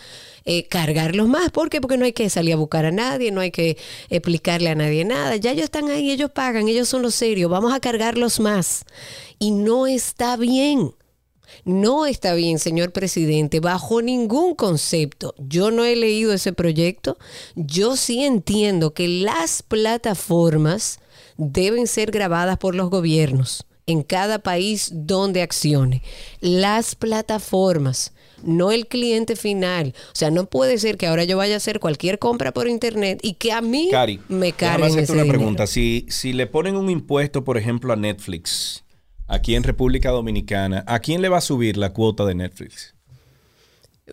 [0.45, 1.49] eh, cargarlos más.
[1.49, 1.81] ¿Por qué?
[1.81, 3.77] Porque no hay que salir a buscar a nadie, no hay que
[4.09, 5.35] explicarle a nadie nada.
[5.37, 7.49] Ya ellos están ahí, ellos pagan, ellos son los serios.
[7.49, 8.85] Vamos a cargarlos más.
[9.39, 10.93] Y no está bien.
[11.63, 15.33] No está bien, señor presidente, bajo ningún concepto.
[15.37, 17.17] Yo no he leído ese proyecto.
[17.55, 20.99] Yo sí entiendo que las plataformas
[21.37, 26.01] deben ser grabadas por los gobiernos en cada país donde accione.
[26.39, 28.13] Las plataformas,
[28.43, 29.93] no el cliente final.
[30.07, 33.19] O sea, no puede ser que ahora yo vaya a hacer cualquier compra por internet
[33.21, 35.39] y que a mí Cari, me déjame carguen hacerte ese una dinero.
[35.39, 35.67] pregunta.
[35.67, 38.83] Si, si le ponen un impuesto, por ejemplo, a Netflix,
[39.27, 42.94] aquí en República Dominicana, ¿a quién le va a subir la cuota de Netflix?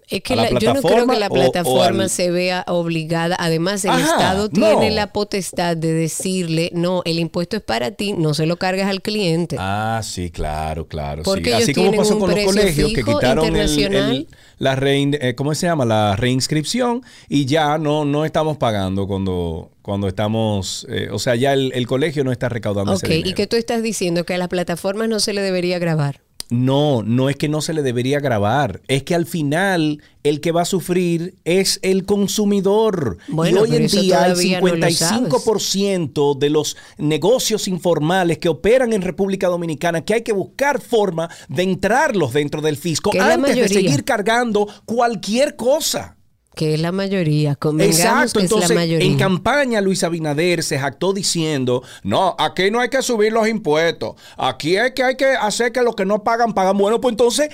[0.08, 2.30] Es que ¿A la la- yo no creo que la o- o plataforma al- se
[2.30, 3.36] vea obligada.
[3.38, 4.68] Además, el Ajá, Estado no.
[4.78, 8.88] tiene la potestad de decirle, no, el impuesto es para ti, no se lo cargas
[8.88, 9.56] al cliente.
[9.58, 11.22] Ah, sí, claro, claro.
[11.24, 11.50] Porque sí.
[11.50, 14.28] ellos Así como pasó un con los colegios que quitaron el-
[14.58, 15.84] la rein- eh, ¿cómo se llama?
[15.84, 21.52] La reinscripción y ya no, no estamos pagando cuando, cuando estamos, eh, o sea, ya
[21.52, 23.36] el, el colegio no está recaudando ok, ese ¿y dinero.
[23.36, 24.24] qué tú estás diciendo?
[24.24, 26.20] Que a las plataformas no se le debería grabar.
[26.52, 30.52] No, no es que no se le debería grabar, es que al final el que
[30.52, 33.16] va a sufrir es el consumidor.
[33.28, 38.50] Bueno, y hoy en día el todavía no lo 55% de los negocios informales que
[38.50, 43.56] operan en República Dominicana, que hay que buscar forma de entrarlos dentro del fisco antes
[43.56, 46.18] de seguir cargando cualquier cosa.
[46.54, 47.52] Que es la mayoría.
[47.52, 49.06] Exacto, que es entonces la mayoría.
[49.06, 54.16] en campaña Luis Abinader se jactó diciendo, no, aquí no hay que subir los impuestos,
[54.36, 56.76] aquí es que hay que hacer que los que no pagan pagan.
[56.76, 57.48] Bueno, pues entonces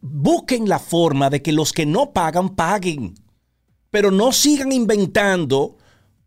[0.00, 3.14] busquen la forma de que los que no pagan paguen,
[3.90, 5.76] pero no sigan inventando.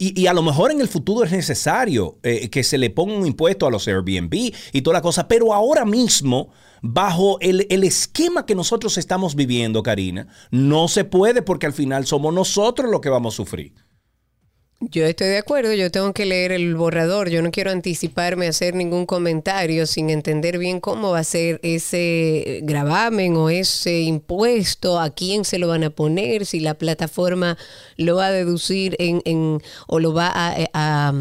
[0.04, 3.16] Y, y a lo mejor en el futuro es necesario eh, que se le ponga
[3.16, 6.50] un impuesto a los Airbnb y toda la cosa, pero ahora mismo,
[6.82, 12.06] bajo el, el esquema que nosotros estamos viviendo, Karina, no se puede porque al final
[12.06, 13.74] somos nosotros los que vamos a sufrir.
[14.92, 18.50] Yo estoy de acuerdo, yo tengo que leer el borrador, yo no quiero anticiparme a
[18.50, 25.00] hacer ningún comentario sin entender bien cómo va a ser ese gravamen o ese impuesto,
[25.00, 27.58] a quién se lo van a poner, si la plataforma
[27.98, 31.14] lo va a deducir en, en- o lo va a, a-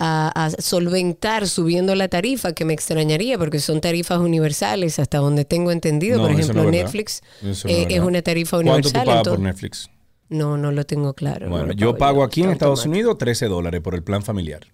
[0.00, 5.44] a- a solventar subiendo la tarifa, que me extrañaría porque son tarifas universales hasta donde
[5.44, 6.18] tengo entendido.
[6.18, 6.70] No, Por ejemplo, no.
[6.70, 8.06] Netflix no eh, es verdad.
[8.06, 9.02] una tarifa ¿Cuánto universal.
[9.04, 9.90] tú pagas por Netflix?
[10.28, 11.46] No, no lo tengo claro.
[11.46, 13.08] no Bueno, yo pago pago aquí en Estados automático.
[13.08, 14.66] Unidos 13 dólares por el plan familiar.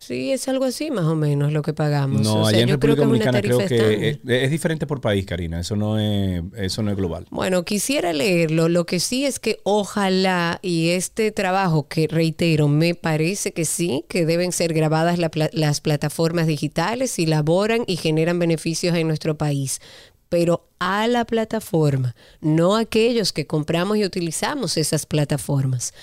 [0.00, 2.22] Sí, es algo así más o menos lo que pagamos.
[2.22, 5.00] No, O sea, allá en yo creo República Dominicana creo que es, es diferente por
[5.00, 5.58] país, Karina.
[5.58, 7.26] Eso no es, eso no es global.
[7.30, 8.68] Bueno, quisiera leerlo.
[8.68, 14.04] Lo que sí es que ojalá y este trabajo que reitero, me parece que sí,
[14.08, 19.36] que deben ser grabadas la las plataformas digitales y laboran y generan beneficios en nuestro
[19.36, 19.80] país.
[20.28, 25.94] Pero a la plataforma, no a aquellos que compramos y utilizamos esas plataformas.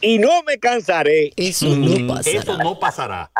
[0.00, 1.34] Y no me cansaré.
[1.36, 2.40] Eso no pasará.
[2.40, 3.30] Eso no pasará.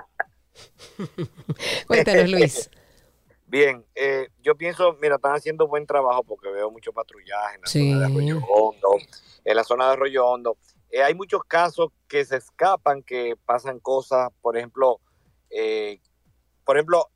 [1.86, 2.68] Cuéntanos, Luis.
[3.54, 7.66] Bien, eh, yo pienso, mira, están haciendo buen trabajo porque veo mucho patrullaje en la
[7.68, 7.88] Sí.
[7.92, 8.88] zona de Arroyo Hondo.
[9.44, 10.56] En la zona de Arroyo Hondo.
[10.90, 14.98] Eh, hay muchos casos que se escapan, que pasan cosas, por ejemplo,
[15.50, 16.00] eh,
[16.64, 17.08] por ejemplo,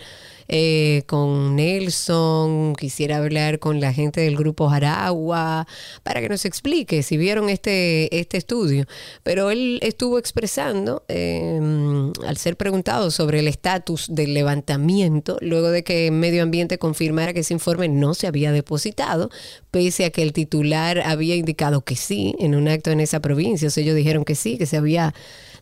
[0.48, 5.66] eh, con Nelson, quisiera hablar con la gente del grupo Aragua,
[6.02, 8.86] para que nos explique si vieron este, este estudio.
[9.22, 11.60] Pero él estuvo expresando, eh,
[12.26, 17.40] al ser preguntado sobre el estatus del levantamiento, luego de que Medio Ambiente confirmara que
[17.40, 19.30] ese informe no se había depositado,
[19.70, 23.68] pese a que el titular había indicado que sí en un acto en esa provincia.
[23.68, 25.14] O sea, ellos dijeron que sí, que se había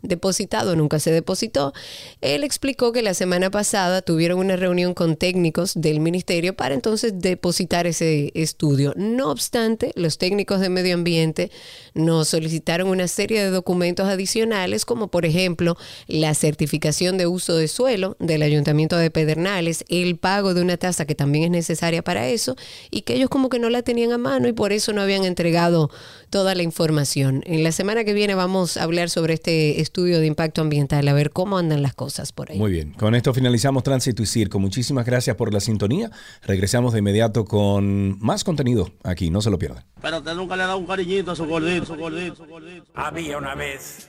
[0.02, 1.72] depositado, nunca se depositó.
[2.20, 7.14] Él explicó que la semana pasada tuvieron una reunión con técnicos del ministerio para entonces
[7.16, 8.92] depositar ese estudio.
[8.96, 11.50] No obstante, los técnicos de medio ambiente
[11.94, 17.68] nos solicitaron una serie de documentos adicionales, como por ejemplo la certificación de uso de
[17.68, 22.28] suelo del Ayuntamiento de Pedernales, el pago de una tasa que también es necesaria para
[22.28, 22.56] eso,
[22.90, 25.24] y que ellos como que no la tenían a mano y por eso no habían
[25.24, 25.90] entregado
[26.30, 27.42] toda la información.
[27.44, 31.12] En la semana que viene vamos a hablar sobre este estudio de impacto ambiental, a
[31.12, 32.58] ver cómo andan las cosas por ahí.
[32.58, 34.58] Muy bien, con esto finalizamos Tránsito y Circo.
[34.58, 36.10] Muchísimas gracias por la sintonía.
[36.42, 39.84] Regresamos de inmediato con más contenido aquí, no se lo pierdan.
[40.00, 42.86] Pero usted nunca le ha dado un cariñito a su gordito, su gordito, su gordito.
[42.94, 44.08] Había una vez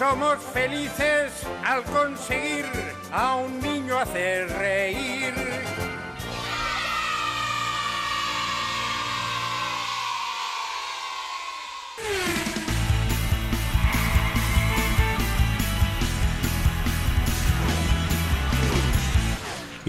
[0.00, 1.30] Somos felices
[1.62, 2.64] al conseguir
[3.12, 5.34] a un niño hacer reír.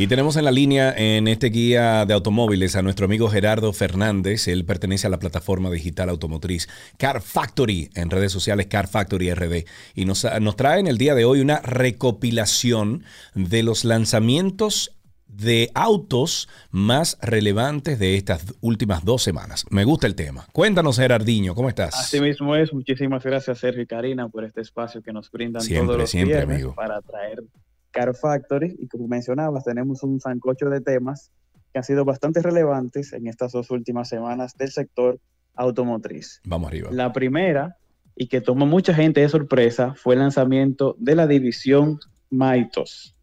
[0.01, 4.47] Y tenemos en la línea en este guía de automóviles a nuestro amigo Gerardo Fernández.
[4.47, 6.67] Él pertenece a la plataforma digital automotriz
[6.97, 9.63] Car Factory en redes sociales Car Factory RD.
[9.93, 13.03] Y nos, nos trae en el día de hoy una recopilación
[13.35, 14.97] de los lanzamientos
[15.27, 19.65] de autos más relevantes de estas últimas dos semanas.
[19.69, 20.47] Me gusta el tema.
[20.51, 21.93] Cuéntanos, Gerardiño, ¿cómo estás?
[21.93, 22.73] Así mismo es.
[22.73, 26.37] Muchísimas gracias, Sergio y Karina, por este espacio que nos brindan Siempre, todos los siempre,
[26.37, 26.73] viernes amigo.
[26.73, 27.43] para traer
[27.91, 28.75] Car Factory.
[28.79, 31.31] Y como mencionabas, tenemos un sancocho de temas
[31.71, 35.19] que han sido bastante relevantes en estas dos últimas semanas del sector
[35.55, 36.41] automotriz.
[36.45, 36.89] Vamos arriba.
[36.91, 37.77] La primera,
[38.15, 41.99] y que tomó mucha gente de sorpresa, fue el lanzamiento de la división
[42.29, 43.13] Maitos.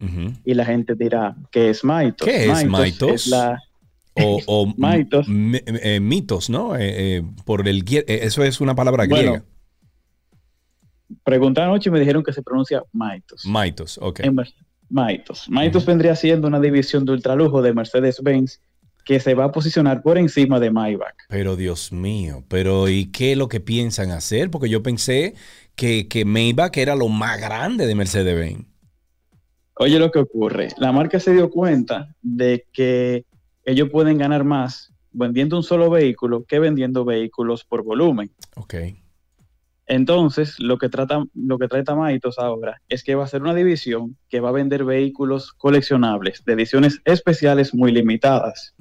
[0.44, 2.28] Y la gente dirá, ¿qué es Maitos?
[2.28, 3.10] ¿Qué es Maitos?
[3.12, 3.58] es la,
[4.14, 5.26] O, o Maitos.
[5.28, 6.76] eh, mitos, ¿no?
[6.76, 9.44] Eh, eh, por el eso es una palabra Bueno, griega.
[11.24, 13.44] Pregunté anoche y me dijeron que se pronuncia Maitos.
[13.44, 14.20] Maitos, ok.
[14.20, 14.36] En
[14.90, 15.48] Maitos.
[15.48, 18.60] Maitos vendría siendo una división de ultralujo de Mercedes-Benz
[19.04, 21.14] que se va a posicionar por encima de Maybach.
[21.28, 24.50] Pero Dios mío, pero ¿y qué es lo que piensan hacer?
[24.50, 25.34] Porque yo pensé
[25.76, 28.66] que, que Maybach era lo más grande de Mercedes-Benz.
[29.76, 30.68] Oye lo que ocurre.
[30.76, 33.24] La marca se dio cuenta de que
[33.64, 38.30] ellos pueden ganar más vendiendo un solo vehículo que vendiendo vehículos por volumen.
[38.56, 38.74] Ok.
[39.88, 43.54] Entonces, lo que trata, lo que trae Tamaitos ahora es que va a ser una
[43.54, 48.74] división que va a vender vehículos coleccionables de ediciones especiales muy limitadas.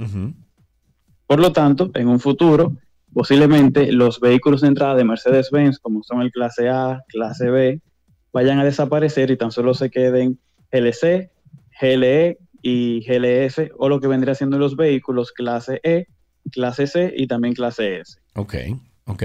[1.25, 2.75] Por lo tanto, en un futuro,
[3.13, 7.81] posiblemente los vehículos de entrada de Mercedes-Benz, como son el clase A, clase B,
[8.33, 10.39] vayan a desaparecer y tan solo se queden
[10.73, 11.31] GLC,
[11.81, 16.07] GLE y GLS, o lo que vendría siendo los vehículos clase E,
[16.51, 18.19] clase C y también clase S.
[18.35, 18.55] Ok,
[19.05, 19.23] ok.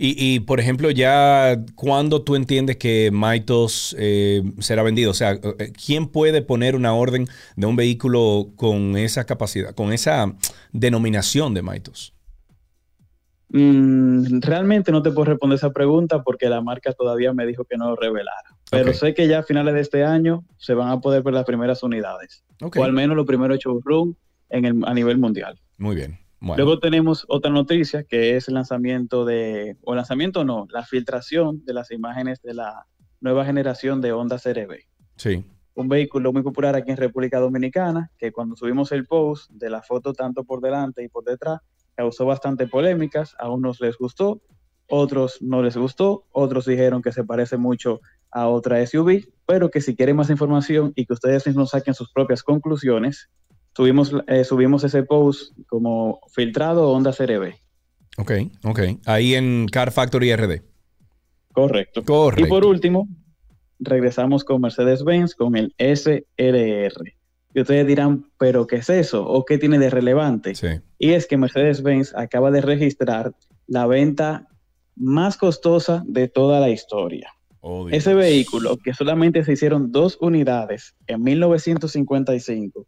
[0.00, 5.32] Y, y, por ejemplo, ya cuando tú entiendes que Maitos eh, será vendido, o sea,
[5.32, 7.26] eh, ¿quién puede poner una orden
[7.56, 10.36] de un vehículo con esa capacidad, con esa
[10.72, 12.14] denominación de Maitos?
[13.48, 17.76] Mm, realmente no te puedo responder esa pregunta porque la marca todavía me dijo que
[17.76, 18.54] no lo revelara.
[18.70, 21.44] Pero sé que ya a finales de este año se van a poder ver las
[21.44, 22.44] primeras unidades.
[22.60, 24.14] O al menos los primeros showroom
[24.50, 25.58] en el, a nivel mundial.
[25.76, 26.20] Muy bien.
[26.40, 31.74] Luego tenemos otra noticia que es el lanzamiento de, o lanzamiento no, la filtración de
[31.74, 32.86] las imágenes de la
[33.20, 34.84] nueva generación de Honda CRB.
[35.16, 35.44] Sí.
[35.74, 39.82] Un vehículo muy popular aquí en República Dominicana, que cuando subimos el post de la
[39.82, 41.60] foto tanto por delante y por detrás,
[41.96, 44.40] causó bastante polémicas, a unos les gustó,
[44.88, 48.00] otros no les gustó, otros dijeron que se parece mucho
[48.30, 52.12] a otra SUV, pero que si quieren más información y que ustedes mismos saquen sus
[52.12, 53.28] propias conclusiones,
[53.78, 57.54] subimos, eh, subimos ese post como filtrado Honda CRB.
[58.16, 58.32] Ok,
[58.64, 58.80] ok.
[59.06, 60.62] Ahí en Car Factory RD.
[61.52, 62.04] Correcto.
[62.04, 62.44] Correcto.
[62.44, 63.06] Y por último,
[63.78, 67.14] regresamos con Mercedes-Benz con el SRR.
[67.54, 69.24] Y ustedes dirán, ¿pero qué es eso?
[69.24, 70.54] ¿O qué tiene de relevante?
[70.98, 73.32] Y es que Mercedes-Benz acaba de registrar
[73.68, 74.48] la venta
[74.96, 77.32] más costosa de toda la historia.
[77.60, 82.84] Oh, Ese vehículo, que solamente se hicieron dos unidades en 1955,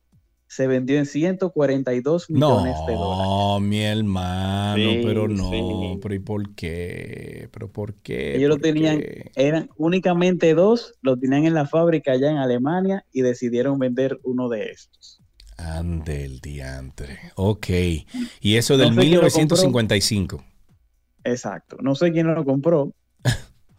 [0.51, 3.35] se vendió en 142 millones de dólares.
[3.35, 5.99] No, mi hermano, Sí, pero no, sí.
[6.03, 7.49] pero ¿y por qué?
[7.53, 8.37] ¿Pero por qué?
[8.37, 9.31] Ellos lo ¿Por tenían, qué?
[9.35, 14.49] eran únicamente dos, lo tenían en la fábrica allá en Alemania y decidieron vender uno
[14.49, 15.23] de estos.
[15.59, 17.33] Ande el diantre.
[17.37, 17.69] Ok.
[18.41, 20.45] Y eso del No sé quién lo 1955.
[21.25, 21.77] Exacto.
[21.81, 22.95] No sé quién lo compró,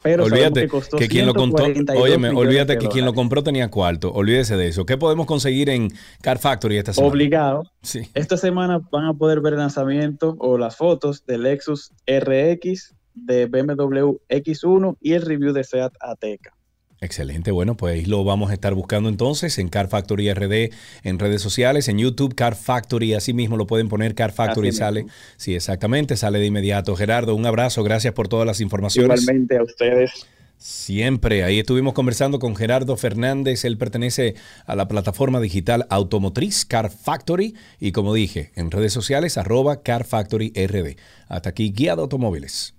[0.02, 3.06] pero olvídate que costó que quien lo contó, 142 óyeme, millones olvídate de que quien
[3.06, 3.16] lo dólares.
[3.16, 4.12] compró tenía cuarto.
[4.12, 4.86] Olvídese de eso.
[4.86, 5.90] ¿Qué podemos conseguir en
[6.22, 7.12] Car Factory esta semana?
[7.12, 7.64] Obligado.
[7.82, 8.10] Sí.
[8.14, 13.46] Esta semana van a poder ver el lanzamiento o las fotos del Lexus RX, de
[13.46, 16.56] BMW X1 y el review de Seat Ateca.
[17.04, 20.70] Excelente, bueno, pues ahí lo vamos a estar buscando entonces en Car Factory RD
[21.02, 24.78] en redes sociales, en YouTube, Car Factory, así mismo lo pueden poner, Car Factory Así
[24.78, 25.04] sale.
[25.04, 25.18] mismo.
[25.36, 26.96] Sí, exactamente, sale de inmediato.
[26.96, 29.20] Gerardo, un abrazo, gracias por todas las informaciones.
[29.20, 30.28] Igualmente a ustedes.
[30.58, 34.36] Siempre, ahí estuvimos conversando con Gerardo Fernández, él pertenece
[34.68, 40.04] a la plataforma digital automotriz Car Factory y como dije, en redes sociales arroba Car
[40.04, 40.98] Factory RD.
[41.28, 42.76] Hasta aquí, guía de automóviles.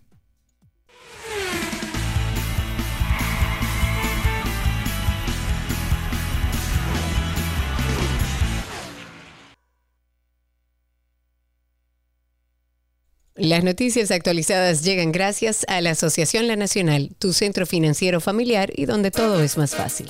[13.43, 18.85] Las noticias actualizadas llegan gracias a la Asociación La Nacional, tu centro financiero familiar y
[18.85, 20.09] donde todo es más fácil.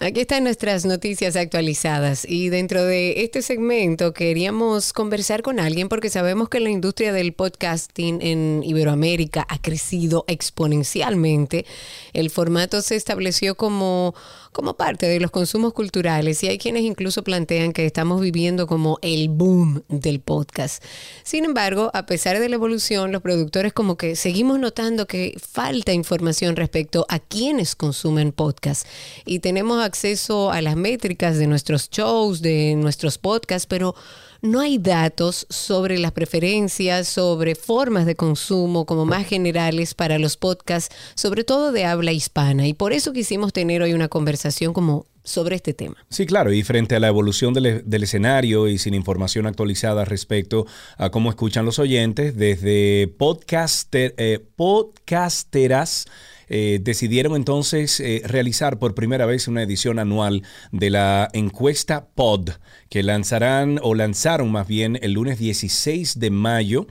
[0.00, 6.08] Aquí están nuestras noticias actualizadas y dentro de este segmento queríamos conversar con alguien porque
[6.08, 11.66] sabemos que la industria del podcasting en Iberoamérica ha crecido exponencialmente.
[12.12, 14.14] El formato se estableció como,
[14.58, 18.98] como parte de los consumos culturales y hay quienes incluso plantean que estamos viviendo como
[19.02, 20.82] el boom del podcast.
[21.22, 25.92] Sin embargo, a pesar de la evolución, los productores como que seguimos notando que falta
[25.92, 28.84] información respecto a quienes consumen podcast
[29.24, 33.94] y tenemos acceso a las métricas de nuestros shows, de nuestros podcasts, pero
[34.40, 40.36] no hay datos sobre las preferencias, sobre formas de consumo como más generales para los
[40.36, 42.66] podcasts, sobre todo de habla hispana.
[42.66, 45.96] Y por eso quisimos tener hoy una conversación como sobre este tema.
[46.08, 50.66] Sí, claro, y frente a la evolución del, del escenario y sin información actualizada respecto
[50.96, 56.06] a cómo escuchan los oyentes, desde podcaster, eh, podcasteras
[56.48, 60.42] eh, decidieron entonces eh, realizar por primera vez una edición anual
[60.72, 62.50] de la encuesta Pod,
[62.88, 66.86] que lanzarán o lanzaron más bien el lunes 16 de mayo.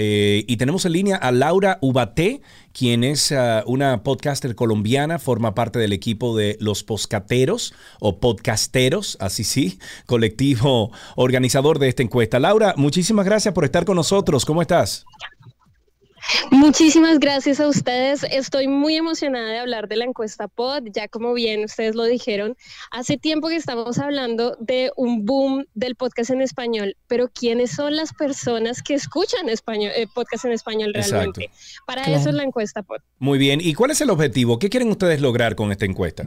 [0.00, 2.40] Eh, y tenemos en línea a Laura Ubaté,
[2.72, 9.16] quien es ah, una podcaster colombiana, forma parte del equipo de Los Poscateros o Podcasteros,
[9.18, 12.38] así sí, colectivo organizador de esta encuesta.
[12.38, 14.44] Laura, muchísimas gracias por estar con nosotros.
[14.44, 15.04] ¿Cómo estás?
[16.50, 18.24] Muchísimas gracias a ustedes.
[18.24, 20.88] Estoy muy emocionada de hablar de la encuesta POD.
[20.92, 22.56] Ya como bien ustedes lo dijeron,
[22.90, 27.96] hace tiempo que estamos hablando de un boom del podcast en español, pero ¿quiénes son
[27.96, 31.44] las personas que escuchan español, eh, podcast en español realmente?
[31.44, 31.84] Exacto.
[31.86, 32.18] Para Claro.
[32.20, 33.00] eso es la encuesta POD.
[33.18, 33.60] Muy bien.
[33.62, 34.58] ¿Y cuál es el objetivo?
[34.58, 36.26] ¿Qué quieren ustedes lograr con esta encuesta?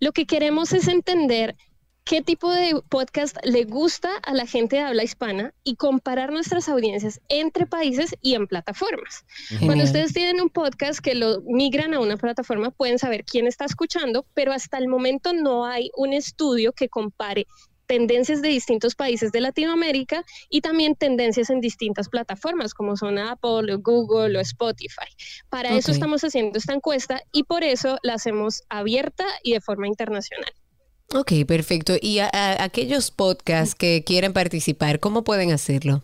[0.00, 1.56] Lo que queremos es entender
[2.04, 6.68] qué tipo de podcast le gusta a la gente de habla hispana y comparar nuestras
[6.68, 9.24] audiencias entre países y en plataformas.
[9.48, 9.66] Genial.
[9.66, 13.64] Cuando ustedes tienen un podcast que lo migran a una plataforma, pueden saber quién está
[13.64, 17.46] escuchando, pero hasta el momento no hay un estudio que compare
[17.86, 23.74] tendencias de distintos países de Latinoamérica y también tendencias en distintas plataformas como son Apple,
[23.74, 25.08] o Google o Spotify.
[25.50, 29.88] Para eso estamos haciendo esta encuesta y por eso la hacemos abierta y de forma
[29.88, 30.52] internacional.
[31.14, 31.94] Ok, perfecto.
[32.00, 36.02] Y a, a- aquellos podcasts que quieren participar, ¿cómo pueden hacerlo?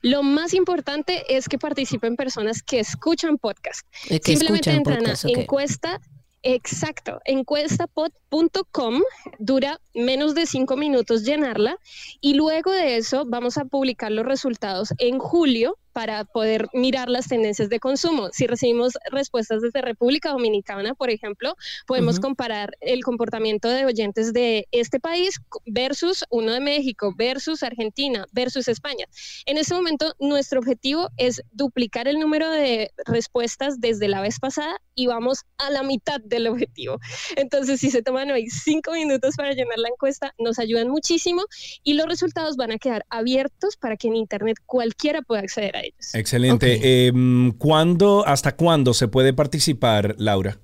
[0.00, 3.86] Lo más importante es que participen personas que escuchan podcast.
[4.08, 6.00] Eh, que Simplemente escuchan entran podcast, a encuesta,
[6.42, 9.02] exacto, encuestapod.com,
[9.38, 11.76] dura menos de cinco minutos llenarla
[12.20, 17.28] y luego de eso vamos a publicar los resultados en julio para poder mirar las
[17.28, 18.30] tendencias de consumo.
[18.32, 21.54] Si recibimos respuestas desde República Dominicana, por ejemplo,
[21.86, 22.22] podemos Ujú.
[22.22, 28.68] comparar el comportamiento de oyentes de este país versus uno de México, versus Argentina, versus
[28.68, 29.06] España.
[29.46, 34.80] En este momento, nuestro objetivo es duplicar el número de respuestas desde la vez pasada
[34.94, 36.98] y vamos a la mitad del objetivo.
[37.36, 41.42] Entonces, si se toman hoy cinco minutos para llenar la encuesta, nos ayudan muchísimo
[41.82, 45.81] y los resultados van a quedar abiertos para que en Internet cualquiera pueda acceder a
[45.82, 46.14] ellos.
[46.14, 47.06] Excelente.
[47.06, 50.58] Em, ¿cuándo, ¿Hasta cuándo se puede participar, Laura?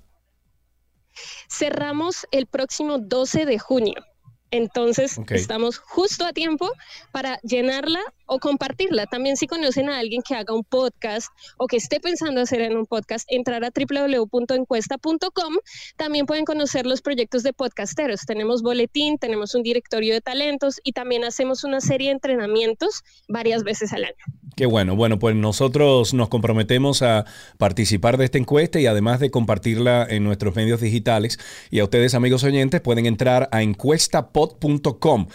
[1.49, 4.05] Cerramos el próximo 12 de junio.
[4.51, 6.71] Entonces, estamos justo a tiempo
[7.11, 9.07] para llenarla o compartirla.
[9.07, 11.27] También si conocen a alguien que haga un podcast
[11.57, 15.53] o que esté pensando hacer en un podcast, entrar a www.encuesta.com.
[15.97, 18.21] También pueden conocer los proyectos de podcasteros.
[18.25, 23.63] Tenemos boletín, tenemos un directorio de talentos y también hacemos una serie de entrenamientos varias
[23.63, 24.15] veces al año.
[24.55, 24.95] Qué bueno.
[24.95, 27.25] Bueno, pues nosotros nos comprometemos a
[27.57, 31.39] participar de esta encuesta y además de compartirla en nuestros medios digitales.
[31.71, 35.27] Y a ustedes, amigos oyentes, pueden entrar a encuestapod.com.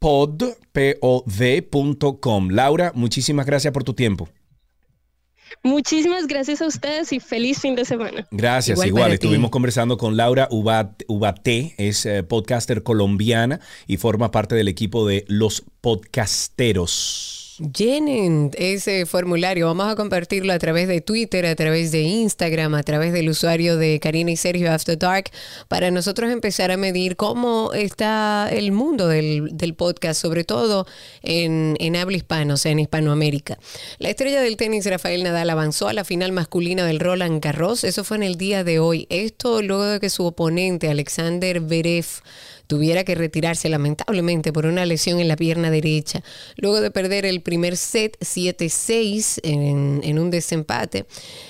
[0.00, 2.50] Encuestapod.com.
[2.50, 4.28] Laura, muchísimas gracias por tu tiempo.
[5.62, 8.26] Muchísimas gracias a ustedes y feliz fin de semana.
[8.30, 9.12] Gracias, igual.
[9.12, 15.06] Estuvimos conversando con Laura Ubat- Ubaté, es eh, podcaster colombiana y forma parte del equipo
[15.06, 17.35] de Los Podcasteros.
[17.58, 19.66] Llenen ese formulario.
[19.66, 23.78] Vamos a compartirlo a través de Twitter, a través de Instagram, a través del usuario
[23.78, 25.30] de Karina y Sergio After Dark,
[25.68, 30.86] para nosotros empezar a medir cómo está el mundo del, del podcast, sobre todo
[31.22, 33.58] en, en habla hispana, o sea, en Hispanoamérica.
[33.98, 37.84] La estrella del tenis Rafael Nadal avanzó a la final masculina del Roland Garros.
[37.84, 39.06] Eso fue en el día de hoy.
[39.08, 42.06] Esto luego de que su oponente, Alexander Berev,
[42.66, 46.22] tuviera que retirarse lamentablemente por una lesión en la pierna derecha,
[46.56, 51.06] luego de perder el primer set 7-6 en, en un desempate.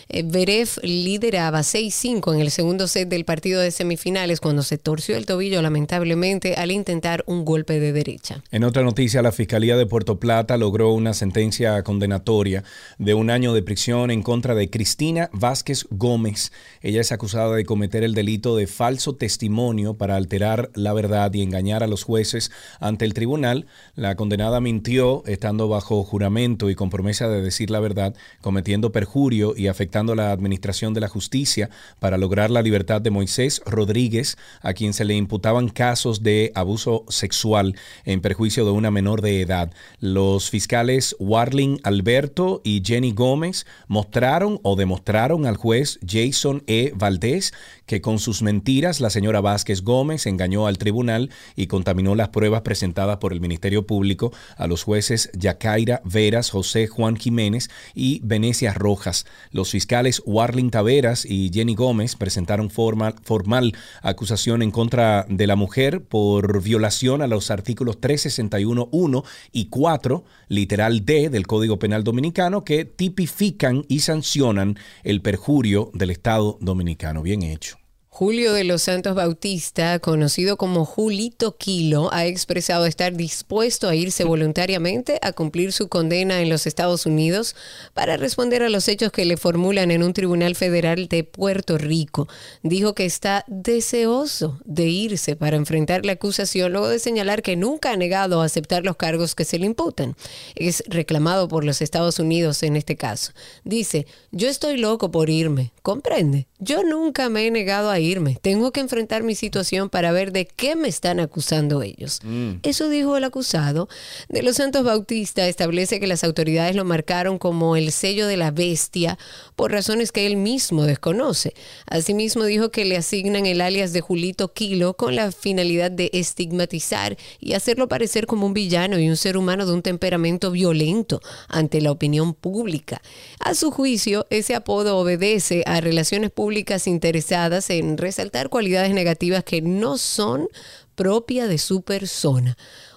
[0.09, 5.17] Eh, Berev lideraba 6-5 en el segundo set del partido de semifinales cuando se torció
[5.17, 8.43] el tobillo lamentablemente al intentar un golpe de derecha.
[8.53, 12.63] En otra noticia, la Fiscalía de Puerto Plata logró una sentencia condenatoria
[12.99, 16.53] de un año de prisión en contra de Cristina Vázquez Gómez.
[16.83, 21.43] Ella es acusada de cometer el delito de falso testimonio para alterar la verdad y
[21.43, 23.67] engañar a los jueces ante el tribunal.
[23.97, 29.55] La condenada mintió estando bajo juramento y con promesa de decir la verdad, cometiendo perjurio
[29.57, 34.75] y afectando la administración de la justicia para lograr la libertad de Moisés Rodríguez, a
[34.75, 37.75] quien se le imputaban casos de abuso sexual
[38.05, 39.73] en perjuicio de una menor de edad.
[39.99, 46.93] Los fiscales Warling Alberto y Jenny Gómez mostraron o demostraron al juez Jason E.
[46.95, 47.55] Valdés
[47.87, 52.63] que con sus mentiras la señora Vázquez Gómez engañó al tribunal y contaminó las pruebas
[52.63, 58.75] presentadas por el Ministerio Público a los jueces Yacaira Veras, José Juan Jiménez y Venecia
[58.75, 59.27] Rojas.
[59.51, 65.57] Los fiscales Warling Taveras y Jenny Gómez presentaron formal, formal acusación en contra de la
[65.57, 72.65] mujer por violación a los artículos 361.1 y 4, literal D del Código Penal Dominicano,
[72.65, 77.23] que tipifican y sancionan el perjurio del Estado Dominicano.
[77.23, 77.76] Bien hecho.
[78.19, 84.25] Julio de los Santos Bautista, conocido como Julito Kilo, ha expresado estar dispuesto a irse
[84.25, 87.55] voluntariamente a cumplir su condena en los Estados Unidos
[87.93, 92.27] para responder a los hechos que le formulan en un tribunal federal de Puerto Rico.
[92.63, 97.91] Dijo que está deseoso de irse para enfrentar la acusación luego de señalar que nunca
[97.91, 100.17] ha negado a aceptar los cargos que se le imputan.
[100.55, 103.33] Es reclamado por los Estados Unidos en este caso.
[103.65, 106.47] Dice, yo estoy loco por irme, comprende.
[106.59, 108.06] Yo nunca me he negado a irme.
[108.41, 112.21] Tengo que enfrentar mi situación para ver de qué me están acusando ellos.
[112.63, 113.89] Eso dijo el acusado.
[114.29, 118.51] De los Santos Bautista establece que las autoridades lo marcaron como el sello de la
[118.51, 119.19] bestia
[119.57, 121.55] por razones que él mismo desconoce.
[121.87, 127.17] Asimismo dijo que le asignan el alias de Julito Kilo con la finalidad de estigmatizar
[127.41, 131.81] y hacerlo parecer como un villano y un ser humano de un temperamento violento ante
[131.81, 133.03] la opinión pública.
[133.41, 139.63] A su juicio, ese apodo obedece a relaciones públicas interesadas en resaltar cualidades negativas que
[139.63, 140.49] no son
[140.95, 142.57] propias de su persona.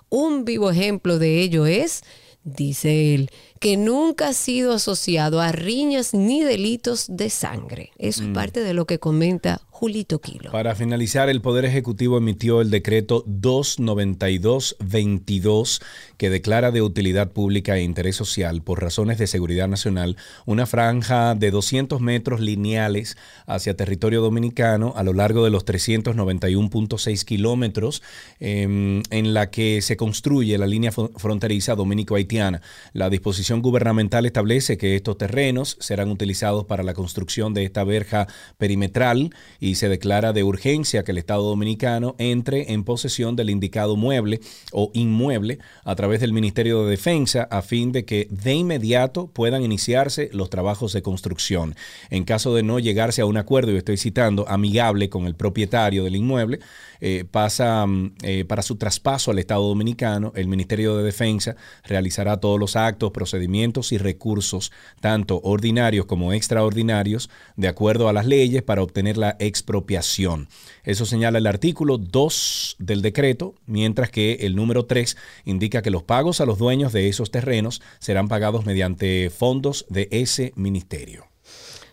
[0.10, 2.04] Un vivo ejemplo de ello es,
[2.44, 3.30] dice él,
[3.60, 7.92] que nunca ha sido asociado a riñas ni delitos de sangre.
[7.98, 10.52] Eso es parte de lo que comenta Julito Kilo.
[10.52, 15.82] Para finalizar, el Poder Ejecutivo emitió el decreto 292-22
[16.18, 21.34] que declara de utilidad pública e interés social por razones de seguridad nacional una franja
[21.34, 23.16] de 200 metros lineales
[23.46, 28.04] hacia territorio dominicano a lo largo de los 391.6 kilómetros
[28.42, 32.62] em, en la que se construye la línea fronteriza dominico-haitiana.
[32.92, 38.28] La disposición gubernamental establece que estos terrenos serán utilizados para la construcción de esta verja
[38.58, 43.96] perimetral y se declara de urgencia que el Estado dominicano entre en posesión del indicado
[43.96, 44.40] mueble
[44.72, 49.64] o inmueble a través del Ministerio de Defensa a fin de que de inmediato puedan
[49.64, 51.76] iniciarse los trabajos de construcción.
[52.10, 56.04] En caso de no llegarse a un acuerdo, y estoy citando, amigable con el propietario
[56.04, 56.60] del inmueble,
[57.02, 62.38] eh, pasa mm, eh, para su traspaso al Estado Dominicano, el Ministerio de Defensa realizará
[62.38, 68.64] todos los actos, procedimientos y recursos, tanto ordinarios como extraordinarios, de acuerdo a las leyes
[68.64, 70.50] para obtener la expropiación.
[70.84, 76.04] Eso señala el artículo 2 del decreto, mientras que el número 3 indica que los
[76.04, 81.28] pagos a los dueños de esos terrenos serán pagados mediante fondos de ese ministerio.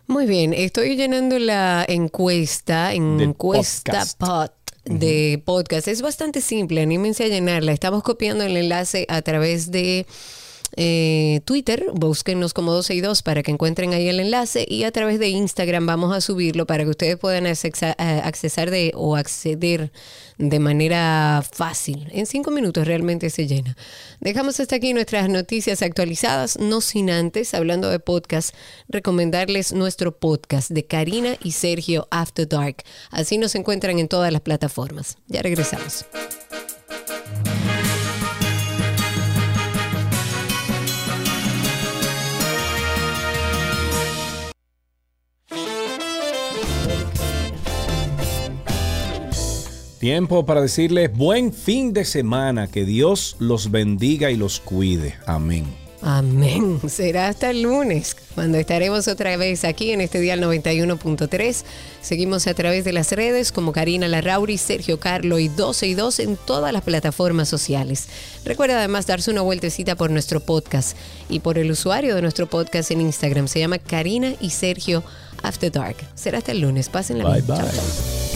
[0.08, 5.88] Muy bien, estoy llenando la encuesta, encuesta pot de podcast.
[5.88, 7.72] Es bastante simple, anímense a llenarla.
[7.72, 10.06] Estamos copiando el enlace a través de
[10.77, 14.93] eh, Twitter, búsquenos como 12 y 2 para que encuentren ahí el enlace y a
[14.93, 19.90] través de Instagram vamos a subirlo para que ustedes puedan accesar, de o acceder
[20.36, 22.09] de manera fácil.
[22.12, 23.74] En cinco minutos realmente se llena.
[24.20, 28.55] Dejamos hasta aquí nuestras noticias actualizadas, no sin antes, hablando de podcast,
[28.89, 32.85] recomendarles nuestro podcast de Karina y Sergio After Dark.
[33.11, 35.16] Así nos encuentran en todas las plataformas.
[35.27, 36.05] Ya regresamos.
[50.06, 55.16] Tiempo para decirles buen fin de semana, que Dios los bendiga y los cuide.
[55.26, 55.64] Amén.
[56.00, 56.78] Amén.
[56.88, 61.64] Será hasta el lunes, cuando estaremos otra vez aquí en este día 91.3.
[62.02, 66.20] Seguimos a través de las redes como Karina Larrauri, Sergio Carlo y 12 y 2
[66.20, 68.06] en todas las plataformas sociales.
[68.44, 70.96] Recuerda además darse una vueltecita por nuestro podcast
[71.28, 73.48] y por el usuario de nuestro podcast en Instagram.
[73.48, 75.02] Se llama Karina y Sergio
[75.42, 75.96] After Dark.
[76.14, 76.90] Será hasta el lunes.
[76.90, 77.58] Pásenla Bye bien.
[77.58, 77.70] bye.
[77.72, 78.35] Chao.